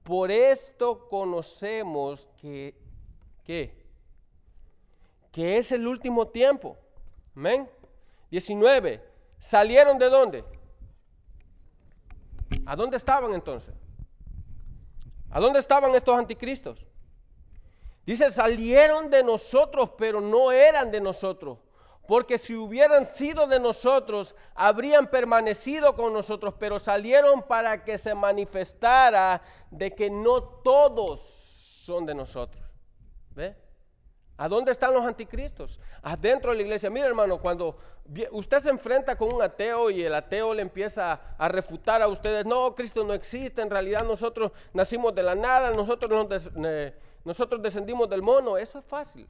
por 0.06 0.30
esto 0.30 1.08
conocemos 1.08 2.30
que. 2.40 2.74
Que 3.44 3.74
es 5.58 5.72
el 5.72 5.86
último 5.86 6.28
tiempo. 6.28 6.78
Amén. 7.34 7.68
19. 8.30 9.02
¿Salieron 9.40 9.98
de 9.98 10.08
dónde? 10.08 10.44
¿A 12.64 12.76
dónde 12.76 12.96
estaban 12.96 13.34
entonces? 13.34 13.74
¿A 15.30 15.40
dónde 15.40 15.58
estaban 15.58 15.94
estos 15.94 16.16
anticristos? 16.16 16.86
Dice, 18.06 18.30
salieron 18.30 19.10
de 19.10 19.24
nosotros, 19.24 19.90
pero 19.98 20.20
no 20.20 20.52
eran 20.52 20.92
de 20.92 21.00
nosotros. 21.00 21.58
Porque 22.06 22.38
si 22.38 22.54
hubieran 22.54 23.04
sido 23.04 23.46
de 23.46 23.58
nosotros, 23.58 24.34
habrían 24.54 25.08
permanecido 25.08 25.94
con 25.94 26.12
nosotros, 26.12 26.54
pero 26.58 26.78
salieron 26.78 27.42
para 27.42 27.84
que 27.84 27.98
se 27.98 28.14
manifestara 28.14 29.42
de 29.70 29.94
que 29.94 30.08
no 30.08 30.42
todos 30.42 31.20
son 31.84 32.06
de 32.06 32.14
nosotros. 32.14 32.62
¿Ve? 33.30 33.56
¿A 34.38 34.48
dónde 34.48 34.72
están 34.72 34.92
los 34.92 35.04
anticristos? 35.04 35.80
Adentro 36.02 36.50
de 36.50 36.58
la 36.58 36.62
iglesia. 36.62 36.90
Mira 36.90 37.06
hermano, 37.06 37.38
cuando 37.38 37.76
usted 38.32 38.60
se 38.60 38.68
enfrenta 38.68 39.16
con 39.16 39.32
un 39.32 39.42
ateo 39.42 39.90
y 39.90 40.02
el 40.02 40.14
ateo 40.14 40.52
le 40.52 40.62
empieza 40.62 41.20
a 41.38 41.48
refutar 41.48 42.02
a 42.02 42.08
ustedes, 42.08 42.44
no, 42.44 42.74
Cristo 42.74 43.02
no 43.02 43.14
existe, 43.14 43.62
en 43.62 43.70
realidad 43.70 44.04
nosotros 44.04 44.52
nacimos 44.74 45.14
de 45.14 45.22
la 45.22 45.34
nada, 45.34 45.70
nosotros, 45.70 46.28
nosotros 47.24 47.62
descendimos 47.62 48.08
del 48.08 48.22
mono, 48.22 48.58
eso 48.58 48.78
es 48.78 48.84
fácil. 48.84 49.26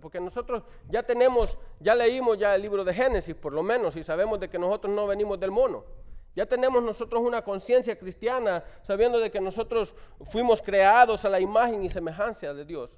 Porque 0.00 0.20
nosotros 0.20 0.62
ya 0.88 1.02
tenemos, 1.02 1.58
ya 1.78 1.94
leímos 1.94 2.38
ya 2.38 2.54
el 2.54 2.62
libro 2.62 2.84
de 2.84 2.92
Génesis, 2.92 3.34
por 3.34 3.52
lo 3.52 3.62
menos, 3.62 3.96
y 3.96 4.02
sabemos 4.02 4.38
de 4.38 4.48
que 4.48 4.58
nosotros 4.58 4.94
no 4.94 5.06
venimos 5.06 5.40
del 5.40 5.50
mono. 5.50 5.84
Ya 6.36 6.46
tenemos 6.46 6.82
nosotros 6.82 7.22
una 7.22 7.42
conciencia 7.42 7.98
cristiana, 7.98 8.62
sabiendo 8.82 9.18
de 9.18 9.30
que 9.30 9.40
nosotros 9.40 9.94
fuimos 10.30 10.62
creados 10.62 11.24
a 11.24 11.28
la 11.28 11.40
imagen 11.40 11.82
y 11.82 11.90
semejanza 11.90 12.52
de 12.54 12.64
Dios. 12.64 12.90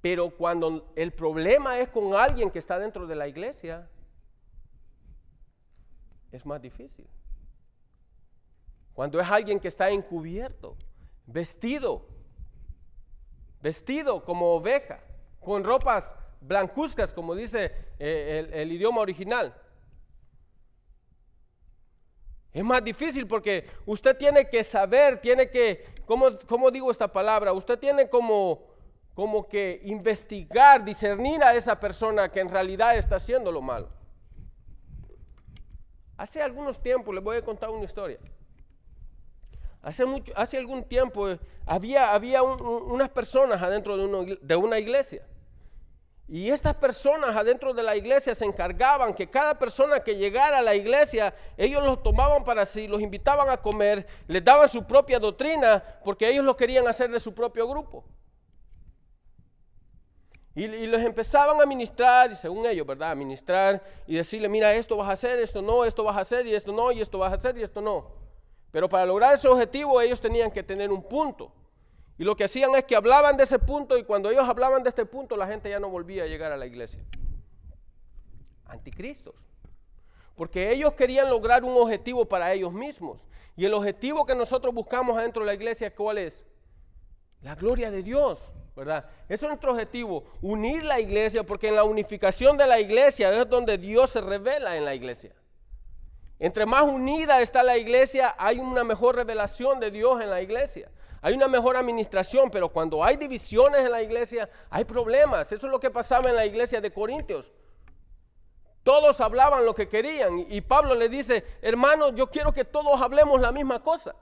Pero 0.00 0.30
cuando 0.30 0.92
el 0.96 1.12
problema 1.12 1.78
es 1.78 1.88
con 1.88 2.14
alguien 2.14 2.50
que 2.50 2.58
está 2.58 2.78
dentro 2.78 3.06
de 3.06 3.14
la 3.14 3.28
iglesia, 3.28 3.88
es 6.32 6.44
más 6.44 6.60
difícil. 6.60 7.06
Cuando 8.94 9.20
es 9.20 9.28
alguien 9.28 9.60
que 9.60 9.68
está 9.68 9.90
encubierto, 9.90 10.76
vestido, 11.26 12.06
vestido 13.62 14.24
como 14.24 14.54
oveja, 14.54 15.00
con 15.44 15.62
ropas 15.62 16.14
blancuzcas, 16.40 17.12
como 17.12 17.34
dice 17.34 17.72
eh, 17.98 18.50
el, 18.52 18.72
idioma 18.72 19.00
original. 19.00 19.54
Es 22.52 22.64
más 22.64 22.82
difícil 22.82 23.26
porque 23.26 23.66
usted 23.86 24.16
tiene 24.16 24.48
que 24.48 24.64
saber, 24.64 25.20
tiene 25.20 25.50
que, 25.50 25.84
¿cómo, 26.06 26.38
cómo 26.46 26.70
digo 26.70 26.90
esta 26.90 27.08
palabra? 27.08 27.52
Usted 27.52 27.78
tiene 27.78 28.08
como 28.08 28.74
como 29.14 29.48
que 29.48 29.80
investigar, 29.84 30.84
discernir 30.84 31.42
a 31.42 31.54
esa 31.54 31.78
persona 31.78 32.28
que 32.30 32.40
en 32.40 32.50
realidad 32.50 32.96
está 32.96 33.16
haciendo 33.16 33.52
lo 33.52 33.62
malo. 33.62 33.88
Hace 36.16 36.42
algunos 36.42 36.80
tiempos, 36.80 37.14
les 37.14 37.22
voy 37.22 37.36
a 37.36 37.42
contar 37.44 37.70
una 37.70 37.84
historia. 37.84 38.18
Hace, 39.82 40.04
mucho, 40.04 40.32
hace 40.36 40.58
algún 40.58 40.82
tiempo 40.84 41.28
eh, 41.28 41.38
había, 41.66 42.12
había 42.12 42.42
unas 42.42 43.10
personas 43.10 43.62
adentro 43.62 43.96
de, 43.96 44.38
de 44.40 44.56
una 44.56 44.78
iglesia. 44.78 45.26
Y 46.26 46.48
estas 46.48 46.74
personas 46.74 47.36
adentro 47.36 47.74
de 47.74 47.82
la 47.82 47.96
iglesia 47.96 48.34
se 48.34 48.46
encargaban 48.46 49.12
que 49.12 49.28
cada 49.28 49.58
persona 49.58 50.00
que 50.00 50.16
llegara 50.16 50.58
a 50.58 50.62
la 50.62 50.74
iglesia, 50.74 51.34
ellos 51.56 51.84
los 51.84 52.02
tomaban 52.02 52.44
para 52.44 52.64
sí, 52.64 52.88
los 52.88 53.02
invitaban 53.02 53.50
a 53.50 53.58
comer, 53.58 54.06
les 54.26 54.42
daban 54.42 54.68
su 54.68 54.84
propia 54.84 55.18
doctrina, 55.18 55.82
porque 56.02 56.28
ellos 56.28 56.44
lo 56.44 56.56
querían 56.56 56.88
hacer 56.88 57.10
de 57.10 57.20
su 57.20 57.34
propio 57.34 57.68
grupo. 57.68 58.04
Y, 60.54 60.86
los 60.86 61.00
empezaban 61.02 61.60
a 61.60 61.66
ministrar, 61.66 62.30
y 62.30 62.36
según 62.36 62.64
ellos, 62.64 62.86
¿verdad? 62.86 63.10
A 63.10 63.14
ministrar 63.14 63.82
y 64.06 64.14
decirle, 64.14 64.48
mira, 64.48 64.72
esto 64.72 64.96
vas 64.96 65.08
a 65.08 65.12
hacer, 65.12 65.40
esto 65.40 65.60
no, 65.60 65.84
esto 65.84 66.04
vas 66.04 66.16
a 66.16 66.20
hacer, 66.20 66.46
y 66.46 66.54
esto 66.54 66.72
no, 66.72 66.92
y 66.92 67.00
esto 67.00 67.18
vas 67.18 67.32
a 67.32 67.36
hacer, 67.36 67.58
y 67.58 67.62
esto 67.62 67.80
no. 67.80 68.12
Pero 68.70 68.88
para 68.88 69.04
lograr 69.04 69.34
ese 69.34 69.48
objetivo 69.48 70.00
ellos 70.00 70.20
tenían 70.20 70.50
que 70.50 70.62
tener 70.62 70.90
un 70.90 71.02
punto. 71.02 71.52
Y 72.16 72.24
lo 72.24 72.36
que 72.36 72.44
hacían 72.44 72.74
es 72.74 72.84
que 72.84 72.96
hablaban 72.96 73.36
de 73.36 73.44
ese 73.44 73.58
punto 73.58 73.98
y 73.98 74.04
cuando 74.04 74.30
ellos 74.30 74.48
hablaban 74.48 74.82
de 74.82 74.88
este 74.88 75.04
punto 75.04 75.36
la 75.36 75.46
gente 75.46 75.68
ya 75.68 75.80
no 75.80 75.88
volvía 75.88 76.24
a 76.24 76.26
llegar 76.26 76.52
a 76.52 76.56
la 76.56 76.66
iglesia. 76.66 77.04
Anticristos. 78.66 79.44
Porque 80.36 80.72
ellos 80.72 80.94
querían 80.94 81.28
lograr 81.28 81.64
un 81.64 81.76
objetivo 81.76 82.26
para 82.26 82.52
ellos 82.52 82.72
mismos. 82.72 83.24
Y 83.56 83.64
el 83.64 83.74
objetivo 83.74 84.26
que 84.26 84.34
nosotros 84.34 84.74
buscamos 84.74 85.16
adentro 85.16 85.42
de 85.42 85.46
la 85.46 85.54
iglesia, 85.54 85.94
¿cuál 85.94 86.18
es? 86.18 86.44
La 87.42 87.54
gloria 87.54 87.90
de 87.90 88.02
Dios. 88.02 88.50
¿verdad? 88.74 89.04
Eso 89.28 89.46
es 89.46 89.50
nuestro 89.50 89.72
objetivo, 89.72 90.24
unir 90.42 90.82
la 90.82 90.98
iglesia, 90.98 91.44
porque 91.44 91.68
en 91.68 91.76
la 91.76 91.84
unificación 91.84 92.56
de 92.56 92.66
la 92.66 92.80
iglesia 92.80 93.30
es 93.30 93.48
donde 93.48 93.78
Dios 93.78 94.10
se 94.10 94.20
revela 94.20 94.76
en 94.76 94.84
la 94.84 94.94
iglesia. 94.94 95.32
Entre 96.40 96.66
más 96.66 96.82
unida 96.82 97.40
está 97.40 97.62
la 97.62 97.78
iglesia, 97.78 98.34
hay 98.36 98.58
una 98.58 98.82
mejor 98.82 99.14
revelación 99.14 99.78
de 99.78 99.92
Dios 99.92 100.20
en 100.20 100.30
la 100.30 100.42
iglesia. 100.42 100.90
Hay 101.24 101.32
una 101.32 101.48
mejor 101.48 101.74
administración, 101.74 102.50
pero 102.50 102.68
cuando 102.68 103.02
hay 103.02 103.16
divisiones 103.16 103.80
en 103.80 103.92
la 103.92 104.02
iglesia, 104.02 104.46
hay 104.68 104.84
problemas. 104.84 105.50
Eso 105.50 105.66
es 105.66 105.72
lo 105.72 105.80
que 105.80 105.90
pasaba 105.90 106.28
en 106.28 106.36
la 106.36 106.44
iglesia 106.44 106.82
de 106.82 106.92
Corintios. 106.92 107.50
Todos 108.82 109.22
hablaban 109.22 109.64
lo 109.64 109.74
que 109.74 109.88
querían 109.88 110.44
y 110.50 110.60
Pablo 110.60 110.94
le 110.94 111.08
dice, 111.08 111.42
hermanos, 111.62 112.12
yo 112.14 112.30
quiero 112.30 112.52
que 112.52 112.66
todos 112.66 113.00
hablemos 113.00 113.40
la 113.40 113.52
misma 113.52 113.82
cosa. 113.82 114.14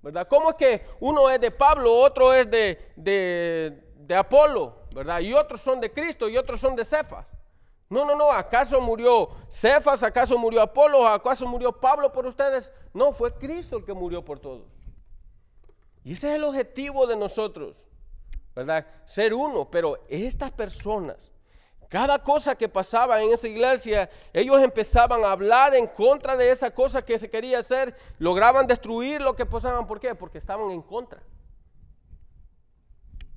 ¿verdad? 0.00 0.26
¿Cómo 0.28 0.48
es 0.48 0.56
que 0.56 0.86
uno 1.00 1.28
es 1.28 1.38
de 1.38 1.50
Pablo, 1.50 1.94
otro 1.94 2.32
es 2.32 2.50
de, 2.50 2.94
de, 2.96 4.16
Apolo, 4.16 4.76
¿verdad? 4.94 5.20
Y 5.20 5.34
otros 5.34 5.60
son 5.60 5.78
de 5.78 5.92
Cristo 5.92 6.26
y 6.30 6.38
otros 6.38 6.58
son 6.58 6.74
de 6.74 6.86
Cefas. 6.86 7.26
No, 7.90 8.06
no, 8.06 8.16
no, 8.16 8.32
¿acaso 8.32 8.80
murió 8.80 9.28
Cefas? 9.50 10.02
¿Acaso 10.02 10.38
murió 10.38 10.62
Apolo? 10.62 11.06
¿Acaso 11.06 11.46
murió 11.46 11.70
Pablo 11.70 12.10
por 12.10 12.24
ustedes? 12.24 12.72
No, 12.94 13.12
fue 13.12 13.34
Cristo 13.34 13.76
el 13.76 13.84
que 13.84 13.92
murió 13.92 14.24
por 14.24 14.38
todos. 14.38 14.77
Y 16.08 16.12
ese 16.12 16.30
es 16.30 16.36
el 16.36 16.44
objetivo 16.44 17.06
de 17.06 17.16
nosotros, 17.16 17.86
¿verdad? 18.56 18.86
Ser 19.04 19.34
uno, 19.34 19.70
pero 19.70 20.06
estas 20.08 20.50
personas 20.50 21.30
cada 21.88 22.18
cosa 22.22 22.54
que 22.54 22.68
pasaba 22.68 23.22
en 23.22 23.32
esa 23.32 23.48
iglesia, 23.48 24.10
ellos 24.32 24.62
empezaban 24.62 25.22
a 25.24 25.32
hablar 25.32 25.74
en 25.74 25.86
contra 25.86 26.36
de 26.36 26.50
esa 26.50 26.70
cosa 26.70 27.02
que 27.02 27.18
se 27.18 27.30
quería 27.30 27.58
hacer, 27.58 27.94
lograban 28.18 28.66
destruir 28.66 29.22
lo 29.22 29.34
que 29.34 29.46
pasaban. 29.46 29.86
¿Por 29.86 29.98
qué? 29.98 30.14
Porque 30.14 30.36
estaban 30.36 30.70
en 30.70 30.82
contra. 30.82 31.22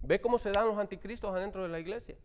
¿Ve 0.01 0.19
cómo 0.19 0.37
se 0.37 0.51
dan 0.51 0.67
los 0.67 0.77
anticristos 0.77 1.33
adentro 1.33 1.63
de 1.63 1.69
la 1.69 1.79
iglesia? 1.79 2.15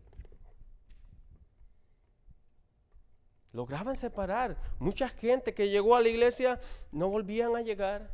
Lograban 3.53 3.97
separar. 3.97 4.57
Mucha 4.81 5.09
gente 5.09 5.55
que 5.55 5.69
llegó 5.69 5.95
a 5.95 6.01
la 6.01 6.09
iglesia 6.09 6.59
no 6.91 7.09
volvían 7.09 7.55
a 7.55 7.63
llegar. 7.63 8.11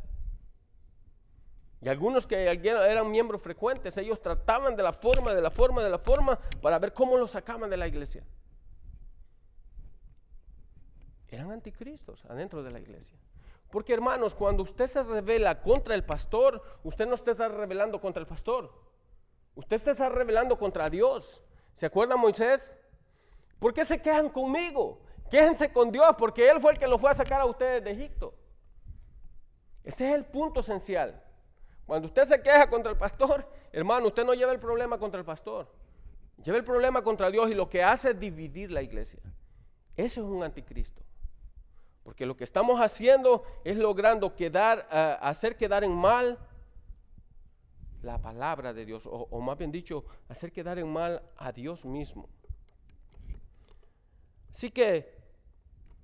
Y 1.82 1.88
algunos 1.88 2.28
que 2.28 2.46
eran 2.46 3.10
miembros 3.10 3.42
frecuentes, 3.42 3.98
ellos 3.98 4.22
trataban 4.22 4.76
de 4.76 4.84
la 4.84 4.92
forma, 4.92 5.34
de 5.34 5.42
la 5.42 5.50
forma, 5.50 5.82
de 5.82 5.90
la 5.90 5.98
forma, 5.98 6.38
para 6.60 6.78
ver 6.78 6.94
cómo 6.94 7.16
los 7.16 7.32
sacaban 7.32 7.68
de 7.68 7.76
la 7.76 7.88
iglesia. 7.88 8.24
Eran 11.28 11.50
anticristos 11.50 12.24
adentro 12.26 12.62
de 12.62 12.70
la 12.70 12.78
iglesia. 12.78 13.18
Porque 13.68 13.92
hermanos, 13.92 14.32
cuando 14.34 14.62
usted 14.62 14.86
se 14.86 15.02
revela 15.02 15.60
contra 15.60 15.96
el 15.96 16.04
pastor, 16.04 16.62
usted 16.84 17.06
no 17.06 17.16
está 17.16 17.48
rebelando 17.48 18.00
contra 18.00 18.20
el 18.20 18.28
pastor. 18.28 18.72
Usted 19.56 19.78
se 19.78 19.90
está 19.90 20.08
rebelando 20.08 20.56
contra 20.56 20.88
Dios. 20.88 21.42
¿Se 21.74 21.86
acuerda 21.86 22.16
Moisés? 22.16 22.76
¿Por 23.58 23.74
qué 23.74 23.84
se 23.84 24.00
quejan 24.00 24.28
conmigo? 24.28 25.00
Quéjense 25.30 25.72
con 25.72 25.90
Dios, 25.90 26.14
porque 26.16 26.48
Él 26.48 26.60
fue 26.60 26.72
el 26.72 26.78
que 26.78 26.86
los 26.86 27.00
fue 27.00 27.10
a 27.10 27.14
sacar 27.14 27.40
a 27.40 27.46
ustedes 27.46 27.82
de 27.82 27.90
Egipto. 27.90 28.34
Ese 29.82 30.10
es 30.10 30.14
el 30.14 30.26
punto 30.26 30.60
esencial. 30.60 31.20
Cuando 31.86 32.08
usted 32.08 32.24
se 32.26 32.40
queja 32.40 32.68
contra 32.68 32.92
el 32.92 32.98
pastor, 32.98 33.46
hermano, 33.72 34.06
usted 34.06 34.24
no 34.24 34.34
lleva 34.34 34.52
el 34.52 34.60
problema 34.60 34.98
contra 34.98 35.18
el 35.18 35.24
pastor. 35.24 35.68
Lleva 36.42 36.58
el 36.58 36.64
problema 36.64 37.02
contra 37.02 37.30
Dios 37.30 37.50
y 37.50 37.54
lo 37.54 37.68
que 37.68 37.82
hace 37.82 38.10
es 38.10 38.18
dividir 38.18 38.70
la 38.70 38.82
iglesia. 38.82 39.20
Eso 39.96 40.20
es 40.22 40.26
un 40.26 40.42
anticristo. 40.42 41.02
Porque 42.02 42.26
lo 42.26 42.36
que 42.36 42.44
estamos 42.44 42.80
haciendo 42.80 43.44
es 43.64 43.76
logrando 43.76 44.34
eh, 44.38 45.16
hacer 45.20 45.56
quedar 45.56 45.84
en 45.84 45.94
mal 45.94 46.38
la 48.02 48.20
palabra 48.20 48.72
de 48.72 48.84
Dios, 48.84 49.08
o, 49.08 49.40
más 49.40 49.56
bien 49.56 49.70
dicho, 49.70 50.04
hacer 50.28 50.50
quedar 50.50 50.78
en 50.78 50.92
mal 50.92 51.22
a 51.36 51.52
Dios 51.52 51.84
mismo. 51.84 52.28
Así 54.50 54.72
que, 54.72 55.14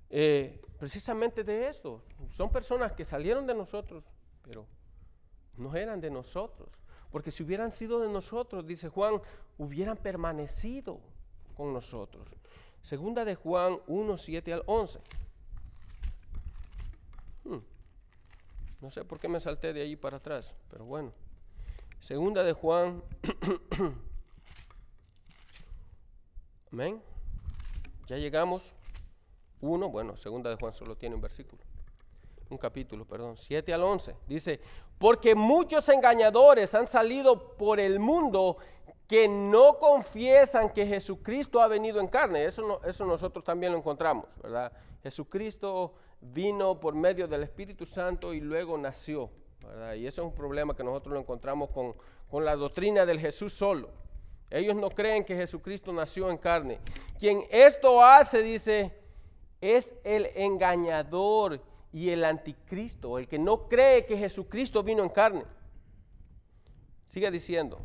eh, 0.08 0.60
precisamente 0.78 1.42
de 1.42 1.68
esto, 1.68 2.04
son 2.28 2.52
personas 2.52 2.92
que 2.92 3.04
salieron 3.04 3.46
de 3.46 3.54
nosotros, 3.54 4.04
pero 4.42 4.64
no 5.58 5.74
eran 5.74 6.00
de 6.00 6.10
nosotros. 6.10 6.68
Porque 7.10 7.30
si 7.30 7.42
hubieran 7.42 7.72
sido 7.72 8.00
de 8.00 8.08
nosotros, 8.08 8.66
dice 8.66 8.88
Juan, 8.88 9.20
hubieran 9.56 9.96
permanecido 9.96 11.00
con 11.56 11.72
nosotros. 11.72 12.28
Segunda 12.82 13.24
de 13.24 13.34
Juan 13.34 13.78
1, 13.86 14.16
7 14.16 14.52
al 14.52 14.62
11. 14.66 15.00
Hmm. 17.44 17.58
No 18.80 18.90
sé 18.90 19.04
por 19.04 19.18
qué 19.18 19.28
me 19.28 19.40
salté 19.40 19.72
de 19.72 19.82
ahí 19.82 19.96
para 19.96 20.18
atrás, 20.18 20.54
pero 20.70 20.84
bueno. 20.84 21.12
Segunda 21.98 22.44
de 22.44 22.52
Juan. 22.52 23.02
Amén. 26.72 27.02
Ya 28.06 28.16
llegamos. 28.16 28.74
Uno, 29.60 29.88
bueno, 29.88 30.16
segunda 30.16 30.50
de 30.50 30.56
Juan 30.56 30.72
solo 30.72 30.96
tiene 30.96 31.16
un 31.16 31.20
versículo. 31.20 31.62
Un 32.50 32.58
capítulo, 32.58 33.04
perdón. 33.04 33.36
7 33.36 33.72
al 33.74 33.82
11. 33.82 34.16
Dice, 34.26 34.60
porque 34.98 35.34
muchos 35.34 35.88
engañadores 35.88 36.74
han 36.74 36.86
salido 36.86 37.56
por 37.56 37.78
el 37.78 37.98
mundo 37.98 38.56
que 39.06 39.28
no 39.28 39.78
confiesan 39.78 40.70
que 40.70 40.86
Jesucristo 40.86 41.60
ha 41.60 41.68
venido 41.68 42.00
en 42.00 42.08
carne. 42.08 42.44
Eso, 42.44 42.80
eso 42.84 43.06
nosotros 43.06 43.44
también 43.44 43.72
lo 43.72 43.78
encontramos, 43.78 44.36
¿verdad? 44.42 44.72
Jesucristo 45.02 45.94
vino 46.20 46.78
por 46.78 46.94
medio 46.94 47.26
del 47.28 47.42
Espíritu 47.42 47.86
Santo 47.86 48.34
y 48.34 48.40
luego 48.40 48.76
nació. 48.76 49.30
¿verdad? 49.62 49.94
Y 49.94 50.06
ese 50.06 50.20
es 50.20 50.26
un 50.26 50.34
problema 50.34 50.74
que 50.74 50.84
nosotros 50.84 51.14
lo 51.14 51.20
encontramos 51.20 51.70
con, 51.70 51.94
con 52.30 52.44
la 52.44 52.56
doctrina 52.56 53.06
del 53.06 53.20
Jesús 53.20 53.52
solo. 53.52 53.90
Ellos 54.50 54.76
no 54.76 54.90
creen 54.90 55.24
que 55.24 55.36
Jesucristo 55.36 55.92
nació 55.92 56.30
en 56.30 56.38
carne. 56.38 56.78
Quien 57.18 57.44
esto 57.50 58.02
hace, 58.02 58.42
dice, 58.42 58.92
es 59.60 59.94
el 60.04 60.26
engañador 60.34 61.60
y 61.92 62.10
el 62.10 62.24
anticristo, 62.24 63.18
el 63.18 63.28
que 63.28 63.38
no 63.38 63.68
cree 63.68 64.04
que 64.04 64.16
Jesucristo 64.16 64.82
vino 64.82 65.02
en 65.02 65.08
carne. 65.08 65.44
Sigue 67.06 67.30
diciendo, 67.30 67.80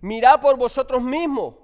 mirad 0.00 0.40
por 0.40 0.56
vosotros 0.56 1.02
mismos 1.02 1.54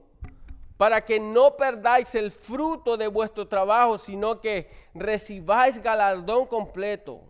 para 0.76 1.04
que 1.04 1.18
no 1.18 1.56
perdáis 1.56 2.14
el 2.14 2.30
fruto 2.30 2.96
de 2.96 3.06
vuestro 3.06 3.48
trabajo, 3.48 3.98
sino 3.98 4.40
que 4.40 4.70
recibáis 4.94 5.82
galardón 5.82 6.46
completo. 6.46 7.22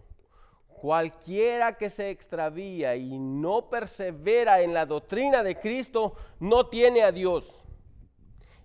Cualquiera 0.69 1.77
que 1.77 1.89
se 1.89 2.11
extravía 2.11 2.97
y 2.97 3.19
no 3.19 3.69
persevera 3.71 4.61
en 4.61 4.75
la 4.75 4.85
doctrina 4.85 5.43
de 5.43 5.59
Cristo, 5.59 6.15
no 6.39 6.67
tiene 6.67 7.03
a 7.03 7.13
Dios. 7.13 7.67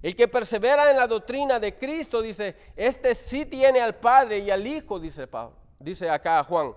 El 0.02 0.16
que 0.16 0.28
persevera 0.28 0.90
en 0.90 0.98
la 0.98 1.08
doctrina 1.08 1.60
de 1.60 1.78
Cristo, 1.78 2.22
dice, 2.22 2.56
este 2.76 3.14
sí 3.14 3.46
tiene 3.46 3.80
al 3.82 3.96
Padre 3.96 4.40
y 4.40 4.50
al 4.50 4.66
Hijo, 4.66 5.00
dice 5.00 5.28
Pablo, 5.28 5.61
dice 5.82 6.10
acá 6.10 6.44
Juan. 6.44 6.74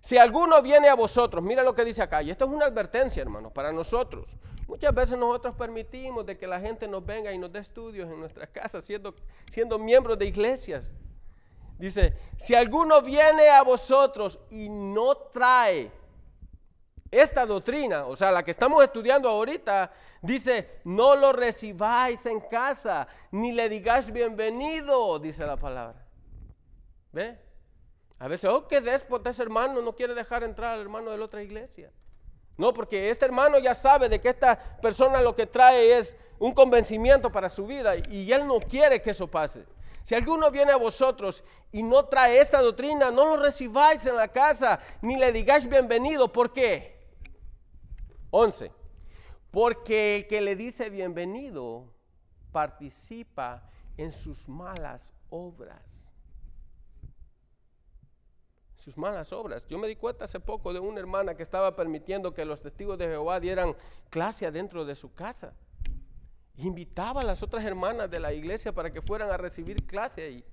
Si 0.00 0.16
alguno 0.18 0.62
viene 0.62 0.88
a 0.88 0.94
vosotros, 0.94 1.42
mira 1.42 1.64
lo 1.64 1.74
que 1.74 1.84
dice 1.84 2.02
acá, 2.02 2.22
y 2.22 2.30
esto 2.30 2.44
es 2.44 2.50
una 2.50 2.66
advertencia, 2.66 3.22
hermanos, 3.22 3.52
para 3.52 3.72
nosotros. 3.72 4.26
Muchas 4.68 4.94
veces 4.94 5.18
nosotros 5.18 5.54
permitimos 5.54 6.26
de 6.26 6.36
que 6.36 6.46
la 6.46 6.60
gente 6.60 6.88
nos 6.88 7.04
venga 7.04 7.32
y 7.32 7.38
nos 7.38 7.52
dé 7.52 7.60
estudios 7.60 8.10
en 8.10 8.20
nuestras 8.20 8.48
casas, 8.50 8.84
siendo, 8.84 9.14
siendo 9.50 9.78
miembros 9.78 10.18
de 10.18 10.26
iglesias. 10.26 10.92
Dice, 11.78 12.16
si 12.36 12.54
alguno 12.54 13.02
viene 13.02 13.48
a 13.48 13.62
vosotros 13.62 14.38
y 14.50 14.68
no 14.68 15.16
trae 15.16 15.90
esta 17.10 17.46
doctrina, 17.46 18.06
o 18.06 18.16
sea, 18.16 18.32
la 18.32 18.42
que 18.42 18.50
estamos 18.50 18.82
estudiando 18.82 19.28
ahorita, 19.28 19.92
dice, 20.22 20.80
no 20.84 21.14
lo 21.14 21.32
recibáis 21.32 22.26
en 22.26 22.40
casa, 22.40 23.06
ni 23.30 23.52
le 23.52 23.68
digáis 23.68 24.10
bienvenido, 24.12 25.18
dice 25.18 25.46
la 25.46 25.56
palabra. 25.56 26.04
¿Ve? 27.12 27.45
A 28.18 28.28
veces, 28.28 28.50
oh, 28.50 28.66
qué 28.66 28.80
déspota 28.80 29.30
ese 29.30 29.42
hermano, 29.42 29.82
no 29.82 29.94
quiere 29.94 30.14
dejar 30.14 30.42
entrar 30.42 30.74
al 30.74 30.80
hermano 30.80 31.10
de 31.10 31.18
la 31.18 31.24
otra 31.24 31.42
iglesia. 31.42 31.90
No, 32.56 32.72
porque 32.72 33.10
este 33.10 33.26
hermano 33.26 33.58
ya 33.58 33.74
sabe 33.74 34.08
de 34.08 34.20
que 34.20 34.30
esta 34.30 34.58
persona 34.80 35.20
lo 35.20 35.34
que 35.34 35.46
trae 35.46 35.98
es 35.98 36.16
un 36.38 36.52
convencimiento 36.52 37.30
para 37.30 37.50
su 37.50 37.66
vida 37.66 37.94
y 37.96 38.32
él 38.32 38.46
no 38.46 38.58
quiere 38.60 39.02
que 39.02 39.10
eso 39.10 39.26
pase. 39.26 39.64
Si 40.04 40.14
alguno 40.14 40.50
viene 40.50 40.72
a 40.72 40.76
vosotros 40.76 41.44
y 41.72 41.82
no 41.82 42.06
trae 42.06 42.40
esta 42.40 42.62
doctrina, 42.62 43.10
no 43.10 43.36
lo 43.36 43.42
recibáis 43.42 44.06
en 44.06 44.16
la 44.16 44.28
casa 44.28 44.80
ni 45.02 45.16
le 45.16 45.32
digáis 45.32 45.68
bienvenido. 45.68 46.32
¿Por 46.32 46.52
qué? 46.52 46.96
11. 48.30 48.70
Porque 49.50 50.16
el 50.16 50.26
que 50.26 50.40
le 50.40 50.56
dice 50.56 50.88
bienvenido 50.88 51.92
participa 52.52 53.68
en 53.96 54.12
sus 54.12 54.48
malas 54.48 55.12
obras. 55.28 56.05
Sus 58.86 58.96
malas 58.96 59.32
obras. 59.32 59.66
Yo 59.66 59.78
me 59.78 59.88
di 59.88 59.96
cuenta 59.96 60.26
hace 60.26 60.38
poco 60.38 60.72
de 60.72 60.78
una 60.78 61.00
hermana 61.00 61.34
que 61.34 61.42
estaba 61.42 61.74
permitiendo 61.74 62.32
que 62.32 62.44
los 62.44 62.60
testigos 62.60 62.96
de 62.96 63.06
Jehová 63.08 63.40
dieran 63.40 63.74
clase 64.10 64.46
adentro 64.46 64.84
de 64.84 64.94
su 64.94 65.12
casa. 65.12 65.54
Invitaba 66.58 67.22
a 67.22 67.24
las 67.24 67.42
otras 67.42 67.64
hermanas 67.64 68.08
de 68.08 68.20
la 68.20 68.32
iglesia 68.32 68.72
para 68.72 68.92
que 68.92 69.02
fueran 69.02 69.32
a 69.32 69.36
recibir 69.36 69.84
clase 69.88 70.22
ahí. 70.22 70.44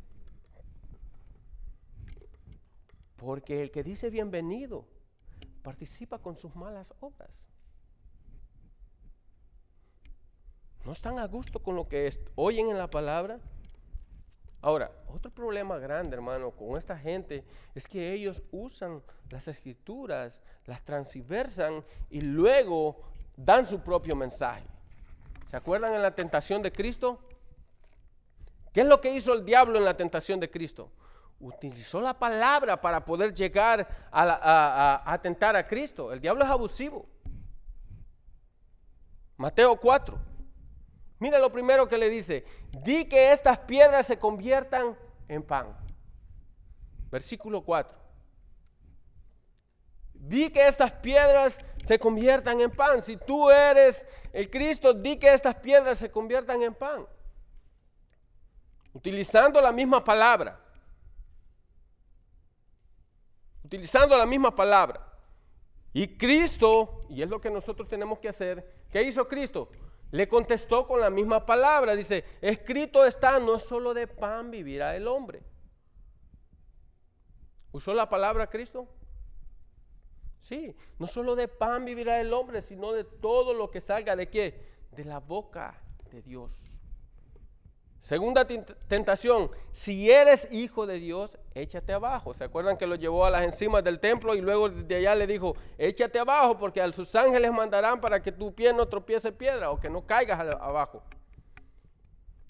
Porque 3.18 3.62
el 3.62 3.70
que 3.70 3.84
dice 3.84 4.10
bienvenido 4.10 4.88
participa 5.62 6.18
con 6.18 6.36
sus 6.36 6.56
malas 6.56 6.92
obras. 7.02 7.48
No 10.86 10.92
están 10.92 11.20
a 11.20 11.28
gusto 11.28 11.60
con 11.60 11.76
lo 11.76 11.88
que 11.88 12.12
oyen 12.34 12.72
en 12.72 12.80
la 12.80 12.90
palabra. 12.90 13.40
Ahora, 14.64 14.90
otro 15.14 15.30
problema 15.30 15.78
grande, 15.78 16.16
hermano, 16.16 16.50
con 16.52 16.78
esta 16.78 16.98
gente 16.98 17.44
es 17.76 17.86
que 17.86 18.14
ellos 18.14 18.42
usan 18.50 19.04
las 19.30 19.50
escrituras, 19.50 20.42
las 20.66 20.82
transversan 20.86 21.84
y 22.10 22.22
luego 22.22 23.02
dan 23.36 23.68
su 23.68 23.82
propio 23.82 24.16
mensaje. 24.16 24.64
¿Se 25.48 25.58
acuerdan 25.58 25.94
en 25.96 26.02
la 26.02 26.16
tentación 26.16 26.62
de 26.62 26.72
Cristo? 26.72 27.20
¿Qué 28.72 28.82
es 28.82 28.88
lo 28.88 29.02
que 29.02 29.14
hizo 29.14 29.34
el 29.34 29.44
diablo 29.44 29.78
en 29.78 29.84
la 29.84 29.98
tentación 29.98 30.40
de 30.40 30.50
Cristo? 30.50 30.90
Utilizó 31.42 32.00
la 32.00 32.18
palabra 32.18 32.80
para 32.80 33.04
poder 33.04 33.34
llegar 33.34 33.86
a, 34.14 35.20
tentar 35.22 35.58
a 35.58 35.68
Cristo. 35.68 36.14
El 36.14 36.22
diablo 36.22 36.46
es 36.46 36.50
abusivo. 36.50 37.06
Mateo 39.36 39.76
4. 39.76 40.33
Mira 41.24 41.40
lo 41.40 41.54
primero 41.54 41.88
que 41.88 41.98
le 41.98 42.10
dice. 42.10 42.44
Di 42.84 43.06
que 43.06 43.32
estas 43.32 43.58
piedras 43.60 44.06
se 44.08 44.20
conviertan 44.20 44.98
en 45.30 45.42
pan. 45.42 45.74
Versículo 47.10 47.64
4. 47.64 47.98
Di 50.16 50.50
que 50.50 50.68
estas 50.68 50.92
piedras 50.92 51.62
se 51.86 51.98
conviertan 51.98 52.60
en 52.60 52.70
pan. 52.70 53.02
Si 53.02 53.16
tú 53.16 53.50
eres 53.50 54.06
el 54.34 54.50
Cristo, 54.50 54.94
di 54.94 55.18
que 55.18 55.34
estas 55.34 55.56
piedras 55.56 55.98
se 55.98 56.12
conviertan 56.12 56.62
en 56.62 56.74
pan. 56.74 57.08
Utilizando 58.92 59.62
la 59.62 59.72
misma 59.72 60.04
palabra. 60.04 60.60
Utilizando 63.64 64.18
la 64.18 64.26
misma 64.26 64.54
palabra. 64.54 65.10
Y 65.94 66.18
Cristo, 66.18 67.06
y 67.08 67.22
es 67.22 67.30
lo 67.30 67.40
que 67.40 67.50
nosotros 67.50 67.88
tenemos 67.88 68.20
que 68.20 68.28
hacer, 68.28 68.88
¿qué 68.92 69.02
hizo 69.04 69.26
Cristo? 69.26 69.70
Le 70.14 70.28
contestó 70.28 70.86
con 70.86 71.02
la 71.02 71.10
misma 71.10 71.44
palabra. 71.44 71.96
Dice, 71.96 72.24
escrito 72.40 73.04
está, 73.04 73.40
no 73.40 73.58
solo 73.58 73.96
de 73.96 74.06
pan 74.06 74.52
vivirá 74.52 74.96
el 74.96 75.08
hombre. 75.08 75.42
¿Usó 77.72 77.96
la 77.96 78.08
palabra 78.08 78.48
Cristo? 78.48 78.88
Sí, 80.42 80.76
no 81.00 81.08
solo 81.08 81.36
de 81.36 81.48
pan 81.48 81.84
vivirá 81.84 82.22
el 82.22 82.32
hombre, 82.32 82.62
sino 82.62 82.92
de 82.92 83.06
todo 83.06 83.56
lo 83.56 83.72
que 83.72 83.82
salga 83.82 84.16
de 84.16 84.30
qué? 84.30 84.64
De 84.92 85.04
la 85.04 85.20
boca 85.20 85.82
de 86.12 86.22
Dios. 86.22 86.63
Segunda 88.04 88.46
tentación, 88.46 89.50
si 89.72 90.12
eres 90.12 90.50
hijo 90.52 90.86
de 90.86 91.00
Dios, 91.00 91.40
échate 91.56 91.94
abajo. 91.94 92.34
¿Se 92.34 92.44
acuerdan 92.44 92.76
que 92.76 92.86
lo 92.86 92.96
llevó 92.96 93.26
a 93.26 93.30
las 93.30 93.44
encimas 93.44 93.82
del 93.82 94.02
templo 94.02 94.36
y 94.36 94.42
luego 94.42 94.68
de 94.68 94.96
allá 94.98 95.16
le 95.16 95.26
dijo, 95.26 95.56
échate 95.78 96.20
abajo 96.20 96.58
porque 96.58 96.82
a 96.82 96.92
sus 96.92 97.16
ángeles 97.16 97.54
mandarán 97.54 98.02
para 98.02 98.22
que 98.22 98.34
tu 98.34 98.54
pie 98.54 98.74
no 98.74 98.86
tropiece 98.90 99.32
piedra 99.32 99.72
o 99.72 99.80
que 99.80 99.90
no 99.90 100.06
caigas 100.06 100.38
abajo? 100.60 101.02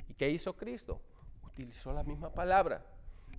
¿Y 0.09 0.15
qué 0.15 0.27
hizo 0.31 0.53
Cristo? 0.53 0.99
Utilizó 1.45 1.93
la 1.93 2.03
misma 2.03 2.31
palabra. 2.31 2.83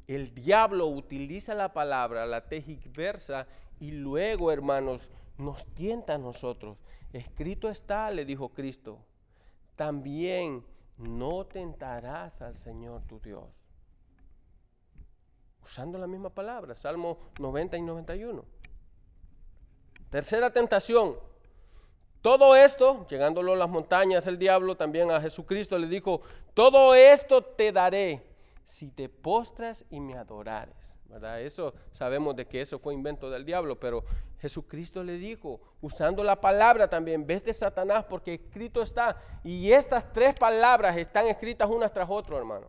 El 0.06 0.32
diablo 0.32 0.86
utiliza 0.86 1.52
la 1.52 1.72
palabra, 1.72 2.26
la 2.26 2.42
tejiversa 2.42 3.48
y 3.80 3.90
luego, 3.90 4.52
hermanos, 4.52 5.10
nos 5.36 5.66
tienta 5.74 6.14
a 6.14 6.18
nosotros. 6.18 6.78
Escrito 7.12 7.68
está, 7.68 8.08
le 8.12 8.24
dijo 8.24 8.50
Cristo, 8.50 9.00
también 9.74 10.62
no 10.99 11.45
tentarás 11.47 12.40
al 12.42 12.57
Señor 12.57 13.03
tu 13.03 13.20
Dios. 13.20 13.45
Usando 15.62 15.99
la 15.99 16.07
misma 16.07 16.30
palabra, 16.30 16.74
Salmo 16.74 17.18
90 17.40 17.76
y 17.76 17.82
91. 17.82 18.45
Tercera 20.11 20.53
tentación. 20.53 21.16
Todo 22.20 22.57
esto, 22.57 23.07
llegándolo 23.09 23.53
a 23.53 23.57
las 23.57 23.68
montañas, 23.68 24.26
el 24.26 24.38
diablo 24.38 24.76
también 24.76 25.11
a 25.11 25.20
Jesucristo 25.20 25.78
le 25.78 25.86
dijo, 25.86 26.22
todo 26.55 26.95
esto 26.95 27.42
te 27.42 27.72
daré 27.72 28.22
si 28.64 28.90
te 28.90 29.09
postras 29.09 29.84
y 29.90 30.01
me 30.01 30.16
adorares. 30.16 30.93
Eso 31.40 31.74
sabemos 31.92 32.34
de 32.34 32.46
que 32.46 32.60
eso 32.60 32.78
fue 32.78 32.92
invento 32.92 33.30
del 33.30 33.44
diablo, 33.44 33.78
pero 33.78 34.04
Jesucristo 34.40 35.02
le 35.04 35.16
dijo, 35.16 35.60
usando 35.80 36.24
la 36.24 36.40
palabra 36.40 36.88
también, 36.88 37.26
vete 37.26 37.52
Satanás 37.52 38.04
porque 38.08 38.34
escrito 38.34 38.82
está, 38.82 39.16
y 39.44 39.72
estas 39.72 40.12
tres 40.12 40.34
palabras 40.34 40.96
están 40.96 41.28
escritas 41.28 41.70
unas 41.70 41.92
tras 41.92 42.08
otras, 42.10 42.38
hermano. 42.38 42.68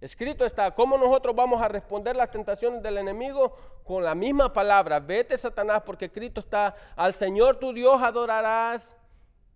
Escrito 0.00 0.44
está, 0.44 0.72
¿cómo 0.72 0.98
nosotros 0.98 1.34
vamos 1.34 1.62
a 1.62 1.68
responder 1.68 2.16
las 2.16 2.30
tentaciones 2.30 2.82
del 2.82 2.98
enemigo? 2.98 3.56
Con 3.84 4.04
la 4.04 4.14
misma 4.14 4.52
palabra, 4.52 5.00
vete 5.00 5.38
Satanás 5.38 5.82
porque 5.86 6.06
escrito 6.06 6.40
está, 6.40 6.74
al 6.96 7.14
Señor 7.14 7.58
tu 7.58 7.72
Dios 7.72 8.02
adorarás 8.02 8.96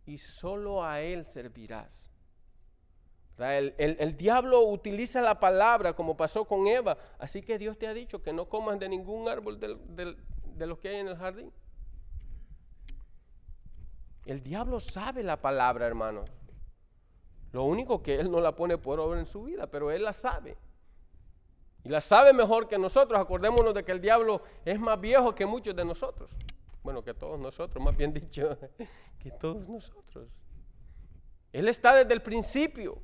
y 0.06 0.18
solo 0.18 0.84
a 0.84 1.00
Él 1.00 1.26
servirás. 1.26 2.05
El, 3.38 4.16
diablo 4.16 4.60
utiliza 4.62 5.20
la 5.20 5.38
palabra 5.38 5.92
como 5.92 6.16
pasó 6.16 6.44
con 6.46 6.66
Eva. 6.66 6.96
Así 7.18 7.42
que 7.42 7.58
Dios 7.58 7.78
te 7.78 7.86
ha 7.86 7.92
dicho 7.92 8.22
que 8.22 8.32
no 8.32 8.48
comas 8.48 8.78
de 8.78 8.88
ningún 8.88 9.28
árbol 9.28 9.60
de 9.60 10.66
los 10.66 10.78
que 10.78 10.88
hay 10.88 10.96
en 10.96 11.08
el 11.08 11.16
jardín. 11.16 11.52
El 14.24 14.42
diablo 14.42 14.80
sabe 14.80 15.22
la 15.22 15.40
palabra, 15.40 15.86
hermano. 15.86 16.24
Lo 17.52 17.64
único 17.64 18.02
que 18.02 18.16
él 18.16 18.30
no 18.30 18.40
la 18.40 18.54
pone 18.56 18.76
por 18.76 18.98
obra 19.00 19.20
en 19.20 19.26
su 19.26 19.44
vida, 19.44 19.66
pero 19.66 19.90
él 19.90 20.02
la 20.02 20.12
sabe. 20.12 20.56
Y 21.84 21.88
la 21.88 22.00
sabe 22.00 22.32
mejor 22.32 22.66
que 22.66 22.76
nosotros. 22.76 23.20
Acordémonos 23.20 23.72
de 23.72 23.84
que 23.84 23.92
el 23.92 24.00
diablo 24.00 24.42
es 24.64 24.80
más 24.80 25.00
viejo 25.00 25.34
que 25.34 25.46
muchos 25.46 25.76
de 25.76 25.84
nosotros. 25.84 26.28
Bueno, 26.82 27.02
que 27.04 27.14
todos 27.14 27.38
nosotros, 27.38 27.82
más 27.82 27.96
bien 27.96 28.12
dicho, 28.12 28.58
que 29.20 29.30
todos 29.30 29.68
nosotros. 29.68 30.28
Él 31.52 31.68
está 31.68 31.94
desde 31.94 32.12
el 32.12 32.22
principio. 32.22 33.00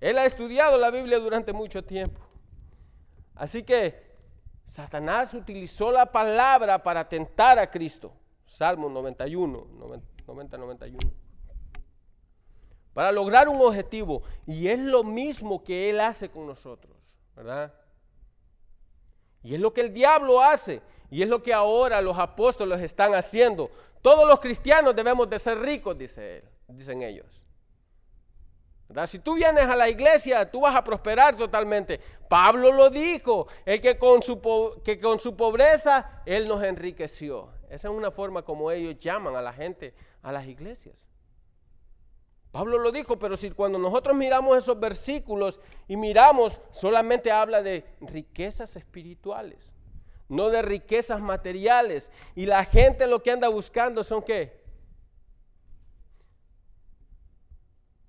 Él 0.00 0.18
ha 0.18 0.24
estudiado 0.24 0.78
la 0.78 0.90
Biblia 0.90 1.18
durante 1.18 1.52
mucho 1.52 1.84
tiempo. 1.84 2.20
Así 3.34 3.62
que 3.62 4.08
Satanás 4.66 5.34
utilizó 5.34 5.90
la 5.90 6.06
palabra 6.06 6.82
para 6.82 7.08
tentar 7.08 7.58
a 7.58 7.70
Cristo. 7.70 8.12
Salmo 8.46 8.88
91, 8.88 9.66
90, 10.26 10.58
91. 10.58 10.98
Para 12.92 13.12
lograr 13.12 13.48
un 13.48 13.60
objetivo. 13.60 14.22
Y 14.46 14.68
es 14.68 14.78
lo 14.78 15.04
mismo 15.04 15.62
que 15.62 15.90
Él 15.90 16.00
hace 16.00 16.28
con 16.28 16.46
nosotros, 16.46 16.96
¿verdad? 17.34 17.72
Y 19.42 19.54
es 19.54 19.60
lo 19.60 19.72
que 19.72 19.80
el 19.80 19.92
diablo 19.92 20.42
hace. 20.42 20.82
Y 21.10 21.22
es 21.22 21.28
lo 21.28 21.42
que 21.42 21.54
ahora 21.54 22.02
los 22.02 22.18
apóstoles 22.18 22.80
están 22.82 23.14
haciendo. 23.14 23.70
Todos 24.02 24.28
los 24.28 24.40
cristianos 24.40 24.94
debemos 24.94 25.28
de 25.28 25.38
ser 25.38 25.58
ricos, 25.58 25.96
dice 25.96 26.38
él, 26.38 26.44
dicen 26.68 27.02
ellos. 27.02 27.42
Si 29.06 29.18
tú 29.18 29.34
vienes 29.34 29.64
a 29.64 29.76
la 29.76 29.88
iglesia, 29.88 30.50
tú 30.50 30.60
vas 30.62 30.74
a 30.74 30.82
prosperar 30.82 31.36
totalmente. 31.36 32.00
Pablo 32.28 32.72
lo 32.72 32.88
dijo, 32.88 33.46
el 33.66 33.80
que 33.82 33.98
con 33.98 34.22
su, 34.22 34.40
que 34.82 34.98
con 34.98 35.18
su 35.18 35.36
pobreza, 35.36 36.22
él 36.24 36.48
nos 36.48 36.62
enriqueció. 36.62 37.50
Esa 37.68 37.88
es 37.88 37.94
una 37.94 38.10
forma 38.10 38.42
como 38.42 38.70
ellos 38.70 38.98
llaman 38.98 39.36
a 39.36 39.42
la 39.42 39.52
gente 39.52 39.94
a 40.22 40.32
las 40.32 40.46
iglesias. 40.46 41.06
Pablo 42.50 42.78
lo 42.78 42.90
dijo, 42.90 43.18
pero 43.18 43.36
si 43.36 43.50
cuando 43.50 43.78
nosotros 43.78 44.16
miramos 44.16 44.56
esos 44.56 44.80
versículos 44.80 45.60
y 45.86 45.96
miramos, 45.96 46.58
solamente 46.70 47.30
habla 47.30 47.62
de 47.62 47.84
riquezas 48.00 48.74
espirituales, 48.74 49.74
no 50.30 50.48
de 50.48 50.62
riquezas 50.62 51.20
materiales. 51.20 52.10
Y 52.34 52.46
la 52.46 52.64
gente 52.64 53.06
lo 53.06 53.22
que 53.22 53.32
anda 53.32 53.48
buscando 53.48 54.02
son 54.02 54.22
qué? 54.22 54.58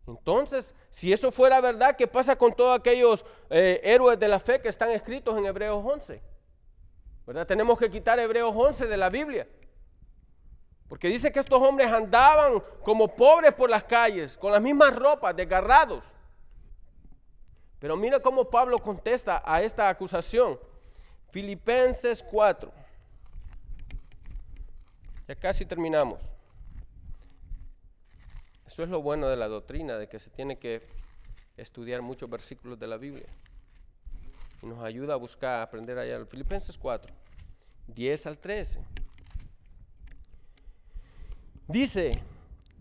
Entonces, 0.10 0.74
si 0.90 1.14
eso 1.14 1.32
fuera 1.32 1.62
verdad, 1.62 1.96
¿qué 1.96 2.08
pasa 2.08 2.36
con 2.36 2.54
todos 2.54 2.78
aquellos 2.78 3.24
eh, 3.50 3.80
héroes 3.84 4.20
de 4.20 4.28
la 4.28 4.40
fe 4.40 4.60
que 4.62 4.70
están 4.70 4.90
escritos 4.92 5.38
en 5.38 5.46
Hebreos 5.46 5.84
11? 5.86 6.22
¿Verdad? 7.28 7.46
Tenemos 7.46 7.78
que 7.78 7.90
quitar 7.90 8.18
Hebreos 8.20 8.54
11 8.56 8.88
de 8.88 8.98
la 8.98 9.10
Biblia. 9.10 9.48
Porque 10.88 11.08
dice 11.08 11.32
que 11.32 11.40
estos 11.40 11.62
hombres 11.62 11.92
andaban 11.92 12.64
como 12.84 13.08
pobres 13.08 13.54
por 13.54 13.70
las 13.70 13.84
calles, 13.84 14.36
con 14.36 14.52
las 14.52 14.62
mismas 14.62 14.96
ropas, 14.96 15.36
desgarrados. 15.36 16.04
Pero 17.78 17.96
mira 17.96 18.20
cómo 18.20 18.50
Pablo 18.50 18.80
contesta 18.80 19.44
a 19.46 19.62
esta 19.62 19.88
acusación. 19.88 20.60
Filipenses 21.32 22.24
4. 22.24 22.72
Ya 25.28 25.36
casi 25.36 25.64
terminamos. 25.64 26.20
Eso 28.70 28.84
es 28.84 28.90
lo 28.90 29.02
bueno 29.02 29.28
de 29.28 29.36
la 29.36 29.48
doctrina, 29.48 29.98
de 29.98 30.08
que 30.08 30.20
se 30.20 30.30
tiene 30.30 30.60
que 30.60 30.84
estudiar 31.58 32.04
muchos 32.04 32.30
versículos 32.30 32.78
de 32.78 32.86
la 32.86 32.98
Biblia. 32.98 33.26
Y 34.62 34.68
nos 34.68 34.84
ayuda 34.84 35.16
a 35.16 35.18
buscar, 35.18 35.62
a 35.62 35.64
aprender 35.64 35.98
allá. 35.98 36.24
Filipenses 36.28 36.78
4, 36.78 37.12
10 37.88 38.28
al 38.28 38.38
13. 38.38 38.80
Dice, 41.68 42.12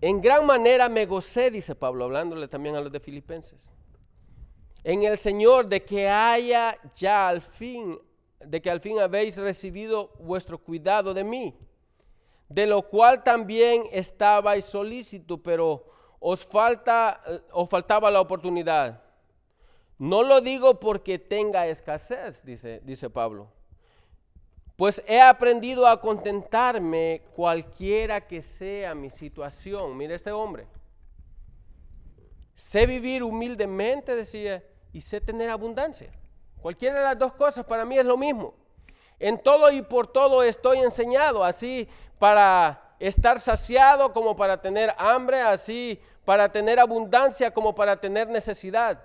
en 0.03 0.21
gran 0.21 0.45
manera 0.45 0.91
me 0.91 1.07
gocé, 1.07 1.51
dice 1.51 1.75
Pablo, 1.75 2.05
hablándole 2.05 2.49
también 2.49 2.77
a 2.77 2.83
los 2.83 2.93
de 2.93 3.01
Filipenses, 3.01 3.73
en 4.85 5.05
el 5.05 5.17
Señor 5.17 5.69
de 5.69 5.83
que 5.83 6.07
haya 6.07 6.77
ya 6.97 7.31
al 7.31 7.41
fin, 7.41 7.99
de 8.41 8.61
que 8.61 8.71
al 8.71 8.83
fin 8.83 8.99
habéis 8.99 9.39
recibido 9.39 10.13
vuestro 10.19 10.59
cuidado 10.59 11.15
de 11.15 11.25
mí 11.25 11.55
de 12.49 12.67
lo 12.67 12.83
cual 12.83 13.23
también 13.23 13.85
estabais 13.93 14.65
solícito, 14.65 15.39
pero 15.39 15.85
os, 16.19 16.45
falta, 16.47 17.21
os 17.53 17.69
faltaba 17.69 18.11
la 18.11 18.21
oportunidad. 18.21 19.03
No 19.99 20.23
lo 20.23 20.41
digo 20.41 20.79
porque 20.79 21.19
tenga 21.19 21.67
escasez, 21.67 22.45
dice, 22.45 22.81
dice 22.85 23.11
Pablo, 23.11 23.49
pues 24.77 25.03
he 25.09 25.21
aprendido 25.21 25.87
a 25.87 26.01
contentarme 26.01 27.23
cualquiera 27.35 28.27
que 28.27 28.41
sea 28.43 28.95
mi 28.95 29.11
situación. 29.11 29.97
Mire 29.97 30.15
este 30.15 30.31
hombre. 30.31 30.69
Sé 32.55 32.87
vivir 32.87 33.25
humildemente, 33.25 34.15
decía, 34.15 34.65
y 34.93 35.01
sé 35.01 35.21
tener 35.21 35.51
abundancia. 35.51 36.13
Cualquiera 36.61 36.99
de 36.99 37.05
las 37.05 37.19
dos 37.19 37.33
cosas 37.33 37.65
para 37.65 37.85
mí 37.85 37.99
es 37.99 38.07
lo 38.07 38.17
mismo. 38.17 38.55
En 39.19 39.43
todo 39.43 39.71
y 39.73 39.83
por 39.83 40.07
todo 40.07 40.45
estoy 40.45 40.79
enseñado, 40.79 41.43
así 41.43 41.89
para 42.19 42.95
estar 42.99 43.41
saciado 43.41 44.13
como 44.13 44.37
para 44.37 44.61
tener 44.61 44.95
hambre, 44.99 45.41
así 45.41 46.01
para 46.25 46.51
tener 46.51 46.79
abundancia 46.79 47.53
como 47.53 47.75
para 47.75 48.01
tener 48.01 48.29
necesidad. 48.29 49.01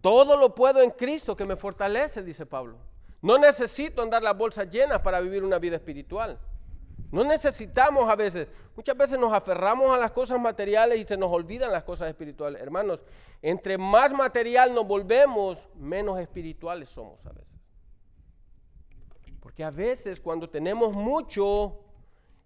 Todo 0.00 0.36
lo 0.36 0.54
puedo 0.54 0.80
en 0.80 0.90
Cristo 0.90 1.36
que 1.36 1.44
me 1.44 1.56
fortalece, 1.56 2.22
dice 2.22 2.46
Pablo. 2.46 2.78
No 3.20 3.36
necesito 3.36 4.00
andar 4.00 4.22
las 4.22 4.36
bolsas 4.36 4.68
llenas 4.70 5.00
para 5.00 5.20
vivir 5.20 5.42
una 5.42 5.58
vida 5.58 5.76
espiritual. 5.76 6.38
No 7.10 7.24
necesitamos 7.24 8.08
a 8.08 8.16
veces, 8.16 8.48
muchas 8.76 8.96
veces 8.96 9.18
nos 9.18 9.32
aferramos 9.32 9.94
a 9.94 9.98
las 9.98 10.12
cosas 10.12 10.38
materiales 10.38 11.00
y 11.00 11.04
se 11.04 11.16
nos 11.16 11.32
olvidan 11.32 11.72
las 11.72 11.82
cosas 11.82 12.08
espirituales. 12.08 12.62
Hermanos, 12.62 13.04
entre 13.42 13.78
más 13.78 14.12
material 14.12 14.74
nos 14.74 14.86
volvemos, 14.86 15.68
menos 15.74 16.18
espirituales 16.20 16.88
somos 16.88 17.24
a 17.26 17.30
veces. 17.30 17.48
Porque 19.40 19.64
a 19.64 19.70
veces 19.70 20.20
cuando 20.20 20.48
tenemos 20.48 20.92
mucho, 20.92 21.80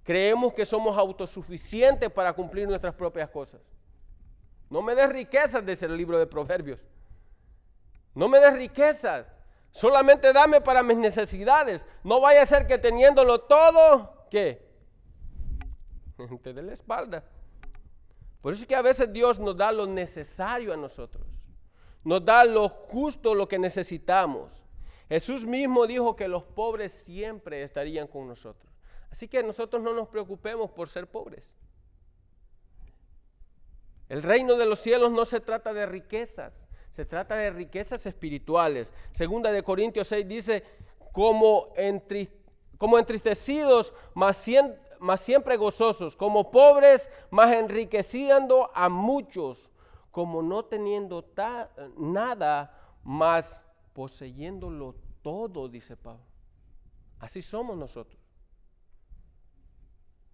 creemos 0.03 0.53
que 0.53 0.64
somos 0.64 0.96
autosuficientes 0.96 2.11
para 2.11 2.32
cumplir 2.32 2.66
nuestras 2.66 2.94
propias 2.94 3.28
cosas. 3.30 3.61
No 4.68 4.82
me 4.82 4.94
des 4.94 5.09
riquezas, 5.09 5.64
dice 5.64 5.86
el 5.86 5.96
libro 5.96 6.18
de 6.18 6.26
Proverbios. 6.26 6.80
No 8.14 8.28
me 8.28 8.38
des 8.38 8.55
riquezas. 8.55 9.30
Solamente 9.70 10.32
dame 10.32 10.61
para 10.61 10.82
mis 10.82 10.96
necesidades. 10.96 11.84
No 12.05 12.20
vaya 12.20 12.42
a 12.42 12.46
ser 12.46 12.66
que 12.66 12.78
teniéndolo 12.78 13.40
todo, 13.42 14.26
¿qué? 14.30 14.70
Te 16.42 16.53
dé 16.53 16.62
la 16.62 16.72
espalda. 16.72 17.24
Por 18.40 18.53
eso 18.53 18.62
es 18.62 18.68
que 18.68 18.74
a 18.74 18.82
veces 18.82 19.12
Dios 19.12 19.38
nos 19.38 19.57
da 19.57 19.70
lo 19.70 19.86
necesario 19.86 20.72
a 20.72 20.76
nosotros. 20.76 21.26
Nos 22.05 22.24
da 22.24 22.44
lo 22.44 22.68
justo, 22.68 23.34
lo 23.34 23.46
que 23.46 23.59
necesitamos. 23.59 24.50
Jesús 25.09 25.46
mismo 25.46 25.86
dijo 25.86 26.16
que 26.16 26.26
los 26.26 26.42
pobres 26.42 26.92
siempre 26.92 27.62
estarían 27.62 28.07
con 28.07 28.26
nosotros. 28.26 28.72
Así 29.12 29.28
que 29.28 29.42
nosotros 29.42 29.82
no 29.82 29.92
nos 29.92 30.08
preocupemos 30.08 30.70
por 30.70 30.88
ser 30.88 31.06
pobres. 31.06 31.46
El 34.08 34.22
reino 34.22 34.54
de 34.56 34.64
los 34.64 34.80
cielos 34.80 35.12
no 35.12 35.26
se 35.26 35.40
trata 35.40 35.74
de 35.74 35.84
riquezas, 35.84 36.66
se 36.90 37.04
trata 37.04 37.36
de 37.36 37.50
riquezas 37.50 38.06
espirituales. 38.06 38.94
Segunda 39.12 39.52
de 39.52 39.62
Corintios 39.62 40.08
6 40.08 40.26
dice, 40.26 40.64
como, 41.12 41.74
como 42.78 42.98
entristecidos, 42.98 43.92
más, 44.14 44.38
siempre 45.20 45.58
gozosos, 45.58 46.16
como 46.16 46.50
pobres, 46.50 47.10
más 47.30 47.52
enriqueciendo 47.52 48.70
a 48.74 48.88
muchos, 48.88 49.70
como 50.10 50.40
no 50.40 50.64
teniendo 50.64 51.22
nada, 51.98 52.96
más 53.04 53.66
poseyéndolo 53.92 54.94
todo, 55.20 55.68
dice 55.68 55.98
Pablo. 55.98 56.24
Así 57.18 57.42
somos 57.42 57.76
nosotros. 57.76 58.22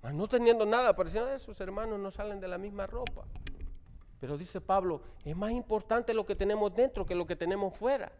No 0.02 0.28
teniendo 0.28 0.64
nada, 0.64 0.94
pareciendo 0.94 1.32
esos 1.32 1.60
hermanos 1.60 1.98
no 1.98 2.10
salen 2.10 2.40
de 2.40 2.48
la 2.48 2.58
misma 2.58 2.86
ropa. 2.86 3.24
Pero 4.20 4.36
dice 4.36 4.60
Pablo, 4.60 5.02
es 5.24 5.36
más 5.36 5.52
importante 5.52 6.14
lo 6.14 6.26
que 6.26 6.34
tenemos 6.34 6.74
dentro 6.74 7.06
que 7.06 7.14
lo 7.14 7.26
que 7.26 7.36
tenemos 7.36 7.76
fuera. 7.76 8.10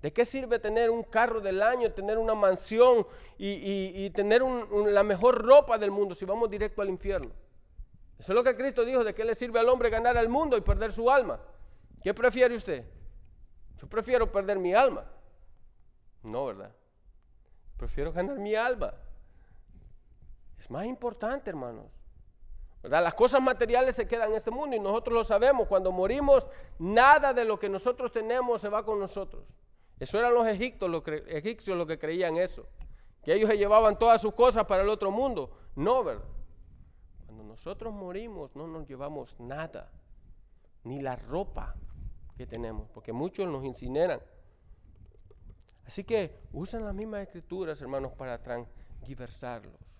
¿De 0.00 0.12
qué 0.12 0.24
sirve 0.24 0.58
tener 0.58 0.88
un 0.88 1.02
carro 1.02 1.40
del 1.40 1.62
año, 1.62 1.92
tener 1.92 2.16
una 2.16 2.34
mansión 2.34 3.06
y, 3.36 4.08
tener 4.10 4.42
la 4.42 5.02
mejor 5.02 5.44
ropa 5.44 5.76
del 5.76 5.90
mundo 5.90 6.14
si 6.14 6.24
vamos 6.24 6.48
directo 6.48 6.80
al 6.80 6.88
infierno? 6.88 7.30
Eso 8.18 8.32
es 8.32 8.36
lo 8.36 8.44
que 8.44 8.56
Cristo 8.56 8.84
dijo, 8.84 9.04
¿de 9.04 9.14
qué 9.14 9.24
le 9.24 9.34
sirve 9.34 9.60
al 9.60 9.68
hombre 9.68 9.90
ganar 9.90 10.16
al 10.16 10.28
mundo 10.28 10.56
y 10.56 10.62
perder 10.62 10.92
su 10.92 11.10
alma? 11.10 11.40
¿Qué 12.02 12.14
prefiere 12.14 12.54
usted? 12.54 12.84
Yo 13.78 13.86
prefiero 13.88 14.30
perder 14.30 14.58
mi 14.58 14.74
alma. 14.74 15.04
No, 16.22 16.46
¿verdad? 16.46 16.74
Prefiero 17.76 18.12
ganar 18.12 18.38
mi 18.38 18.54
alma. 18.54 18.94
Es 20.60 20.70
más 20.70 20.84
importante, 20.84 21.48
hermanos. 21.50 21.86
Las 22.82 23.14
cosas 23.14 23.42
materiales 23.42 23.96
se 23.96 24.06
quedan 24.06 24.30
en 24.30 24.36
este 24.36 24.50
mundo 24.50 24.76
y 24.76 24.80
nosotros 24.80 25.14
lo 25.14 25.24
sabemos. 25.24 25.66
Cuando 25.66 25.90
morimos, 25.90 26.46
nada 26.78 27.32
de 27.32 27.44
lo 27.44 27.58
que 27.58 27.68
nosotros 27.68 28.12
tenemos 28.12 28.60
se 28.60 28.68
va 28.68 28.84
con 28.84 28.98
nosotros. 28.98 29.44
Eso 29.98 30.18
eran 30.18 30.32
los 30.32 30.46
egipcios, 30.46 30.90
los 30.90 31.02
egipcios 31.06 31.76
los 31.76 31.86
que 31.86 31.98
creían 31.98 32.36
eso. 32.36 32.66
Que 33.22 33.34
ellos 33.34 33.50
se 33.50 33.58
llevaban 33.58 33.98
todas 33.98 34.20
sus 34.20 34.34
cosas 34.34 34.64
para 34.64 34.82
el 34.82 34.88
otro 34.88 35.10
mundo. 35.10 35.50
No, 35.76 36.04
¿verdad? 36.04 36.24
Cuando 37.26 37.44
nosotros 37.44 37.92
morimos 37.92 38.54
no 38.54 38.66
nos 38.66 38.86
llevamos 38.86 39.38
nada. 39.38 39.90
Ni 40.84 41.00
la 41.00 41.16
ropa 41.16 41.74
que 42.36 42.46
tenemos. 42.46 42.88
Porque 42.90 43.12
muchos 43.12 43.46
nos 43.46 43.64
incineran. 43.64 44.20
Así 45.86 46.04
que 46.04 46.38
usan 46.52 46.84
las 46.84 46.94
mismas 46.94 47.22
escrituras, 47.22 47.80
hermanos, 47.80 48.12
para 48.12 48.40
transgiversarlos. 48.42 49.90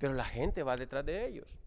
Pero 0.00 0.14
la 0.14 0.24
gente 0.24 0.62
va 0.62 0.76
detrás 0.76 1.04
de 1.04 1.26
ellos. 1.26 1.60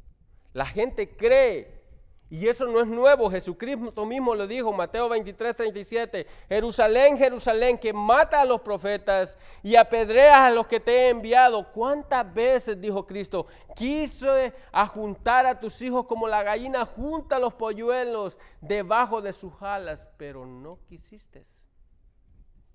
La 0.54 0.66
gente 0.66 1.16
cree. 1.16 1.84
Y 2.32 2.48
eso 2.48 2.66
no 2.66 2.82
es 2.82 2.88
nuevo. 2.88 3.30
Jesucristo 3.30 4.08
mismo 4.08 4.34
lo 4.34 4.48
dijo, 4.48 4.74
Mateo 4.74 5.08
23, 5.08 5.56
37. 5.56 6.26
Jerusalén, 6.50 7.16
Jerusalén, 7.16 7.78
que 7.78 7.94
mata 7.94 8.42
a 8.42 8.46
los 8.46 8.62
profetas 8.62 9.38
y 9.62 9.76
apedreas 9.76 10.40
a 10.40 10.50
los 10.50 10.66
que 10.66 10.80
te 10.80 10.92
he 10.92 11.10
enviado. 11.10 11.72
¿Cuántas 11.72 12.34
veces, 12.34 12.82
dijo 12.82 13.06
Cristo, 13.06 13.46
quise 13.76 14.52
ajuntar 14.72 15.46
a 15.46 15.60
tus 15.60 15.80
hijos 15.84 16.08
como 16.08 16.28
la 16.28 16.42
gallina 16.42 16.86
junta 16.86 17.38
los 17.38 17.54
polluelos 17.54 18.40
debajo 18.62 19.22
de 19.22 19.32
sus 19.32 19.54
alas, 19.62 20.08
pero 20.18 20.44
no 20.44 20.80
quisiste? 20.90 21.44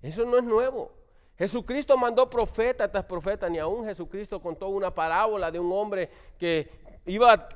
Eso 0.01 0.23
no 0.23 0.37
es 0.37 0.43
nuevo. 0.45 0.98
Jesucristo 1.39 1.95
mandó 1.95 2.29
profeta 2.29 2.91
tras 2.91 3.05
profeta, 3.05 3.47
ni 3.47 3.59
aún 3.59 3.85
Jesucristo 3.85 4.41
contó 4.41 4.67
una 4.67 4.93
parábola 4.93 5.49
de 5.49 5.57
un 5.57 5.71
hombre 5.71 6.09
que 6.37 6.69
iba 7.05 7.47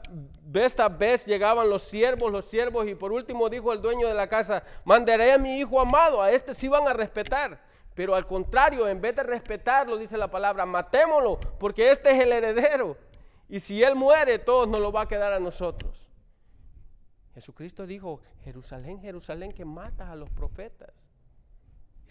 vez 0.41 0.73
tras 0.73 0.97
vez, 0.97 1.25
llegaban 1.25 1.69
los 1.69 1.81
siervos, 1.81 2.31
los 2.31 2.45
siervos, 2.45 2.87
y 2.87 2.95
por 2.95 3.11
último 3.11 3.49
dijo 3.49 3.73
el 3.73 3.81
dueño 3.81 4.07
de 4.07 4.13
la 4.13 4.27
casa, 4.27 4.63
mandaré 4.85 5.33
a 5.33 5.37
mi 5.37 5.59
hijo 5.59 5.81
amado, 5.81 6.21
a 6.21 6.31
este 6.31 6.53
sí 6.53 6.69
van 6.69 6.87
a 6.87 6.93
respetar. 6.93 7.59
Pero 7.93 8.15
al 8.15 8.25
contrario, 8.25 8.87
en 8.87 9.01
vez 9.01 9.17
de 9.17 9.23
respetarlo, 9.23 9.97
dice 9.97 10.17
la 10.17 10.31
palabra, 10.31 10.65
matémoslo, 10.65 11.37
porque 11.59 11.91
este 11.91 12.11
es 12.11 12.21
el 12.21 12.31
heredero. 12.31 12.95
Y 13.49 13.59
si 13.59 13.83
él 13.83 13.95
muere, 13.95 14.39
todos 14.39 14.65
nos 14.69 14.79
lo 14.79 14.93
va 14.93 15.01
a 15.01 15.07
quedar 15.09 15.33
a 15.33 15.41
nosotros. 15.41 16.09
Jesucristo 17.33 17.85
dijo, 17.85 18.21
Jerusalén, 18.45 19.01
Jerusalén, 19.01 19.51
que 19.51 19.65
matas 19.65 20.09
a 20.09 20.15
los 20.15 20.29
profetas. 20.29 21.02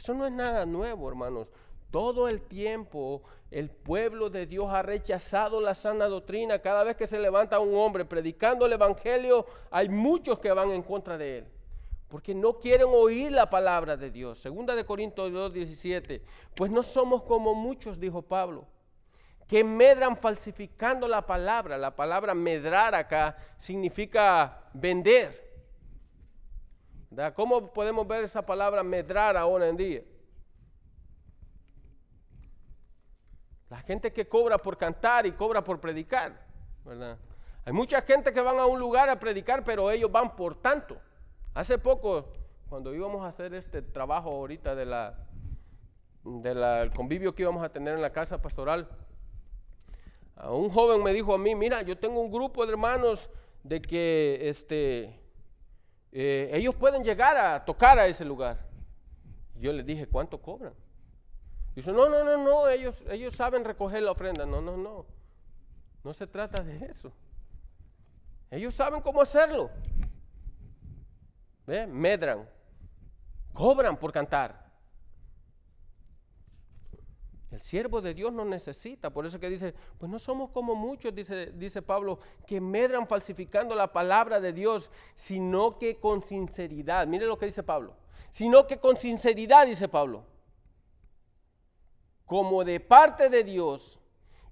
Eso 0.03 0.15
no 0.15 0.27
es 0.27 0.33
nada 0.33 0.67
nuevo, 0.67 1.09
hermanos. 1.09 1.53
Todo 1.93 2.27
el 2.27 2.43
tiempo 2.43 3.23
el 3.53 3.71
pueblo 3.71 4.31
de 4.31 4.47
Dios 4.47 4.67
ha 4.69 4.83
rechazado 4.83 5.61
la 5.61 5.77
sana 5.77 6.07
doctrina. 6.07 6.59
Cada 6.59 6.83
vez 6.83 6.97
que 6.97 7.07
se 7.07 7.21
levanta 7.21 7.61
un 7.61 7.77
hombre 7.77 8.05
predicando 8.05 8.67
el 8.67 8.73
Evangelio, 8.73 9.47
hay 9.71 9.89
muchos 9.89 10.41
que 10.41 10.51
van 10.51 10.73
en 10.73 10.83
contra 10.83 11.17
de 11.17 11.39
él. 11.39 11.45
Porque 12.09 12.35
no 12.35 12.59
quieren 12.59 12.89
oír 12.91 13.31
la 13.31 13.49
palabra 13.49 13.97
de 13.97 14.11
Dios. 14.11 14.41
Segunda 14.41 14.75
de 14.75 14.85
Corintios 14.85 15.33
2, 15.33 15.53
17. 15.53 16.21
Pues 16.57 16.69
no 16.73 16.83
somos 16.83 17.23
como 17.23 17.55
muchos, 17.55 18.01
dijo 18.01 18.23
Pablo, 18.23 18.67
que 19.47 19.63
medran 19.63 20.17
falsificando 20.17 21.07
la 21.07 21.25
palabra. 21.25 21.79
La 21.79 21.95
palabra 21.95 22.35
medrar 22.35 22.97
acá 22.97 23.37
significa 23.57 24.65
vender. 24.73 25.52
¿Cómo 27.35 27.73
podemos 27.73 28.07
ver 28.07 28.25
esa 28.25 28.45
palabra 28.45 28.83
medrar 28.83 29.37
ahora 29.37 29.69
en 29.69 29.77
día? 29.77 30.03
La 33.69 33.79
gente 33.79 34.13
que 34.13 34.29
cobra 34.29 34.59
por 34.59 34.77
cantar 34.77 35.27
y 35.27 35.33
cobra 35.33 35.63
por 35.63 35.81
predicar, 35.81 36.47
¿verdad? 36.85 37.19
Hay 37.65 37.73
mucha 37.73 38.03
gente 38.03 38.33
que 38.33 38.41
van 38.41 38.59
a 38.59 38.67
un 38.67 38.81
lugar 38.81 39.09
a 39.09 39.19
predicar, 39.19 39.63
pero 39.65 39.91
ellos 39.91 40.11
van 40.11 40.35
por 40.37 40.61
tanto. 40.61 40.99
Hace 41.55 41.79
poco, 41.79 42.33
cuando 42.69 42.95
íbamos 42.95 43.23
a 43.23 43.29
hacer 43.29 43.55
este 43.55 43.83
trabajo 43.83 44.31
ahorita 44.31 44.75
de 44.75 44.87
la 44.87 45.19
del 46.25 46.91
convivio 46.93 47.35
que 47.35 47.43
íbamos 47.43 47.63
a 47.63 47.69
tener 47.69 47.95
en 47.95 48.03
la 48.03 48.13
casa 48.13 48.41
pastoral, 48.41 48.89
un 50.45 50.71
joven 50.71 51.03
me 51.03 51.13
dijo 51.13 51.35
a 51.35 51.39
mí, 51.39 51.55
mira, 51.55 51.83
yo 51.83 51.99
tengo 51.99 52.21
un 52.21 52.31
grupo 52.31 52.65
de 52.65 52.73
hermanos 52.73 53.29
de 53.63 53.81
que 53.83 54.49
este, 54.49 55.22
eh, 56.13 56.51
ellos 56.53 56.75
pueden 56.75 57.03
llegar 57.03 57.37
a 57.37 57.65
tocar 57.65 57.99
a 57.99 58.07
ese 58.07 58.25
lugar. 58.25 58.59
Yo 59.57 59.73
les 59.73 59.87
dije, 59.87 60.07
¿cuánto 60.07 60.41
cobran? 60.41 60.75
Dice, 61.75 61.91
no, 61.91 62.09
no, 62.09 62.23
no, 62.23 62.37
no, 62.37 62.69
ellos, 62.69 63.03
ellos 63.09 63.35
saben 63.35 63.65
recoger 63.65 64.03
la 64.03 64.13
ofrenda. 64.13 64.45
No, 64.45 64.61
no, 64.61 64.77
no. 64.77 65.07
No 66.05 66.13
se 66.13 66.27
trata 66.27 66.63
de 66.63 66.85
eso. 66.87 67.13
Ellos 68.51 68.75
saben 68.75 69.01
cómo 69.01 69.23
hacerlo. 69.23 69.71
Medran. 71.67 72.47
Cobran 73.55 73.97
por 73.97 74.13
cantar. 74.13 74.62
El 77.53 77.61
siervo 77.61 78.01
de 78.01 78.15
Dios 78.15 78.33
no 78.33 78.47
necesita, 78.47 79.11
por 79.11 79.27
eso 79.27 79.39
que 79.39 79.51
dice, 79.51 79.75
pues 79.99 80.11
no 80.11 80.19
somos 80.19 80.49
como 80.51 80.75
muchos, 80.75 81.15
dice, 81.15 81.53
dice 81.53 81.83
Pablo, 81.83 82.19
que 82.47 82.63
medran 82.63 83.07
falsificando 83.07 83.75
la 83.75 83.93
palabra 83.93 84.41
de 84.41 84.55
Dios, 84.55 84.91
sino 85.15 85.79
que 85.79 86.01
con 86.01 86.23
sinceridad, 86.23 87.07
mire 87.07 87.27
lo 87.27 87.37
que 87.37 87.45
dice 87.45 87.63
Pablo, 87.63 87.95
sino 88.31 88.67
que 88.67 88.79
con 88.79 88.97
sinceridad, 88.97 89.67
dice 89.67 89.87
Pablo, 89.87 90.25
como 92.25 92.65
de 92.65 92.81
parte 92.81 93.29
de 93.29 93.45
Dios 93.45 93.99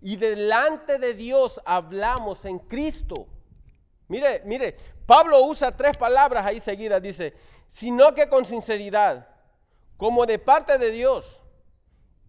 y 0.02 0.16
delante 0.16 0.98
de 0.98 1.14
Dios 1.14 1.58
hablamos 1.64 2.44
en 2.44 2.58
Cristo. 2.58 3.26
Mire, 4.08 4.42
mire, 4.44 4.76
Pablo 5.06 5.40
usa 5.46 5.74
tres 5.74 5.96
palabras 5.96 6.44
ahí 6.44 6.60
seguidas, 6.60 7.00
dice, 7.00 7.32
sino 7.66 8.12
que 8.14 8.28
con 8.28 8.44
sinceridad, 8.44 9.26
como 9.96 10.26
de 10.26 10.38
parte 10.38 10.76
de 10.76 10.90
Dios 10.90 11.39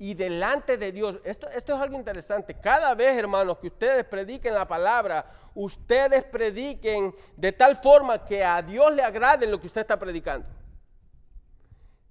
y 0.01 0.15
delante 0.15 0.77
de 0.77 0.91
Dios. 0.91 1.19
Esto, 1.23 1.47
esto 1.49 1.75
es 1.75 1.79
algo 1.79 1.95
interesante. 1.95 2.55
Cada 2.55 2.95
vez, 2.95 3.15
hermanos, 3.15 3.59
que 3.59 3.67
ustedes 3.67 4.03
prediquen 4.03 4.55
la 4.55 4.67
palabra, 4.67 5.31
ustedes 5.53 6.23
prediquen 6.23 7.13
de 7.37 7.51
tal 7.51 7.77
forma 7.77 8.25
que 8.25 8.43
a 8.43 8.63
Dios 8.63 8.91
le 8.95 9.03
agrade 9.03 9.45
lo 9.45 9.61
que 9.61 9.67
usted 9.67 9.81
está 9.81 9.99
predicando. 9.99 10.47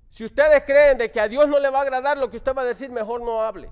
Si 0.09 0.24
ustedes 0.24 0.62
creen 0.64 0.99
de 0.99 1.11
que 1.11 1.20
a 1.20 1.26
Dios 1.26 1.49
no 1.49 1.59
le 1.59 1.68
va 1.68 1.80
a 1.80 1.82
agradar 1.82 2.16
lo 2.16 2.30
que 2.30 2.36
usted 2.36 2.55
va 2.55 2.62
a 2.62 2.66
decir, 2.66 2.91
mejor 2.91 3.22
no 3.22 3.43
hable. 3.43 3.68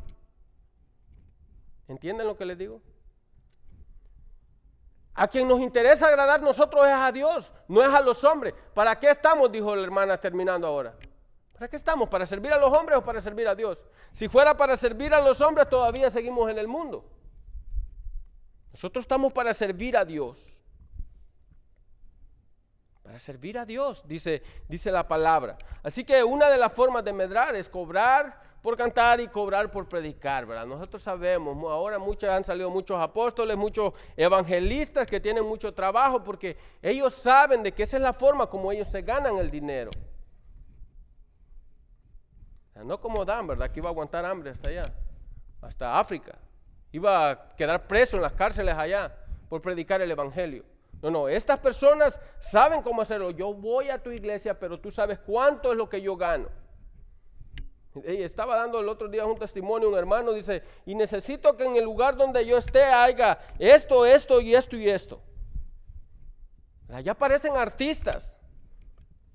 ¿Entienden 1.87 2.27
lo 2.27 2.37
que 2.37 2.45
les 2.45 2.59
digo? 2.59 2.83
A 5.14 5.29
quien 5.29 5.47
nos 5.47 5.61
interesa 5.61 6.09
agradar 6.09 6.43
nosotros 6.43 6.85
es 6.89 6.93
a 6.93 7.12
Dios, 7.12 7.53
no 7.69 7.85
es 7.85 7.95
a 7.95 8.01
los 8.01 8.25
hombres. 8.25 8.53
¿Para 8.75 8.99
qué 8.99 9.11
estamos? 9.11 9.53
Dijo 9.53 9.77
la 9.77 9.85
hermana 9.85 10.19
terminando 10.19 10.66
ahora. 10.66 10.97
¿Para 11.59 11.69
qué 11.69 11.77
estamos? 11.77 12.09
¿Para 12.09 12.25
servir 12.25 12.53
a 12.53 12.59
los 12.59 12.73
hombres 12.73 12.99
o 12.99 13.05
para 13.05 13.21
servir 13.21 13.49
a 13.49 13.55
Dios? 13.55 13.79
Si 14.13 14.29
fuera 14.29 14.57
para 14.57 14.77
servir 14.77 15.13
a 15.13 15.21
los 15.21 15.41
hombres, 15.41 15.69
todavía 15.69 16.09
seguimos 16.09 16.49
en 16.49 16.57
el 16.57 16.69
mundo. 16.69 17.05
Nosotros 18.71 19.03
estamos 19.03 19.33
para 19.33 19.53
servir 19.53 19.97
a 19.97 20.05
Dios. 20.05 20.39
Para 23.03 23.19
servir 23.19 23.59
a 23.59 23.65
Dios, 23.65 24.05
dice, 24.07 24.41
dice 24.69 24.93
la 24.93 25.09
palabra. 25.09 25.59
Así 25.83 26.05
que 26.05 26.23
una 26.23 26.49
de 26.49 26.59
las 26.59 26.73
formas 26.73 27.05
de 27.05 27.13
medrar 27.13 27.57
es 27.57 27.69
cobrar 27.69 28.41
por 28.63 28.77
cantar 28.77 29.21
y 29.21 29.27
cobrar 29.27 29.69
por 29.69 29.89
predicar, 29.89 30.47
¿verdad? 30.47 30.65
Nosotros 30.65 31.03
sabemos, 31.03 31.57
ahora 31.65 31.99
muchos 31.99 32.31
han 32.31 32.45
salido 32.45 32.71
muchos 32.71 33.01
apóstoles, 33.01 33.57
muchos 33.57 33.95
evangelistas 34.17 35.09
que 35.09 35.19
tienen 35.19 35.45
mucho 35.45 35.75
trabajo 35.75 36.23
porque 36.23 36.57
ellos 36.81 37.15
saben 37.15 37.65
de 37.65 37.73
que 37.73 37.83
esa 37.83 37.97
es 37.97 38.03
la 38.05 38.13
forma 38.13 38.47
como 38.47 38.71
ellos 38.71 38.87
se 38.87 39.03
ganan 39.03 39.39
el 39.39 39.51
dinero. 39.51 39.91
No 42.85 43.01
como 43.01 43.24
Dan, 43.24 43.47
¿verdad? 43.47 43.70
Que 43.70 43.81
iba 43.81 43.89
a 43.89 43.93
aguantar 43.93 44.24
hambre 44.24 44.51
hasta 44.51 44.70
allá, 44.70 44.93
hasta 45.61 45.99
África. 45.99 46.39
Iba 46.93 47.31
a 47.31 47.49
quedar 47.57 47.87
preso 47.87 48.16
en 48.16 48.22
las 48.22 48.33
cárceles 48.33 48.74
allá 48.74 49.14
por 49.49 49.61
predicar 49.61 50.01
el 50.01 50.11
Evangelio. 50.11 50.64
No, 51.03 51.11
no, 51.11 51.29
estas 51.29 51.59
personas 51.61 52.20
saben 52.41 52.83
cómo 52.83 53.03
hacerlo. 53.03 53.31
Yo 53.31 53.55
voy 53.55 53.89
a 53.91 54.03
tu 54.03 54.11
iglesia, 54.11 54.59
pero 54.59 54.81
tú 54.81 54.91
sabes 54.91 55.18
cuánto 55.18 55.70
es 55.70 55.79
lo 55.79 55.89
que 55.89 56.01
yo 56.01 56.16
gano. 56.16 56.49
estaba 58.05 58.57
dando 58.57 58.81
el 58.81 58.89
otro 58.89 59.09
día 59.09 59.24
un 59.24 59.39
testimonio, 59.39 59.89
un 59.89 59.99
hermano 59.99 60.33
dice, 60.33 60.62
y 60.87 60.95
necesito 60.95 61.57
que 61.57 61.64
en 61.64 61.76
el 61.76 61.85
lugar 61.85 62.16
donde 62.16 62.45
yo 62.45 62.57
esté 62.57 62.83
haya 62.83 63.39
esto, 63.59 64.07
esto 64.07 64.41
y 64.41 64.55
esto 64.55 64.76
y 64.76 64.89
esto. 64.89 65.20
Allá 66.91 67.12
aparecen 67.12 67.57
artistas 67.57 68.39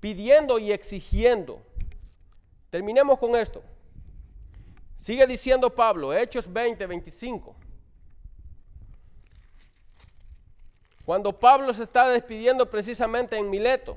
pidiendo 0.00 0.58
y 0.58 0.72
exigiendo. 0.72 1.62
Terminemos 2.74 3.20
con 3.20 3.36
esto. 3.36 3.62
Sigue 4.96 5.24
diciendo 5.28 5.72
Pablo, 5.72 6.12
Hechos 6.12 6.52
20, 6.52 6.84
25. 6.84 7.54
Cuando 11.04 11.38
Pablo 11.38 11.72
se 11.72 11.84
está 11.84 12.08
despidiendo 12.08 12.68
precisamente 12.68 13.36
en 13.36 13.48
Mileto, 13.48 13.96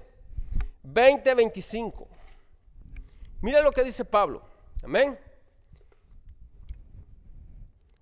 20, 0.84 1.34
25. 1.34 2.08
Mira 3.42 3.64
lo 3.64 3.72
que 3.72 3.84
dice 3.84 4.06
Pablo. 4.06 4.44
Amén. 4.84 5.18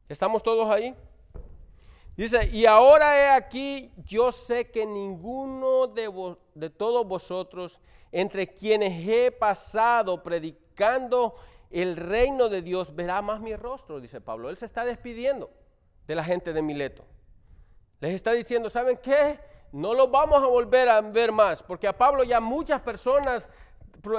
¿Estamos 0.09 0.43
todos 0.43 0.69
ahí? 0.69 0.93
Dice, 2.17 2.49
y 2.51 2.65
ahora 2.65 3.17
he 3.17 3.29
aquí, 3.29 3.93
yo 4.05 4.29
sé 4.29 4.69
que 4.71 4.85
ninguno 4.85 5.87
de, 5.87 6.35
de 6.53 6.69
todos 6.69 7.07
vosotros, 7.07 7.79
entre 8.11 8.53
quienes 8.53 9.07
he 9.07 9.31
pasado 9.31 10.21
predicando 10.21 10.64
el 11.69 11.97
reino 11.97 12.49
de 12.49 12.61
Dios, 12.61 12.95
verá 12.95 13.21
más 13.21 13.41
mi 13.41 13.55
rostro, 13.55 13.99
dice 13.99 14.21
Pablo. 14.21 14.49
Él 14.49 14.57
se 14.57 14.65
está 14.65 14.85
despidiendo 14.85 15.49
de 16.07 16.15
la 16.15 16.23
gente 16.23 16.53
de 16.53 16.61
Mileto. 16.61 17.03
Les 17.99 18.13
está 18.13 18.31
diciendo, 18.31 18.69
¿saben 18.69 18.97
qué? 19.01 19.39
No 19.71 19.93
los 19.93 20.09
vamos 20.09 20.41
a 20.43 20.47
volver 20.47 20.87
a 20.89 21.01
ver 21.01 21.31
más, 21.31 21.63
porque 21.63 21.87
a 21.87 21.97
Pablo 21.97 22.23
ya 22.23 22.39
muchas 22.39 22.81
personas 22.81 23.49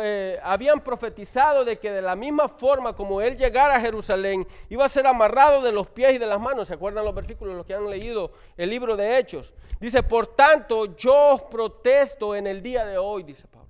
eh, 0.00 0.38
habían 0.42 0.80
profetizado 0.80 1.64
de 1.64 1.78
que 1.78 1.90
de 1.90 2.02
la 2.02 2.16
misma 2.16 2.48
forma 2.48 2.94
como 2.94 3.20
él 3.20 3.36
llegara 3.36 3.76
a 3.76 3.80
Jerusalén, 3.80 4.46
iba 4.68 4.84
a 4.84 4.88
ser 4.88 5.06
amarrado 5.06 5.62
de 5.62 5.72
los 5.72 5.88
pies 5.88 6.14
y 6.14 6.18
de 6.18 6.26
las 6.26 6.40
manos. 6.40 6.68
¿Se 6.68 6.74
acuerdan 6.74 7.04
los 7.04 7.14
versículos, 7.14 7.56
los 7.56 7.64
que 7.64 7.74
han 7.74 7.88
leído 7.88 8.32
el 8.56 8.70
libro 8.70 8.96
de 8.96 9.18
Hechos? 9.18 9.54
Dice, 9.80 10.02
por 10.02 10.28
tanto, 10.28 10.96
yo 10.96 11.46
protesto 11.50 12.34
en 12.34 12.46
el 12.46 12.62
día 12.62 12.84
de 12.84 12.98
hoy, 12.98 13.22
dice 13.22 13.46
Pablo, 13.46 13.65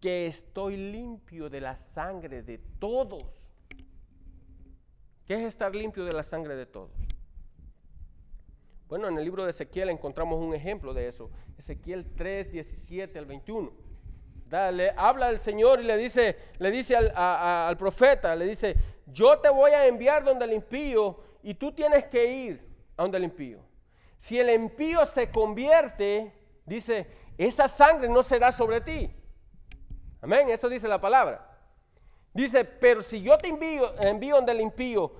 que 0.00 0.26
estoy 0.26 0.76
limpio 0.76 1.48
de 1.50 1.60
la 1.60 1.78
sangre 1.78 2.42
de 2.42 2.58
todos. 2.78 3.24
¿Qué 5.26 5.34
es 5.34 5.42
estar 5.42 5.74
limpio 5.74 6.04
de 6.04 6.12
la 6.12 6.22
sangre 6.22 6.56
de 6.56 6.66
todos? 6.66 6.90
Bueno, 8.88 9.08
en 9.08 9.18
el 9.18 9.24
libro 9.24 9.44
de 9.44 9.50
Ezequiel 9.50 9.90
encontramos 9.90 10.42
un 10.42 10.54
ejemplo 10.54 10.94
de 10.94 11.08
eso. 11.08 11.30
Ezequiel 11.58 12.06
3, 12.14 12.50
17 12.50 13.18
al 13.18 13.26
21 13.26 13.88
le 14.72 14.90
habla 14.96 15.30
el 15.30 15.38
Señor 15.38 15.80
y 15.80 15.84
le 15.84 15.96
dice, 15.96 16.36
le 16.58 16.70
dice 16.70 16.96
al, 16.96 17.76
profeta, 17.76 18.34
le 18.34 18.46
dice, 18.46 18.76
yo 19.06 19.38
te 19.38 19.48
voy 19.48 19.72
a 19.72 19.86
enviar 19.86 20.24
donde 20.24 20.44
el 20.44 20.52
impío 20.52 21.18
y 21.42 21.54
tú 21.54 21.72
tienes 21.72 22.06
que 22.06 22.24
ir 22.26 22.66
a 22.96 23.02
donde 23.02 23.18
el 23.18 23.24
impío. 23.24 23.60
Si 24.16 24.38
el 24.38 24.50
impío 24.50 25.04
se 25.06 25.30
convierte, 25.30 26.32
dice, 26.64 27.06
esa 27.36 27.68
sangre 27.68 28.08
no 28.08 28.22
será 28.22 28.50
sobre 28.50 28.80
ti. 28.80 29.10
Amén, 30.20 30.48
eso 30.50 30.68
dice 30.68 30.88
la 30.88 31.00
palabra. 31.00 31.48
Dice, 32.32 32.64
pero 32.64 33.02
si 33.02 33.22
yo 33.22 33.38
te 33.38 33.48
envío, 33.48 33.94
envío 34.00 34.36
donde 34.36 34.52
el 34.52 34.60
impío 34.60 35.12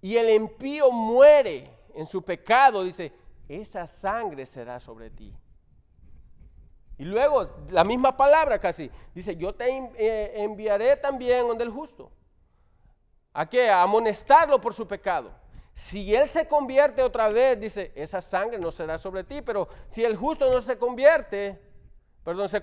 y 0.00 0.16
el 0.16 0.30
impío 0.30 0.90
muere 0.90 1.64
en 1.94 2.06
su 2.06 2.22
pecado, 2.22 2.82
dice, 2.82 3.12
esa 3.48 3.86
sangre 3.86 4.46
será 4.46 4.80
sobre 4.80 5.10
ti. 5.10 5.34
Y 6.98 7.04
luego, 7.04 7.48
la 7.70 7.84
misma 7.84 8.16
palabra 8.16 8.58
casi, 8.58 8.90
dice, 9.14 9.36
yo 9.36 9.54
te 9.54 9.68
eh, 9.68 10.42
enviaré 10.42 10.96
también 10.96 11.46
donde 11.46 11.64
el 11.64 11.70
justo. 11.70 12.10
¿A 13.32 13.48
qué? 13.48 13.70
A 13.70 13.82
amonestarlo 13.82 14.60
por 14.60 14.74
su 14.74 14.86
pecado. 14.86 15.32
Si 15.74 16.14
él 16.14 16.28
se 16.28 16.46
convierte 16.46 17.02
otra 17.02 17.28
vez, 17.28 17.58
dice, 17.58 17.92
esa 17.94 18.20
sangre 18.20 18.58
no 18.58 18.70
será 18.70 18.98
sobre 18.98 19.24
ti, 19.24 19.40
pero 19.40 19.68
si 19.88 20.04
el 20.04 20.16
justo 20.16 20.50
no 20.52 20.60
se 20.60 20.76
convierte, 20.76 21.60
perdón, 22.24 22.48
se 22.48 22.62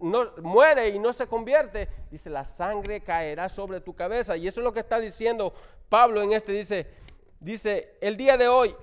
no, 0.00 0.30
muere 0.42 0.88
y 0.88 0.98
no 0.98 1.12
se 1.12 1.26
convierte, 1.26 1.88
dice, 2.10 2.30
la 2.30 2.44
sangre 2.44 3.00
caerá 3.00 3.48
sobre 3.48 3.80
tu 3.80 3.94
cabeza. 3.94 4.36
Y 4.36 4.46
eso 4.46 4.60
es 4.60 4.64
lo 4.64 4.72
que 4.72 4.80
está 4.80 5.00
diciendo 5.00 5.52
Pablo 5.88 6.22
en 6.22 6.32
este, 6.32 6.52
dice, 6.52 6.86
dice, 7.40 7.96
el 8.00 8.16
día 8.16 8.36
de 8.36 8.48
hoy, 8.48 8.74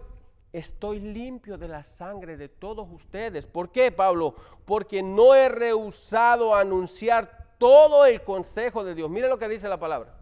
estoy 0.51 0.99
limpio 0.99 1.57
de 1.57 1.67
la 1.67 1.83
sangre 1.83 2.37
de 2.37 2.49
todos 2.49 2.87
ustedes. 2.91 3.45
¿Por 3.45 3.71
qué, 3.71 3.91
Pablo? 3.91 4.35
Porque 4.65 5.01
no 5.01 5.33
he 5.33 5.49
rehusado 5.49 6.55
anunciar 6.55 7.47
todo 7.57 8.05
el 8.05 8.21
consejo 8.23 8.83
de 8.83 8.95
Dios. 8.95 9.09
Mire 9.09 9.29
lo 9.29 9.37
que 9.37 9.47
dice 9.47 9.69
la 9.69 9.79
palabra. 9.79 10.13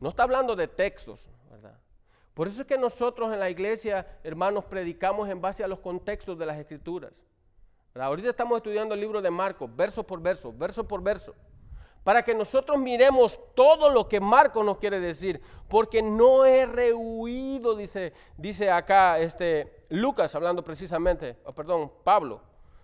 No 0.00 0.10
está 0.10 0.24
hablando 0.24 0.54
de 0.54 0.68
textos, 0.68 1.26
¿verdad? 1.50 1.78
Por 2.34 2.48
eso 2.48 2.62
es 2.62 2.66
que 2.66 2.76
nosotros 2.76 3.32
en 3.32 3.40
la 3.40 3.48
iglesia, 3.48 4.06
hermanos, 4.22 4.64
predicamos 4.66 5.28
en 5.28 5.40
base 5.40 5.64
a 5.64 5.68
los 5.68 5.78
contextos 5.78 6.38
de 6.38 6.46
las 6.46 6.58
escrituras. 6.58 7.12
Ahorita 8.00 8.30
estamos 8.30 8.56
estudiando 8.58 8.94
el 8.94 9.00
libro 9.00 9.22
de 9.22 9.30
Marcos, 9.30 9.70
verso 9.74 10.02
por 10.04 10.20
verso, 10.20 10.52
verso 10.52 10.86
por 10.86 11.02
verso 11.02 11.34
para 12.06 12.22
que 12.22 12.36
nosotros 12.36 12.78
miremos 12.78 13.36
todo 13.56 13.90
lo 13.90 14.08
que 14.08 14.20
Marcos 14.20 14.64
nos 14.64 14.78
quiere 14.78 15.00
decir, 15.00 15.42
porque 15.68 16.00
no 16.02 16.44
he 16.44 16.64
rehuido, 16.64 17.74
dice, 17.74 18.12
dice 18.36 18.70
acá 18.70 19.18
este, 19.18 19.82
Lucas, 19.88 20.32
hablando 20.36 20.62
precisamente, 20.62 21.36
oh, 21.44 21.52
perdón, 21.52 21.90
Pablo, 22.04 22.42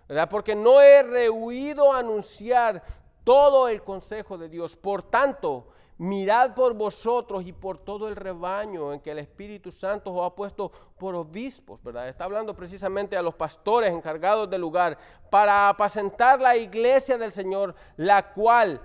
¿verdad? 0.09 0.27
porque 0.29 0.55
no 0.55 0.81
he 0.81 1.03
rehuido 1.03 1.93
anunciar 1.93 2.83
todo 3.23 3.69
el 3.69 3.81
consejo 3.81 4.37
de 4.37 4.49
Dios. 4.49 4.75
Por 4.75 5.03
tanto, 5.03 5.67
mirad 5.97 6.53
por 6.53 6.73
vosotros 6.73 7.45
y 7.45 7.53
por 7.53 7.77
todo 7.77 8.07
el 8.07 8.15
rebaño 8.15 8.93
en 8.93 8.99
que 8.99 9.11
el 9.11 9.19
Espíritu 9.19 9.71
Santo 9.71 10.13
os 10.13 10.25
ha 10.25 10.35
puesto 10.35 10.71
por 10.97 11.15
obispos, 11.15 11.81
¿verdad? 11.83 12.09
Está 12.09 12.25
hablando 12.25 12.55
precisamente 12.55 13.15
a 13.15 13.21
los 13.21 13.35
pastores 13.35 13.91
encargados 13.91 14.49
del 14.49 14.61
lugar 14.61 14.97
para 15.29 15.69
apacentar 15.69 16.39
la 16.39 16.55
iglesia 16.55 17.17
del 17.17 17.31
Señor, 17.31 17.75
la 17.97 18.33
cual 18.33 18.81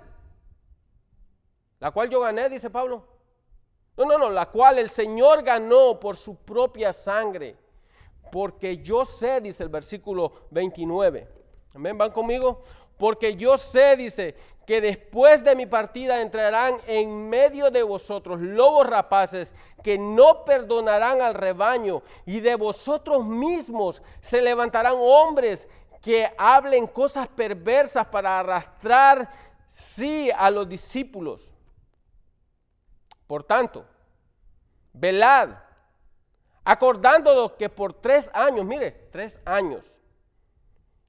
la 1.79 1.91
cual 1.91 2.09
yo 2.09 2.19
gané, 2.19 2.49
dice 2.49 2.69
Pablo. 2.69 3.03
No, 3.97 4.05
no, 4.05 4.17
no, 4.17 4.29
la 4.29 4.47
cual 4.47 4.79
el 4.79 4.89
Señor 4.89 5.43
ganó 5.43 5.99
por 5.99 6.15
su 6.15 6.35
propia 6.35 6.93
sangre. 6.93 7.55
Porque 8.31 8.77
yo 8.77 9.05
sé, 9.05 9.41
dice 9.41 9.63
el 9.63 9.69
versículo 9.69 10.47
29. 10.51 11.27
Amén, 11.73 11.97
van 11.97 12.11
conmigo. 12.11 12.63
Porque 12.97 13.35
yo 13.35 13.57
sé, 13.57 13.95
dice, 13.95 14.35
que 14.69 14.81
después 14.81 15.43
de 15.43 15.55
mi 15.55 15.65
partida 15.65 16.21
entrarán 16.21 16.77
en 16.85 17.27
medio 17.27 17.71
de 17.71 17.81
vosotros 17.81 18.39
lobos 18.39 18.85
rapaces 18.85 19.51
que 19.81 19.97
no 19.97 20.45
perdonarán 20.45 21.23
al 21.23 21.33
rebaño 21.33 22.03
y 22.27 22.39
de 22.39 22.53
vosotros 22.53 23.25
mismos 23.25 23.99
se 24.21 24.43
levantarán 24.43 24.93
hombres 24.95 25.67
que 26.03 26.31
hablen 26.37 26.85
cosas 26.85 27.27
perversas 27.29 28.05
para 28.09 28.39
arrastrar, 28.39 29.33
sí, 29.71 30.29
a 30.37 30.51
los 30.51 30.69
discípulos. 30.69 31.51
Por 33.25 33.43
tanto, 33.43 33.87
velad, 34.93 35.49
acordándonos 36.63 37.53
que 37.53 37.69
por 37.69 37.93
tres 37.93 38.29
años, 38.35 38.63
mire, 38.67 38.91
tres 39.11 39.41
años, 39.45 39.99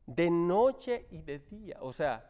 de 0.07 0.31
noche 0.31 1.07
y 1.11 1.21
de 1.21 1.41
día, 1.41 1.77
o 1.83 1.93
sea, 1.93 2.30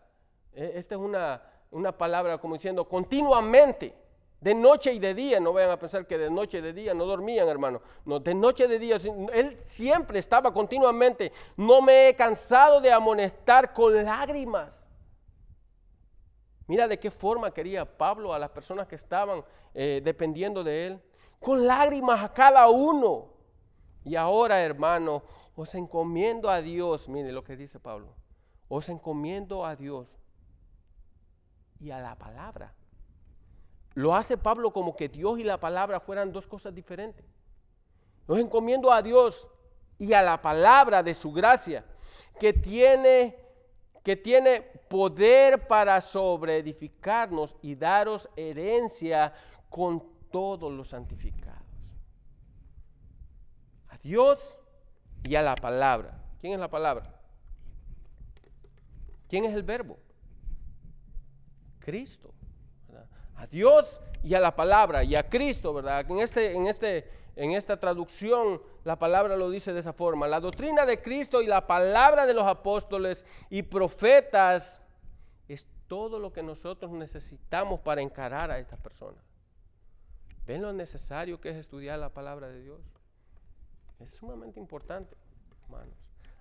esta 0.53 0.94
es 0.94 1.01
una, 1.01 1.42
una 1.70 1.96
palabra 1.96 2.38
como 2.38 2.55
diciendo 2.55 2.88
continuamente, 2.88 3.94
de 4.40 4.55
noche 4.55 4.92
y 4.94 4.98
de 4.98 5.12
día, 5.12 5.38
no 5.38 5.53
vayan 5.53 5.70
a 5.70 5.78
pensar 5.78 6.07
que 6.07 6.16
de 6.16 6.30
noche 6.30 6.59
y 6.59 6.61
de 6.62 6.72
día 6.72 6.94
no 6.94 7.05
dormían, 7.05 7.46
hermano. 7.46 7.82
No, 8.07 8.18
de 8.20 8.34
noche 8.34 8.64
y 8.64 8.68
de 8.68 8.78
día, 8.78 8.96
él 9.34 9.59
siempre 9.66 10.18
estaba 10.18 10.51
continuamente. 10.51 11.30
No 11.59 11.82
me 11.82 12.09
he 12.09 12.16
cansado 12.16 12.80
de 12.80 12.90
amonestar 12.90 13.74
con 13.74 14.03
lágrimas. 14.03 14.86
Mira 16.66 16.88
de 16.88 16.98
qué 16.98 17.11
forma 17.11 17.51
quería 17.51 17.84
Pablo 17.84 18.32
a 18.32 18.38
las 18.38 18.51
personas 18.51 18.88
que 18.88 18.94
estaban 18.94 19.44
eh, 19.74 20.01
dependiendo 20.03 20.64
de 20.64 20.86
él. 20.86 21.03
Con 21.38 21.66
lágrimas 21.66 22.24
a 22.24 22.32
cada 22.32 22.66
uno. 22.70 23.28
Y 24.05 24.16
ahora, 24.16 24.61
hermano, 24.61 25.22
os 25.55 25.74
encomiendo 25.74 26.48
a 26.48 26.62
Dios. 26.62 27.11
Mire 27.11 27.30
lo 27.30 27.44
que 27.44 27.57
dice 27.57 27.78
Pablo. 27.78 28.14
Os 28.68 28.88
encomiendo 28.88 29.66
a 29.66 29.76
Dios 29.76 30.19
y 31.80 31.90
a 31.90 32.00
la 32.00 32.14
palabra. 32.14 32.72
Lo 33.94 34.14
hace 34.14 34.36
Pablo 34.36 34.72
como 34.72 34.94
que 34.94 35.08
Dios 35.08 35.38
y 35.38 35.44
la 35.44 35.58
palabra 35.58 36.00
fueran 36.00 36.32
dos 36.32 36.46
cosas 36.46 36.74
diferentes. 36.74 37.24
Os 38.26 38.38
encomiendo 38.38 38.92
a 38.92 39.02
Dios 39.02 39.48
y 39.98 40.12
a 40.12 40.22
la 40.22 40.40
palabra 40.40 41.02
de 41.02 41.14
su 41.14 41.32
gracia, 41.32 41.84
que 42.38 42.52
tiene 42.52 43.36
que 44.02 44.16
tiene 44.16 44.62
poder 44.62 45.66
para 45.66 46.00
sobreedificarnos 46.00 47.56
y 47.60 47.74
daros 47.74 48.28
herencia 48.34 49.32
con 49.68 50.02
todos 50.30 50.72
los 50.72 50.88
santificados. 50.88 51.60
A 53.90 53.98
Dios 53.98 54.58
y 55.24 55.34
a 55.34 55.42
la 55.42 55.54
palabra. 55.54 56.18
¿Quién 56.40 56.54
es 56.54 56.60
la 56.60 56.70
palabra? 56.70 57.14
¿Quién 59.28 59.44
es 59.44 59.54
el 59.54 59.62
verbo? 59.62 59.98
Cristo. 61.91 62.32
A 63.36 63.47
Dios 63.47 64.01
y 64.22 64.34
a 64.34 64.41
la 64.41 64.55
palabra 64.55 65.03
y 65.03 65.16
a 65.16 65.28
Cristo, 65.28 65.72
¿verdad? 65.72 66.05
En 66.11 66.18
este, 66.20 66.53
en 66.53 66.66
este 66.66 67.09
en 67.36 67.53
esta 67.53 67.78
traducción 67.78 68.61
la 68.84 68.99
palabra 68.99 69.34
lo 69.34 69.51
dice 69.51 69.72
de 69.72 69.80
esa 69.80 69.95
forma. 69.95 70.28
La 70.28 70.41
doctrina 70.41 70.84
de 70.84 71.01
Cristo 71.01 71.41
y 71.41 71.47
la 71.47 71.66
palabra 71.66 72.26
de 72.26 72.34
los 72.34 72.45
apóstoles 72.45 73.24
y 73.49 73.62
profetas 73.62 74.84
es 75.49 75.66
todo 75.86 76.18
lo 76.18 76.32
que 76.32 76.43
nosotros 76.43 76.91
necesitamos 76.91 77.80
para 77.80 78.03
encarar 78.03 78.51
a 78.51 78.59
estas 78.59 78.78
personas. 78.80 79.24
¿Ven 80.47 80.61
lo 80.61 80.72
necesario 80.72 81.41
que 81.41 81.49
es 81.49 81.57
estudiar 81.57 81.99
la 81.99 82.11
palabra 82.11 82.49
de 82.49 82.61
Dios? 82.61 82.80
Es 84.01 84.11
sumamente 84.11 84.59
importante, 84.59 85.16
hermanos. 85.62 85.95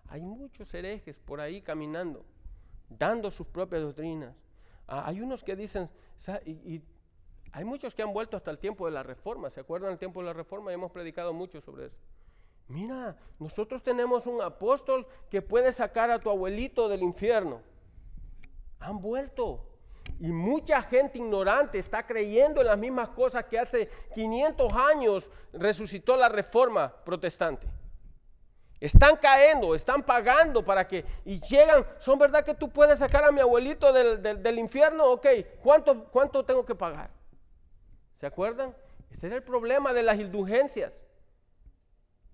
Hay 0.10 0.22
muchos 0.22 0.74
herejes 0.74 1.18
por 1.18 1.39
ahí 1.39 1.62
caminando, 1.62 2.26
dando 2.89 3.32
sus 3.32 3.47
propias 3.47 3.84
doctrinas. 3.84 4.36
Ah, 4.91 5.03
hay 5.05 5.21
unos 5.21 5.43
que 5.43 5.55
dicen, 5.55 5.87
y 6.45 6.81
hay 7.51 7.63
muchos 7.63 7.93
que 7.93 8.01
han 8.01 8.11
vuelto 8.11 8.35
hasta 8.35 8.49
el 8.49 8.57
tiempo 8.57 8.87
de 8.87 8.91
la 8.91 9.03
reforma. 9.03 9.51
¿Se 9.51 9.59
acuerdan 9.59 9.91
del 9.91 9.99
tiempo 9.99 10.19
de 10.19 10.25
la 10.25 10.33
reforma? 10.33 10.71
Y 10.71 10.73
hemos 10.73 10.91
predicado 10.91 11.31
mucho 11.31 11.61
sobre 11.61 11.85
eso. 11.85 11.97
Mira, 12.67 13.15
nosotros 13.37 13.83
tenemos 13.83 14.25
un 14.25 14.41
apóstol 14.41 15.05
que 15.29 15.43
puede 15.43 15.71
sacar 15.71 16.09
a 16.09 16.19
tu 16.19 16.29
abuelito 16.29 16.89
del 16.89 17.03
infierno. 17.03 17.61
Han 18.79 18.99
vuelto. 18.99 19.63
Y 20.19 20.31
mucha 20.31 20.81
gente 20.81 21.19
ignorante 21.19 21.77
está 21.77 22.05
creyendo 22.07 22.61
en 22.61 22.67
las 22.67 22.77
mismas 22.77 23.09
cosas 23.09 23.45
que 23.45 23.59
hace 23.59 23.89
500 24.15 24.73
años 24.73 25.29
resucitó 25.53 26.17
la 26.17 26.29
reforma 26.29 26.91
protestante. 27.05 27.67
Están 28.80 29.17
cayendo, 29.17 29.75
están 29.75 30.03
pagando 30.03 30.63
para 30.63 30.88
que, 30.88 31.03
y 31.25 31.41
llegan, 31.41 31.86
¿son 31.97 32.17
verdad 32.17 32.45
que 32.45 32.53
tú 32.53 32.69
puedes 32.69 32.99
sacar 32.99 33.25
a 33.25 33.32
mi 33.32 33.41
abuelito 33.41 33.91
del, 33.91 34.59
infierno? 34.59 35.05
Ok, 35.11 35.27
¿cuánto, 35.61 36.05
¿cuánto 36.05 36.45
tengo 36.45 36.65
que 36.65 36.75
pagar? 36.75 37.09
¿Se 38.19 38.25
acuerdan? 38.25 38.73
Ese 39.11 39.27
era 39.27 39.36
el 39.36 39.43
problema 39.43 39.91
de 39.91 40.03
las 40.03 40.17
indulgencias. 40.17 41.03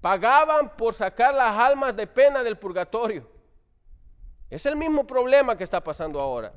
Pagaban 0.01 0.75
por 0.77 0.93
sacar 0.93 1.33
las 1.33 1.57
almas 1.57 1.95
de 1.95 2.05
pena 2.05 2.43
del 2.43 2.59
purgatorio. 2.59 3.27
Es 4.51 4.67
el 4.67 4.75
mismo 4.75 5.07
problema 5.07 5.57
que 5.57 5.63
está 5.63 5.83
pasando 5.83 6.19
ahora. 6.19 6.53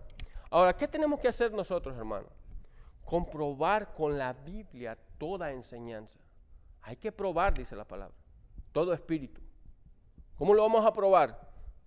Ahora, 0.51 0.77
¿qué 0.77 0.87
tenemos 0.87 1.19
que 1.19 1.29
hacer 1.29 1.51
nosotros, 1.51 1.97
hermanos? 1.97 2.31
Comprobar 3.07 3.95
con 3.95 4.19
la 4.19 4.35
Biblia 4.35 4.99
toda 5.17 5.51
enseñanza. 5.51 6.21
Hay 6.83 6.97
que 6.97 7.11
probar, 7.11 7.55
dice 7.55 7.75
la 7.75 7.87
palabra, 7.87 8.15
todo 8.73 8.93
espíritu. 8.93 9.48
¿Cómo 10.39 10.55
lo 10.55 10.63
vamos 10.63 10.87
a 10.87 10.93
probar? 10.93 11.39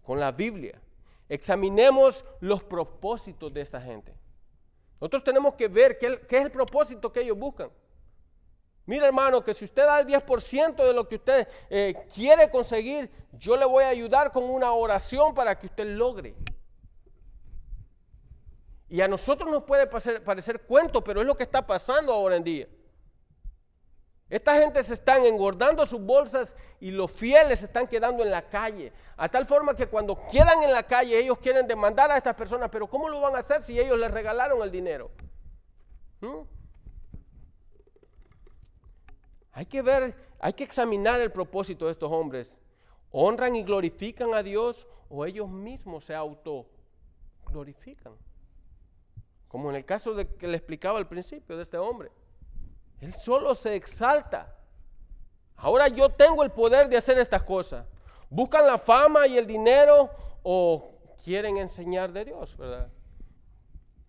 Con 0.03 0.19
la 0.19 0.31
Biblia. 0.31 0.79
Examinemos 1.29 2.25
los 2.41 2.61
propósitos 2.61 3.53
de 3.53 3.61
esta 3.61 3.79
gente. 3.79 4.13
Nosotros 4.99 5.23
tenemos 5.23 5.55
que 5.55 5.69
ver 5.69 5.97
qué, 5.97 6.19
es 6.29 6.41
el 6.43 6.51
propósito 6.51 7.11
que 7.11 7.21
ellos 7.21 7.37
buscan. 7.37 7.71
Mira 8.85 9.07
hermano, 9.07 9.41
que 9.41 9.53
si 9.53 9.63
usted 9.63 9.85
da 9.85 10.01
el 10.01 10.07
10% 10.07 10.75
de 10.75 10.93
lo 10.93 11.07
que 11.07 11.15
usted 11.15 11.47
eh, 11.69 11.95
quiere 12.13 12.51
conseguir, 12.51 13.09
yo 13.31 13.55
le 13.55 13.63
voy 13.65 13.85
a 13.85 13.89
ayudar 13.89 14.31
con 14.31 14.43
una 14.43 14.73
oración 14.73 15.33
para 15.33 15.57
que 15.57 15.67
usted 15.67 15.85
logre. 15.85 16.35
Y 18.89 18.99
a 18.99 19.07
nosotros 19.07 19.49
nos 19.49 19.63
puede 19.63 19.87
parecer, 19.87 20.21
parecer 20.21 20.61
cuento, 20.63 21.01
pero 21.01 21.21
es 21.21 21.27
lo 21.27 21.35
que 21.35 21.43
está 21.43 21.65
pasando 21.65 22.11
ahora 22.11 22.35
en 22.35 22.43
día. 22.43 22.67
Esta 24.31 24.57
gente 24.57 24.81
se 24.85 24.93
están 24.93 25.25
engordando 25.25 25.85
sus 25.85 25.99
bolsas 25.99 26.55
y 26.79 26.89
los 26.89 27.11
fieles 27.11 27.59
se 27.59 27.65
están 27.65 27.85
quedando 27.85 28.23
en 28.23 28.31
la 28.31 28.47
calle. 28.47 28.93
A 29.17 29.27
tal 29.27 29.45
forma 29.45 29.75
que 29.75 29.87
cuando 29.87 30.25
quedan 30.27 30.63
en 30.63 30.71
la 30.71 30.83
calle 30.83 31.19
ellos 31.19 31.37
quieren 31.37 31.67
demandar 31.67 32.09
a 32.09 32.15
estas 32.15 32.33
personas, 32.35 32.69
pero 32.71 32.87
¿cómo 32.87 33.09
lo 33.09 33.19
van 33.19 33.35
a 33.35 33.39
hacer 33.39 33.61
si 33.61 33.77
ellos 33.77 33.99
les 33.99 34.09
regalaron 34.09 34.61
el 34.61 34.71
dinero? 34.71 35.11
¿Mm? 36.21 36.43
Hay 39.51 39.65
que 39.65 39.81
ver, 39.81 40.15
hay 40.39 40.53
que 40.53 40.63
examinar 40.63 41.19
el 41.19 41.33
propósito 41.33 41.87
de 41.87 41.91
estos 41.91 42.09
hombres. 42.09 42.57
¿Honran 43.11 43.57
y 43.57 43.63
glorifican 43.63 44.33
a 44.33 44.41
Dios 44.41 44.87
o 45.09 45.25
ellos 45.25 45.49
mismos 45.49 46.05
se 46.05 46.15
auto 46.15 46.67
glorifican? 47.47 48.13
Como 49.49 49.69
en 49.71 49.75
el 49.75 49.83
caso 49.83 50.13
de 50.13 50.25
que 50.35 50.47
le 50.47 50.55
explicaba 50.55 50.97
al 50.99 51.09
principio 51.09 51.57
de 51.57 51.63
este 51.63 51.77
hombre. 51.77 52.11
Él 53.01 53.13
solo 53.13 53.55
se 53.55 53.75
exalta. 53.75 54.55
Ahora 55.55 55.87
yo 55.87 56.09
tengo 56.09 56.43
el 56.43 56.51
poder 56.51 56.87
de 56.87 56.97
hacer 56.97 57.17
estas 57.17 57.43
cosas. 57.43 57.85
¿Buscan 58.29 58.65
la 58.65 58.77
fama 58.77 59.27
y 59.27 59.37
el 59.37 59.45
dinero 59.45 60.09
o 60.43 60.91
quieren 61.23 61.57
enseñar 61.57 62.13
de 62.13 62.25
Dios, 62.25 62.55
verdad? 62.55 62.89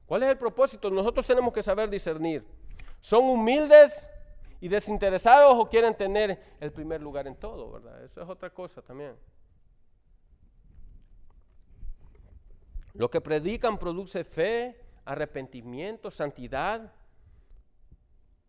¿Cuál 0.07 0.23
es 0.23 0.29
el 0.29 0.39
propósito? 0.39 0.91
Nosotros 0.91 1.27
tenemos 1.27 1.53
que 1.53 1.63
saber 1.63 1.89
discernir. 1.89 2.47
¿Son 3.01 3.25
humildes 3.25 4.09
y 4.61 4.69
desinteresados 4.69 5.59
o 5.59 5.69
quieren 5.69 5.95
tener 5.95 6.41
el 6.61 6.71
primer 6.71 7.01
lugar 7.01 7.27
en 7.27 7.35
todo, 7.35 7.73
verdad? 7.73 8.05
Eso 8.05 8.23
es 8.23 8.29
otra 8.29 8.51
cosa 8.51 8.83
también. 8.83 9.17
Lo 12.93 13.11
que 13.11 13.23
predican 13.23 13.79
produce 13.79 14.23
fe, 14.23 14.79
arrepentimiento, 15.05 16.11
santidad, 16.11 16.93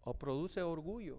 o 0.03 0.13
produce 0.13 0.61
orgullo. 0.61 1.17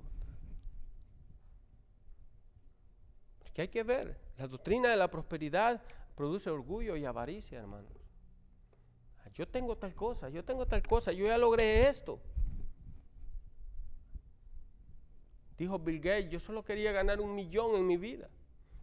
Que 3.53 3.63
hay 3.63 3.69
que 3.69 3.85
ver, 3.85 4.19
la 4.37 4.49
doctrina 4.49 4.91
de 4.91 4.97
la 4.97 5.09
prosperidad 5.09 5.81
produce 6.17 6.51
orgullo 6.51 6.97
y 6.97 7.05
avaricia, 7.05 7.59
hermanos. 7.61 7.93
Yo 9.35 9.49
tengo 9.49 9.77
tal 9.77 9.95
cosa, 9.95 10.29
yo 10.29 10.45
tengo 10.45 10.67
tal 10.67 10.83
cosa, 10.83 11.13
yo 11.13 11.27
ya 11.27 11.37
logré 11.37 11.89
esto. 11.89 12.21
Dijo 15.59 15.79
Bill 15.79 16.01
Gates, 16.01 16.31
yo 16.31 16.39
solo 16.39 16.65
quería 16.65 16.93
ganar 16.93 17.21
un 17.21 17.35
millón 17.35 17.75
en 17.77 17.87
mi 17.87 17.97
vida. 17.97 18.29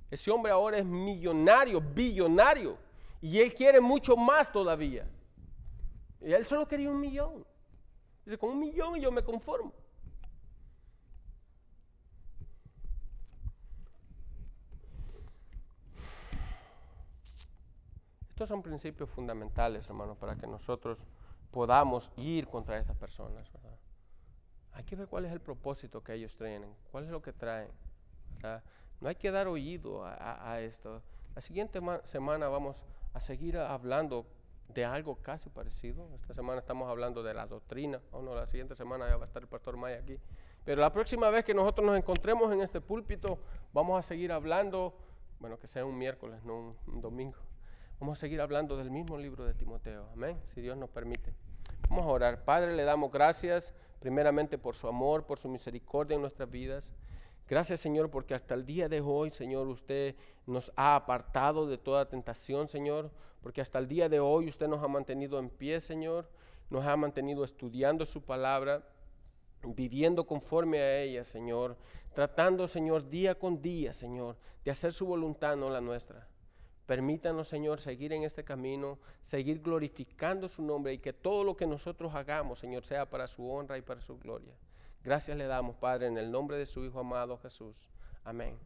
Ese 0.10 0.30
hombre 0.30 0.52
ahora 0.52 0.78
es 0.78 0.86
millonario, 0.86 1.80
billonario, 1.80 2.78
y 3.22 3.40
él 3.40 3.54
quiere 3.54 3.80
mucho 3.80 4.16
más 4.18 4.52
todavía. 4.52 5.08
Y 6.20 6.34
él 6.34 6.46
solo 6.46 6.68
quería 6.68 6.90
un 6.90 7.00
millón. 7.00 7.46
Dice, 8.26 8.38
con 8.38 8.52
un 8.52 8.60
millón 8.60 9.00
yo 9.00 9.12
me 9.12 9.24
conformo. 9.24 9.74
Estos 18.42 18.56
son 18.56 18.64
principios 18.64 19.08
fundamentales, 19.12 19.86
hermanos, 19.86 20.18
para 20.18 20.36
que 20.36 20.48
nosotros 20.48 20.98
podamos 21.52 22.10
ir 22.18 22.48
contra 22.48 22.80
estas 22.80 22.98
personas. 22.98 23.48
Hay 24.72 24.84
que 24.84 24.96
ver 24.96 25.08
cuál 25.08 25.26
es 25.26 25.32
el 25.32 25.40
propósito 25.40 26.04
que 26.04 26.16
ellos 26.16 26.36
tienen, 26.36 26.74
cuál 26.92 27.04
es 27.04 27.12
lo 27.12 27.22
que 27.22 27.34
traen. 27.34 27.70
No 29.00 29.10
hay 29.10 29.14
que 29.14 29.30
dar 29.30 29.48
oído 29.48 30.04
a, 30.04 30.60
esto. 30.60 31.04
La 31.36 31.42
siguiente 31.44 31.80
semana 32.04 32.48
vamos 32.48 32.84
a 33.14 33.20
seguir 33.20 33.60
hablando 33.60 34.26
de 34.70 34.86
algo 34.86 35.18
casi 35.18 35.52
parecido. 35.52 36.10
Esta 36.16 36.34
semana 36.34 36.62
estamos 36.62 36.90
hablando 36.90 37.22
de 37.22 37.36
la 37.36 37.46
doctrina. 37.46 38.02
O 38.12 38.24
no, 38.24 38.34
la 38.34 38.48
siguiente 38.48 38.76
semana 38.76 39.08
ya 39.08 39.18
va 39.18 39.26
a 39.26 39.28
estar 39.28 39.44
el 39.44 39.50
pastor 39.50 39.78
Maya 39.78 40.00
aquí. 40.00 40.18
Pero 40.66 40.82
la 40.82 40.92
próxima 40.92 41.30
vez 41.30 41.46
que 41.46 41.54
nosotros 41.54 41.86
nos 41.86 41.96
encontremos 41.96 42.52
en 42.52 42.62
este 42.62 42.82
púlpito, 42.82 43.38
vamos 43.72 44.00
a 44.00 44.02
seguir 44.02 44.32
hablando, 44.32 44.98
bueno, 45.40 45.60
que 45.60 45.68
sea 45.68 45.86
un 45.86 45.96
miércoles, 45.96 46.44
no 46.44 46.76
un 46.88 47.02
domingo 47.02 47.38
Vamos 48.02 48.18
a 48.18 48.22
seguir 48.22 48.42
hablando 48.42 48.78
del 48.78 48.90
mismo 48.90 49.16
libro 49.16 49.46
de 49.46 49.54
Timoteo. 49.54 50.10
Amén. 50.14 50.36
Si 50.48 50.60
Dios 50.60 50.76
nos 50.76 50.90
permite. 50.90 51.36
Vamos 51.88 52.04
a 52.08 52.10
orar. 52.10 52.44
Padre, 52.44 52.76
le 52.76 52.84
damos 52.84 53.12
gracias 53.12 53.76
primeramente 54.00 54.58
por 54.58 54.76
su 54.76 54.88
amor, 54.88 55.28
por 55.28 55.38
su 55.38 55.48
misericordia 55.48 56.16
en 56.16 56.22
nuestras 56.22 56.50
vidas. 56.50 56.92
Gracias, 57.48 57.80
Señor, 57.80 58.10
porque 58.10 58.34
hasta 58.34 58.56
el 58.56 58.66
día 58.66 58.90
de 58.90 59.02
hoy, 59.02 59.30
Señor, 59.30 59.68
usted 59.68 60.16
nos 60.48 60.74
ha 60.76 60.96
apartado 60.96 61.68
de 61.68 61.78
toda 61.78 62.10
tentación, 62.10 62.68
Señor, 62.68 63.12
porque 63.40 63.62
hasta 63.62 63.78
el 63.78 63.88
día 63.88 64.10
de 64.10 64.20
hoy 64.20 64.50
usted 64.50 64.68
nos 64.68 64.84
ha 64.84 64.88
mantenido 64.88 65.38
en 65.38 65.52
pie, 65.52 65.80
Señor, 65.80 66.28
nos 66.72 66.84
ha 66.88 66.98
mantenido 66.98 67.44
estudiando 67.44 68.08
su 68.08 68.24
palabra, 68.24 68.84
viviendo 69.62 70.26
conforme 70.26 70.80
a 70.80 71.02
ella, 71.02 71.24
Señor, 71.24 71.78
tratando, 72.16 72.68
Señor, 72.68 73.08
día 73.08 73.36
con 73.36 73.62
día, 73.62 73.94
Señor, 73.94 74.38
de 74.66 74.72
hacer 74.72 74.92
su 74.92 75.06
voluntad, 75.06 75.56
no 75.56 75.70
la 75.70 75.82
nuestra. 75.82 76.31
Permítanos, 76.92 77.48
Señor, 77.48 77.80
seguir 77.80 78.12
en 78.12 78.24
este 78.24 78.44
camino, 78.44 79.00
seguir 79.22 79.62
glorificando 79.62 80.50
su 80.50 80.62
nombre 80.62 80.92
y 80.92 80.98
que 80.98 81.14
todo 81.14 81.46
lo 81.46 81.56
que 81.56 81.66
nosotros 81.66 82.14
hagamos, 82.14 82.60
Señor, 82.60 82.84
sea 82.84 83.10
para 83.10 83.28
su 83.28 83.50
honra 83.50 83.78
y 83.78 83.82
para 83.82 84.02
su 84.02 84.20
gloria. 84.20 84.54
Gracias 85.02 85.38
le 85.38 85.46
damos, 85.46 85.78
Padre, 85.78 86.08
en 86.08 86.18
el 86.18 86.30
nombre 86.30 86.58
de 86.58 86.66
su 86.66 86.84
Hijo 86.84 87.00
amado 87.00 87.38
Jesús. 87.38 87.78
Amén. 88.26 88.60